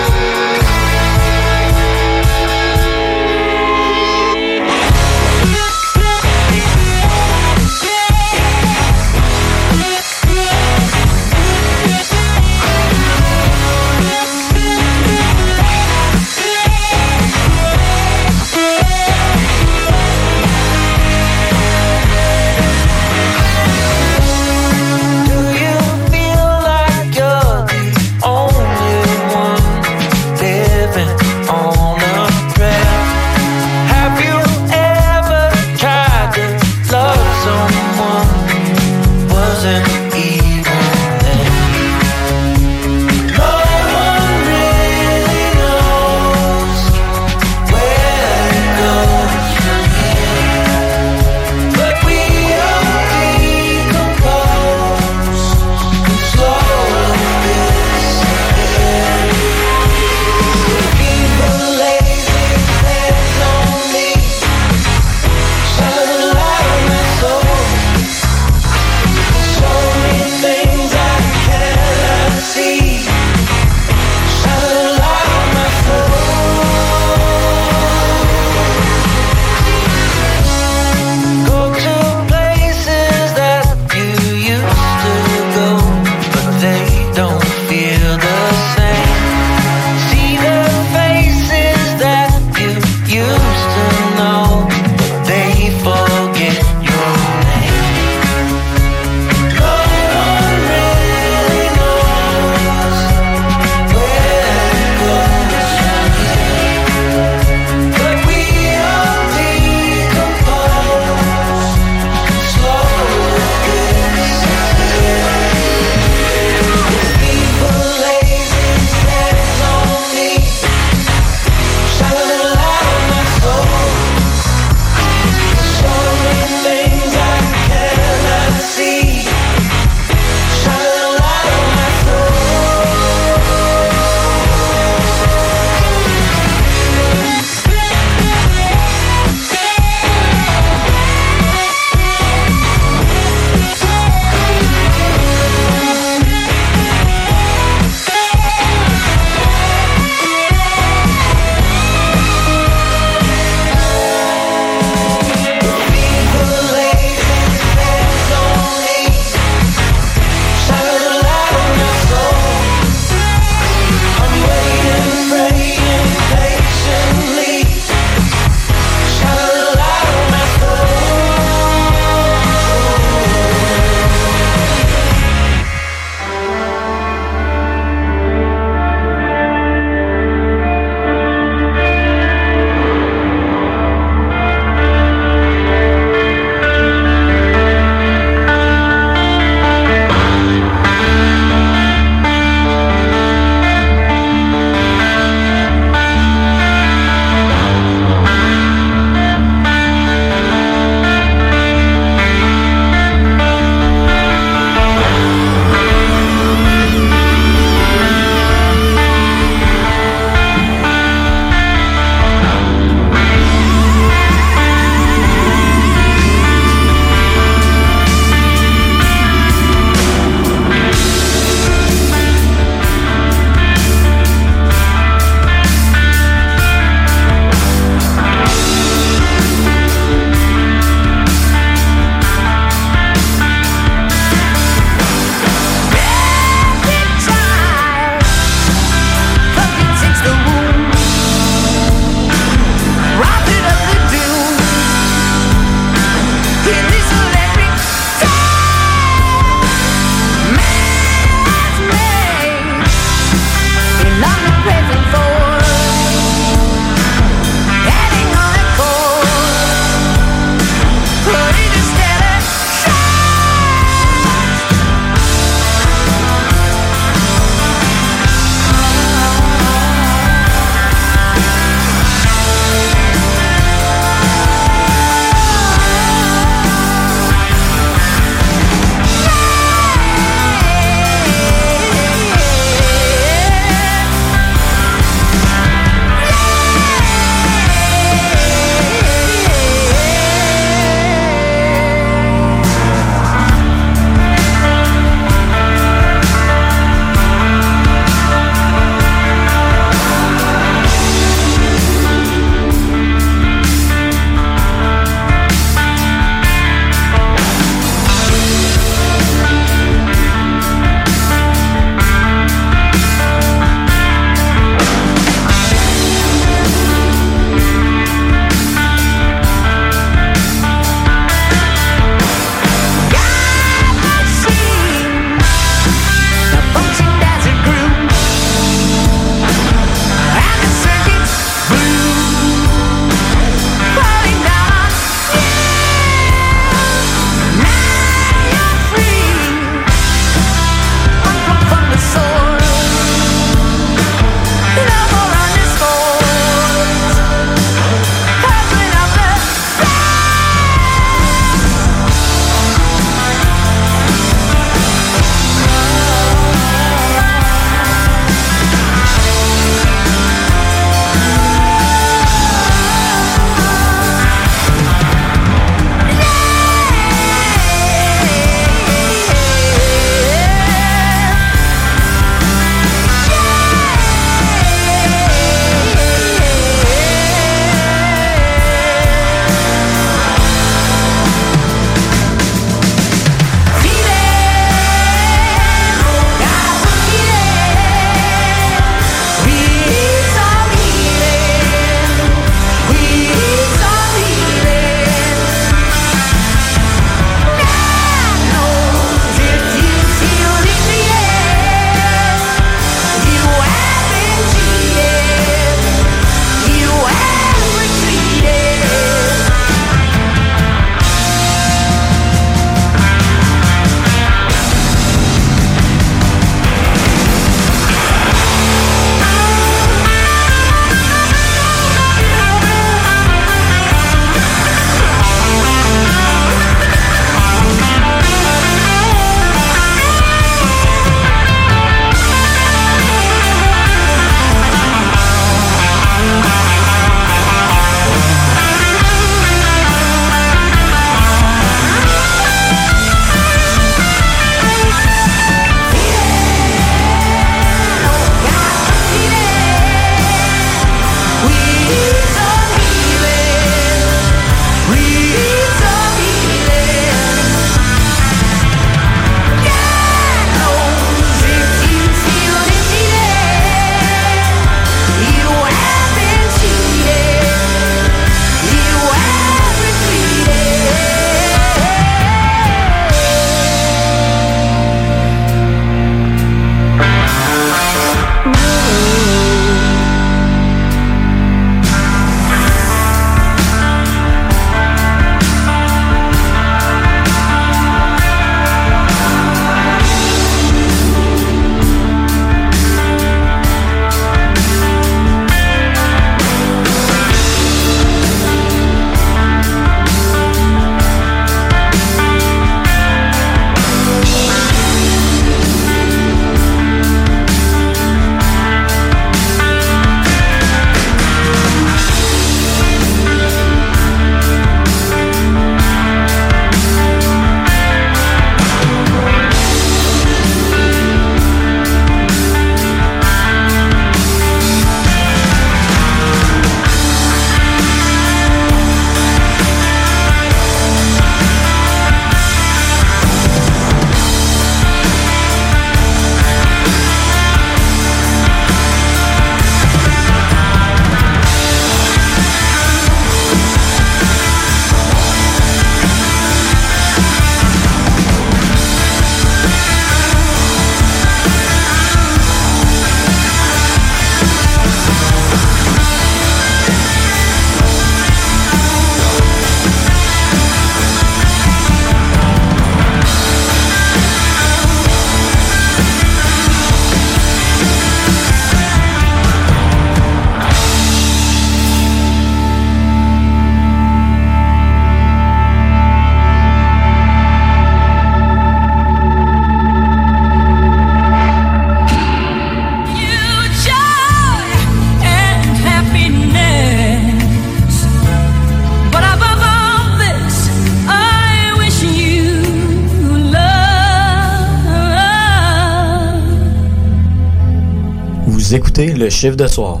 Chiffre 599.34 599.56
de 599.56 599.66
soir. 599.66 600.00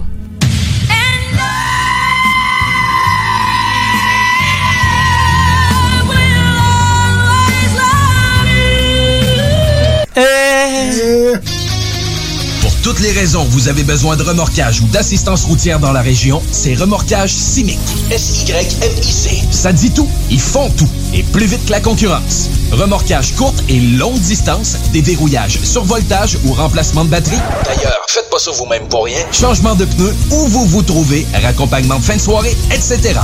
Pour 12.60 12.74
toutes 12.82 13.00
les 13.00 13.10
raisons, 13.10 13.44
vous 13.44 13.68
avez 13.68 13.82
besoin 13.82 14.16
de 14.16 14.22
remorquage 14.22 14.80
ou 14.80 14.86
d'assistance 14.86 15.44
routière 15.44 15.80
dans 15.80 15.92
la 15.92 16.00
région, 16.00 16.40
c'est 16.52 16.74
Remorquage 16.74 17.30
Simic. 17.30 17.78
S-Y-M-I-C. 18.10 19.42
Ça 19.50 19.72
dit 19.72 19.90
tout. 19.90 20.08
Ils 20.30 20.40
font 20.40 20.70
tout. 20.70 20.88
Et 21.14 21.22
plus 21.22 21.46
vite 21.46 21.64
que 21.66 21.70
la 21.70 21.80
concurrence. 21.80 22.50
Remorquage 22.72 23.34
courte 23.36 23.62
et 23.68 23.78
longue 23.78 24.18
distance, 24.18 24.76
déverrouillage, 24.92 25.60
survoltage 25.62 26.38
ou 26.44 26.52
remplacement 26.52 27.04
de 27.04 27.10
batterie. 27.10 27.38
D'ailleurs, 27.64 28.04
faites 28.08 28.28
pas 28.30 28.38
ça 28.38 28.50
vous-même 28.50 28.88
pour 28.88 29.04
rien. 29.04 29.20
Changement 29.30 29.76
de 29.76 29.84
pneus, 29.84 30.14
où 30.32 30.48
vous 30.48 30.66
vous 30.66 30.82
trouvez, 30.82 31.26
raccompagnement 31.42 31.98
de 31.98 32.04
fin 32.04 32.16
de 32.16 32.20
soirée, 32.20 32.56
etc. 32.72 33.20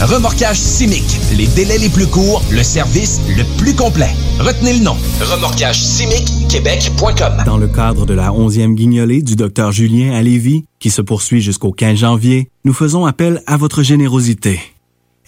Remorquage 0.00 0.56
Simic. 0.56 1.04
Les 1.36 1.46
délais 1.48 1.78
les 1.78 1.88
plus 1.88 2.06
courts, 2.06 2.42
le 2.50 2.62
service 2.62 3.20
le 3.28 3.44
plus 3.58 3.74
complet. 3.74 4.10
Retenez 4.38 4.74
le 4.74 4.80
nom. 4.80 4.96
Remorquage 5.20 5.80
Simic 5.80 6.48
Québec.com. 6.48 7.42
Dans 7.44 7.58
le 7.58 7.68
cadre 7.68 8.06
de 8.06 8.14
la 8.14 8.30
11e 8.30 8.74
guignolée 8.74 9.22
du 9.22 9.36
Dr 9.36 9.72
Julien 9.72 10.12
à 10.12 10.22
Lévis, 10.22 10.64
qui 10.78 10.90
se 10.90 11.02
poursuit 11.02 11.40
jusqu'au 11.40 11.72
15 11.72 11.98
janvier, 11.98 12.48
nous 12.64 12.72
faisons 12.74 13.04
appel 13.04 13.42
à 13.46 13.56
votre 13.56 13.82
générosité. 13.82 14.60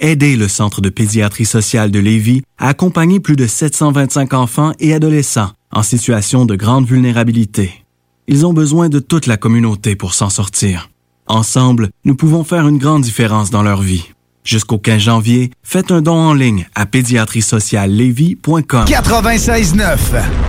Aidez 0.01 0.37
le 0.37 0.49
Centre 0.49 0.81
de 0.81 0.89
pédiatrie 0.89 1.45
sociale 1.45 1.91
de 1.91 2.01
Lévis 2.01 2.43
à 2.59 2.69
accompagner 2.69 3.21
plus 3.21 3.37
de 3.37 3.47
725 3.47 4.35
enfants 4.35 4.73
et 4.81 4.93
adolescents 4.93 5.53
en 5.73 5.83
situation 5.83 6.47
de 6.47 6.57
grande 6.57 6.87
vulnérabilité. 6.87 7.85
Ils 8.27 8.45
ont 8.45 8.53
besoin 8.53 8.89
de 8.89 8.99
toute 8.99 9.27
la 9.27 9.37
communauté 9.37 9.95
pour 9.97 10.15
s'en 10.15 10.31
sortir. 10.31 10.91
Ensemble, 11.27 11.91
nous 12.05 12.15
pouvons 12.16 12.43
faire 12.45 12.66
une 12.66 12.79
grande 12.79 13.03
différence 13.03 13.51
dans 13.51 13.62
leur 13.62 13.83
vie. 13.83 14.05
Jusqu'au 14.43 14.79
15 14.79 15.01
janvier, 15.01 15.51
faites 15.62 15.91
un 15.91 16.03
don 16.03 16.16
en 16.16 16.35
ligne 16.35 16.66
à 16.75 16.87
pédiatriesociallevy.com. 16.87 18.85
96.9 18.87 19.97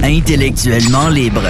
Intellectuellement 0.03 1.07
libre. 1.09 1.43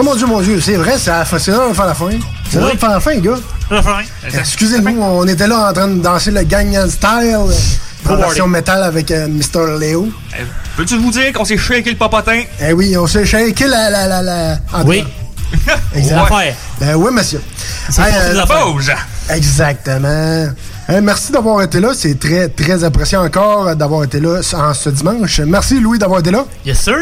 Oh 0.00 0.02
mon 0.02 0.14
dieu, 0.14 0.26
mon 0.26 0.40
dieu, 0.40 0.58
c'est 0.62 0.76
vrai, 0.76 0.94
c'est 0.96 1.10
c'est 1.38 1.50
là 1.50 1.68
de 1.68 1.74
faire 1.74 1.84
la 1.84 1.92
fin. 1.94 2.08
C'est 2.50 2.58
là 2.58 2.72
de 2.72 2.78
faire 2.78 2.88
la 2.88 3.00
fin, 3.00 3.18
gars. 3.18 3.34
La 3.70 3.82
fin. 3.82 3.98
Excusez-nous, 4.32 4.98
on 4.98 5.26
était 5.26 5.46
là 5.46 5.68
en 5.68 5.72
train 5.74 5.88
de 5.88 6.00
danser 6.00 6.30
le 6.30 6.42
Gangnam 6.44 6.88
Style. 6.88 7.36
En 7.36 7.48
Pro 8.04 8.16
version 8.16 8.46
métal 8.46 8.82
avec 8.82 9.10
euh, 9.10 9.28
Mr. 9.28 9.78
Léo. 9.78 10.08
Eh, 10.32 10.42
Peux-tu 10.74 10.96
vous 10.96 11.10
dire 11.10 11.34
qu'on 11.34 11.44
s'est 11.44 11.58
shaké 11.58 11.90
le 11.90 11.96
popotin? 11.98 12.44
Eh 12.62 12.72
oui, 12.72 12.96
on 12.96 13.06
s'est 13.06 13.26
shaké 13.26 13.66
la 13.66 13.90
la 13.90 14.06
la 14.06 14.22
la. 14.22 14.58
en 14.72 14.84
Oui. 14.86 15.04
tout 15.52 15.58
cas. 15.66 15.76
Exact. 15.94 16.30
Ouais. 16.30 16.54
Ben 16.80 16.94
oui, 16.94 17.12
monsieur. 17.12 17.42
C'est 17.90 18.00
euh, 18.00 18.32
la 18.32 18.46
pause. 18.46 18.90
Exactement. 19.28 20.48
Hey, 20.88 21.02
merci 21.02 21.30
d'avoir 21.30 21.60
été 21.60 21.78
là. 21.78 21.90
C'est 21.94 22.18
très, 22.18 22.48
très 22.48 22.84
apprécié 22.84 23.18
encore 23.18 23.76
d'avoir 23.76 24.04
été 24.04 24.18
là 24.18 24.40
en 24.54 24.72
ce 24.72 24.88
dimanche. 24.88 25.40
Merci, 25.40 25.78
Louis, 25.78 25.98
d'avoir 25.98 26.20
été 26.20 26.30
là. 26.30 26.46
Yes, 26.64 26.80
sir. 26.80 26.96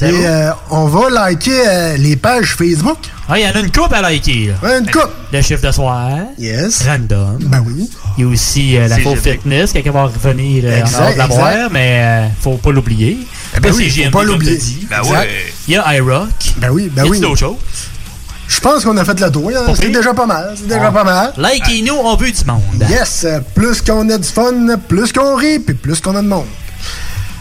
Et 0.00 0.26
euh, 0.26 0.50
on 0.70 0.86
va 0.86 1.10
liker 1.10 1.50
euh, 1.66 1.96
les 1.98 2.16
pages 2.16 2.54
Facebook. 2.56 2.98
Ah, 3.28 3.38
il 3.38 3.44
y 3.44 3.46
en 3.46 3.52
a 3.52 3.60
une 3.60 3.70
coupe 3.70 3.92
à 3.92 4.00
liker. 4.00 4.52
Là. 4.62 4.78
Une 4.78 4.90
coupe. 4.90 5.10
Le 5.32 5.42
chiffre 5.42 5.66
de 5.66 5.70
soir. 5.72 6.10
Yes. 6.38 6.82
Random. 6.86 7.38
Ben 7.40 7.62
oui. 7.66 7.88
Il 8.18 8.24
y 8.24 8.26
a 8.26 8.30
aussi 8.30 8.76
euh, 8.78 8.88
la 8.88 8.98
faux 8.98 9.14
fitness, 9.16 9.72
quelqu'un 9.72 9.92
va 9.92 10.04
revenir 10.04 10.64
euh, 10.66 10.82
en 10.82 11.12
de 11.12 11.18
la 11.18 11.26
boire, 11.26 11.68
mais 11.70 12.00
euh, 12.02 12.26
faut 12.40 12.56
pas 12.56 12.72
l'oublier. 12.72 13.18
Eh 13.56 13.60
ben 13.60 13.70
Pas 13.70 13.76
oui, 13.76 13.90
faut 13.90 14.10
pas 14.10 14.24
l'oublier. 14.24 14.58
Ben 14.90 15.02
ouais. 15.02 15.28
Il 15.68 15.74
y 15.74 15.76
a 15.76 15.94
iRock. 15.96 16.28
Ben 16.58 16.70
oui, 16.70 16.90
ben 16.94 17.04
y 17.04 17.10
oui. 17.10 17.20
d'autres 17.20 17.38
choses? 17.38 17.56
Je 18.48 18.60
pense 18.60 18.84
qu'on 18.84 18.96
a 18.98 19.04
fait 19.04 19.18
le 19.18 19.30
tour. 19.30 19.50
hein. 19.56 19.72
C'est 19.74 19.88
déjà 19.90 20.12
pas 20.12 20.26
mal. 20.26 20.54
C'est 20.56 20.66
déjà 20.68 20.90
On- 20.90 20.92
pas 20.92 21.04
mal. 21.04 21.32
Likez-nous, 21.38 21.94
on 21.94 22.16
veut 22.16 22.30
du 22.30 22.44
monde. 22.44 22.84
Yes. 22.88 23.26
Plus 23.54 23.80
qu'on 23.80 24.08
a 24.10 24.18
du 24.18 24.28
fun, 24.28 24.52
plus 24.88 25.10
qu'on 25.12 25.36
rit, 25.36 25.58
puis 25.58 25.74
plus 25.74 26.00
qu'on 26.00 26.14
a 26.16 26.22
de 26.22 26.28
monde. 26.28 26.46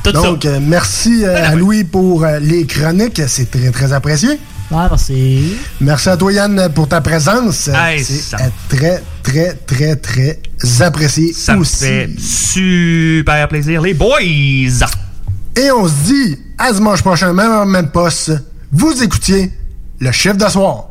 Tout 0.03 0.11
Donc, 0.11 0.45
euh, 0.45 0.59
merci 0.61 1.23
euh, 1.23 1.47
à 1.51 1.55
Louis 1.55 1.83
pour 1.83 2.23
euh, 2.23 2.39
les 2.39 2.65
chroniques. 2.65 3.21
C'est 3.27 3.49
très, 3.51 3.69
très 3.71 3.93
apprécié. 3.93 4.29
Ouais, 4.71 4.87
merci. 4.89 5.53
Merci 5.79 6.09
à 6.09 6.17
toi, 6.17 6.31
Yann, 6.33 6.69
pour 6.73 6.87
ta 6.87 7.01
présence. 7.01 7.67
Hey, 7.67 8.03
C'est 8.03 8.13
ça- 8.13 8.37
très, 8.69 9.03
très, 9.21 9.53
très, 9.53 9.95
très 9.97 10.39
apprécié 10.79 11.33
Ça 11.33 11.57
aussi. 11.57 11.77
fait 11.85 12.09
super 12.19 13.47
plaisir, 13.47 13.81
les 13.81 13.93
boys! 13.93 14.19
Et 14.21 15.69
on 15.71 15.87
se 15.87 15.93
dit 16.05 16.37
à 16.57 16.71
dimanche 16.71 17.01
prochain, 17.01 17.33
même 17.33 17.51
heure, 17.51 17.65
même 17.65 17.89
poste. 17.91 18.31
Vous 18.71 19.03
écoutiez 19.03 19.51
le 19.99 20.11
chef 20.13 20.37
d'asseoir. 20.37 20.90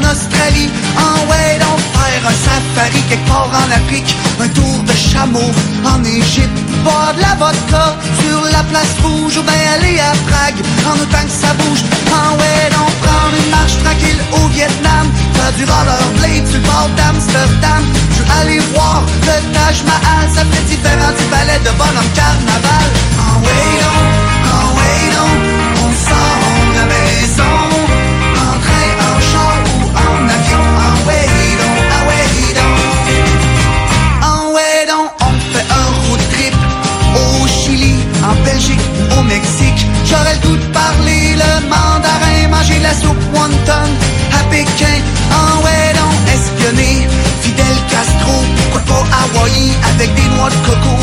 En 0.00 0.10
Australie. 0.10 0.70
Ouais, 1.28 1.58
donc 1.58 1.78
faire 1.94 2.22
un 2.26 2.36
safari 2.44 3.02
quelque 3.08 3.28
part 3.28 3.50
en 3.52 3.70
Afrique. 3.70 4.14
Un 4.40 4.48
tour 4.48 4.82
de 4.84 4.92
chameau 4.92 5.50
en 5.84 6.02
Égypte. 6.04 6.58
Boire 6.84 7.12
de 7.14 7.20
la 7.20 7.34
vodka 7.34 7.96
sur 8.20 8.40
la 8.52 8.62
place 8.64 8.94
rouge. 9.02 9.36
Ou 9.38 9.42
bien 9.42 9.72
aller 9.74 9.98
à 10.00 10.12
Prague 10.28 10.60
en 10.86 10.94
autant 10.94 11.24
que 11.24 11.30
ça 11.30 11.52
bouge. 11.54 11.84
Ah 12.12 12.32
ouais, 12.32 12.70
donc 12.70 12.92
prendre 13.04 13.34
une 13.36 13.50
marche 13.50 13.76
tranquille 13.84 14.20
au 14.32 14.48
Vietnam. 14.48 15.10
Faire 15.34 15.52
du 15.56 15.64
rollerblade 15.64 16.46
sur 16.48 16.58
le 16.58 16.66
bord 16.66 16.90
d'Amsterdam. 16.96 17.82
Je 18.12 18.22
veux 18.22 18.30
aller 18.40 18.60
voir 18.74 19.02
le 19.26 19.36
Taj 19.54 19.84
Mahal. 19.84 20.26
Ça 20.34 20.42
fait 20.50 20.64
différent 20.68 21.12
du 21.18 21.24
ballet 21.30 21.60
de 21.64 21.72
bonhomme 21.78 22.12
carnaval. 22.14 22.88
Ouais, 23.42 23.72
donc, 23.82 24.19
la 42.82 42.94
soupe 42.94 43.24
wonton 43.34 43.88
à 44.38 44.42
Pékin, 44.50 45.00
en 45.32 45.62
Ouédon 45.62 46.10
espionné. 46.32 47.08
Fidel 47.42 47.76
Castro, 47.90 48.34
pourquoi 48.56 48.82
pas 48.82 49.04
Hawaï 49.20 49.72
avec 49.92 50.14
des 50.14 50.28
noix 50.36 50.50
de 50.50 50.60
coco? 50.66 50.96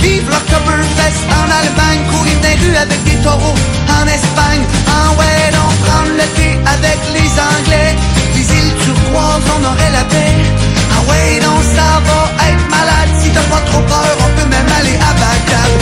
Vive 0.00 0.28
l'Octoberfest 0.28 1.22
en 1.30 1.46
Allemagne, 1.60 2.02
courir 2.10 2.38
des 2.40 2.54
rues 2.62 2.76
avec 2.76 3.02
des 3.04 3.16
taureaux 3.22 3.58
en 3.88 4.06
Espagne, 4.06 4.64
en 4.88 5.14
Ouédon 5.16 5.68
prendre 5.84 6.12
le 6.20 6.26
thé 6.36 6.58
avec 6.66 6.98
les 7.14 7.30
Anglais. 7.50 7.94
Les 8.34 8.46
îles 8.58 8.74
turquoises, 8.84 9.46
on 9.56 9.64
aurait 9.64 9.92
la 9.92 10.04
paix. 10.04 10.34
Ah 10.94 11.02
ouais, 11.08 11.40
ça 11.76 12.00
va 12.06 12.48
être 12.48 12.68
malade. 12.68 13.10
Si 13.20 13.30
t'as 13.30 13.42
pas 13.42 13.62
trop 13.70 13.82
peur, 13.82 14.16
on 14.20 14.40
peut 14.40 14.48
même 14.48 14.70
aller 14.78 14.96
à 14.96 15.12
Bagdad. 15.14 15.81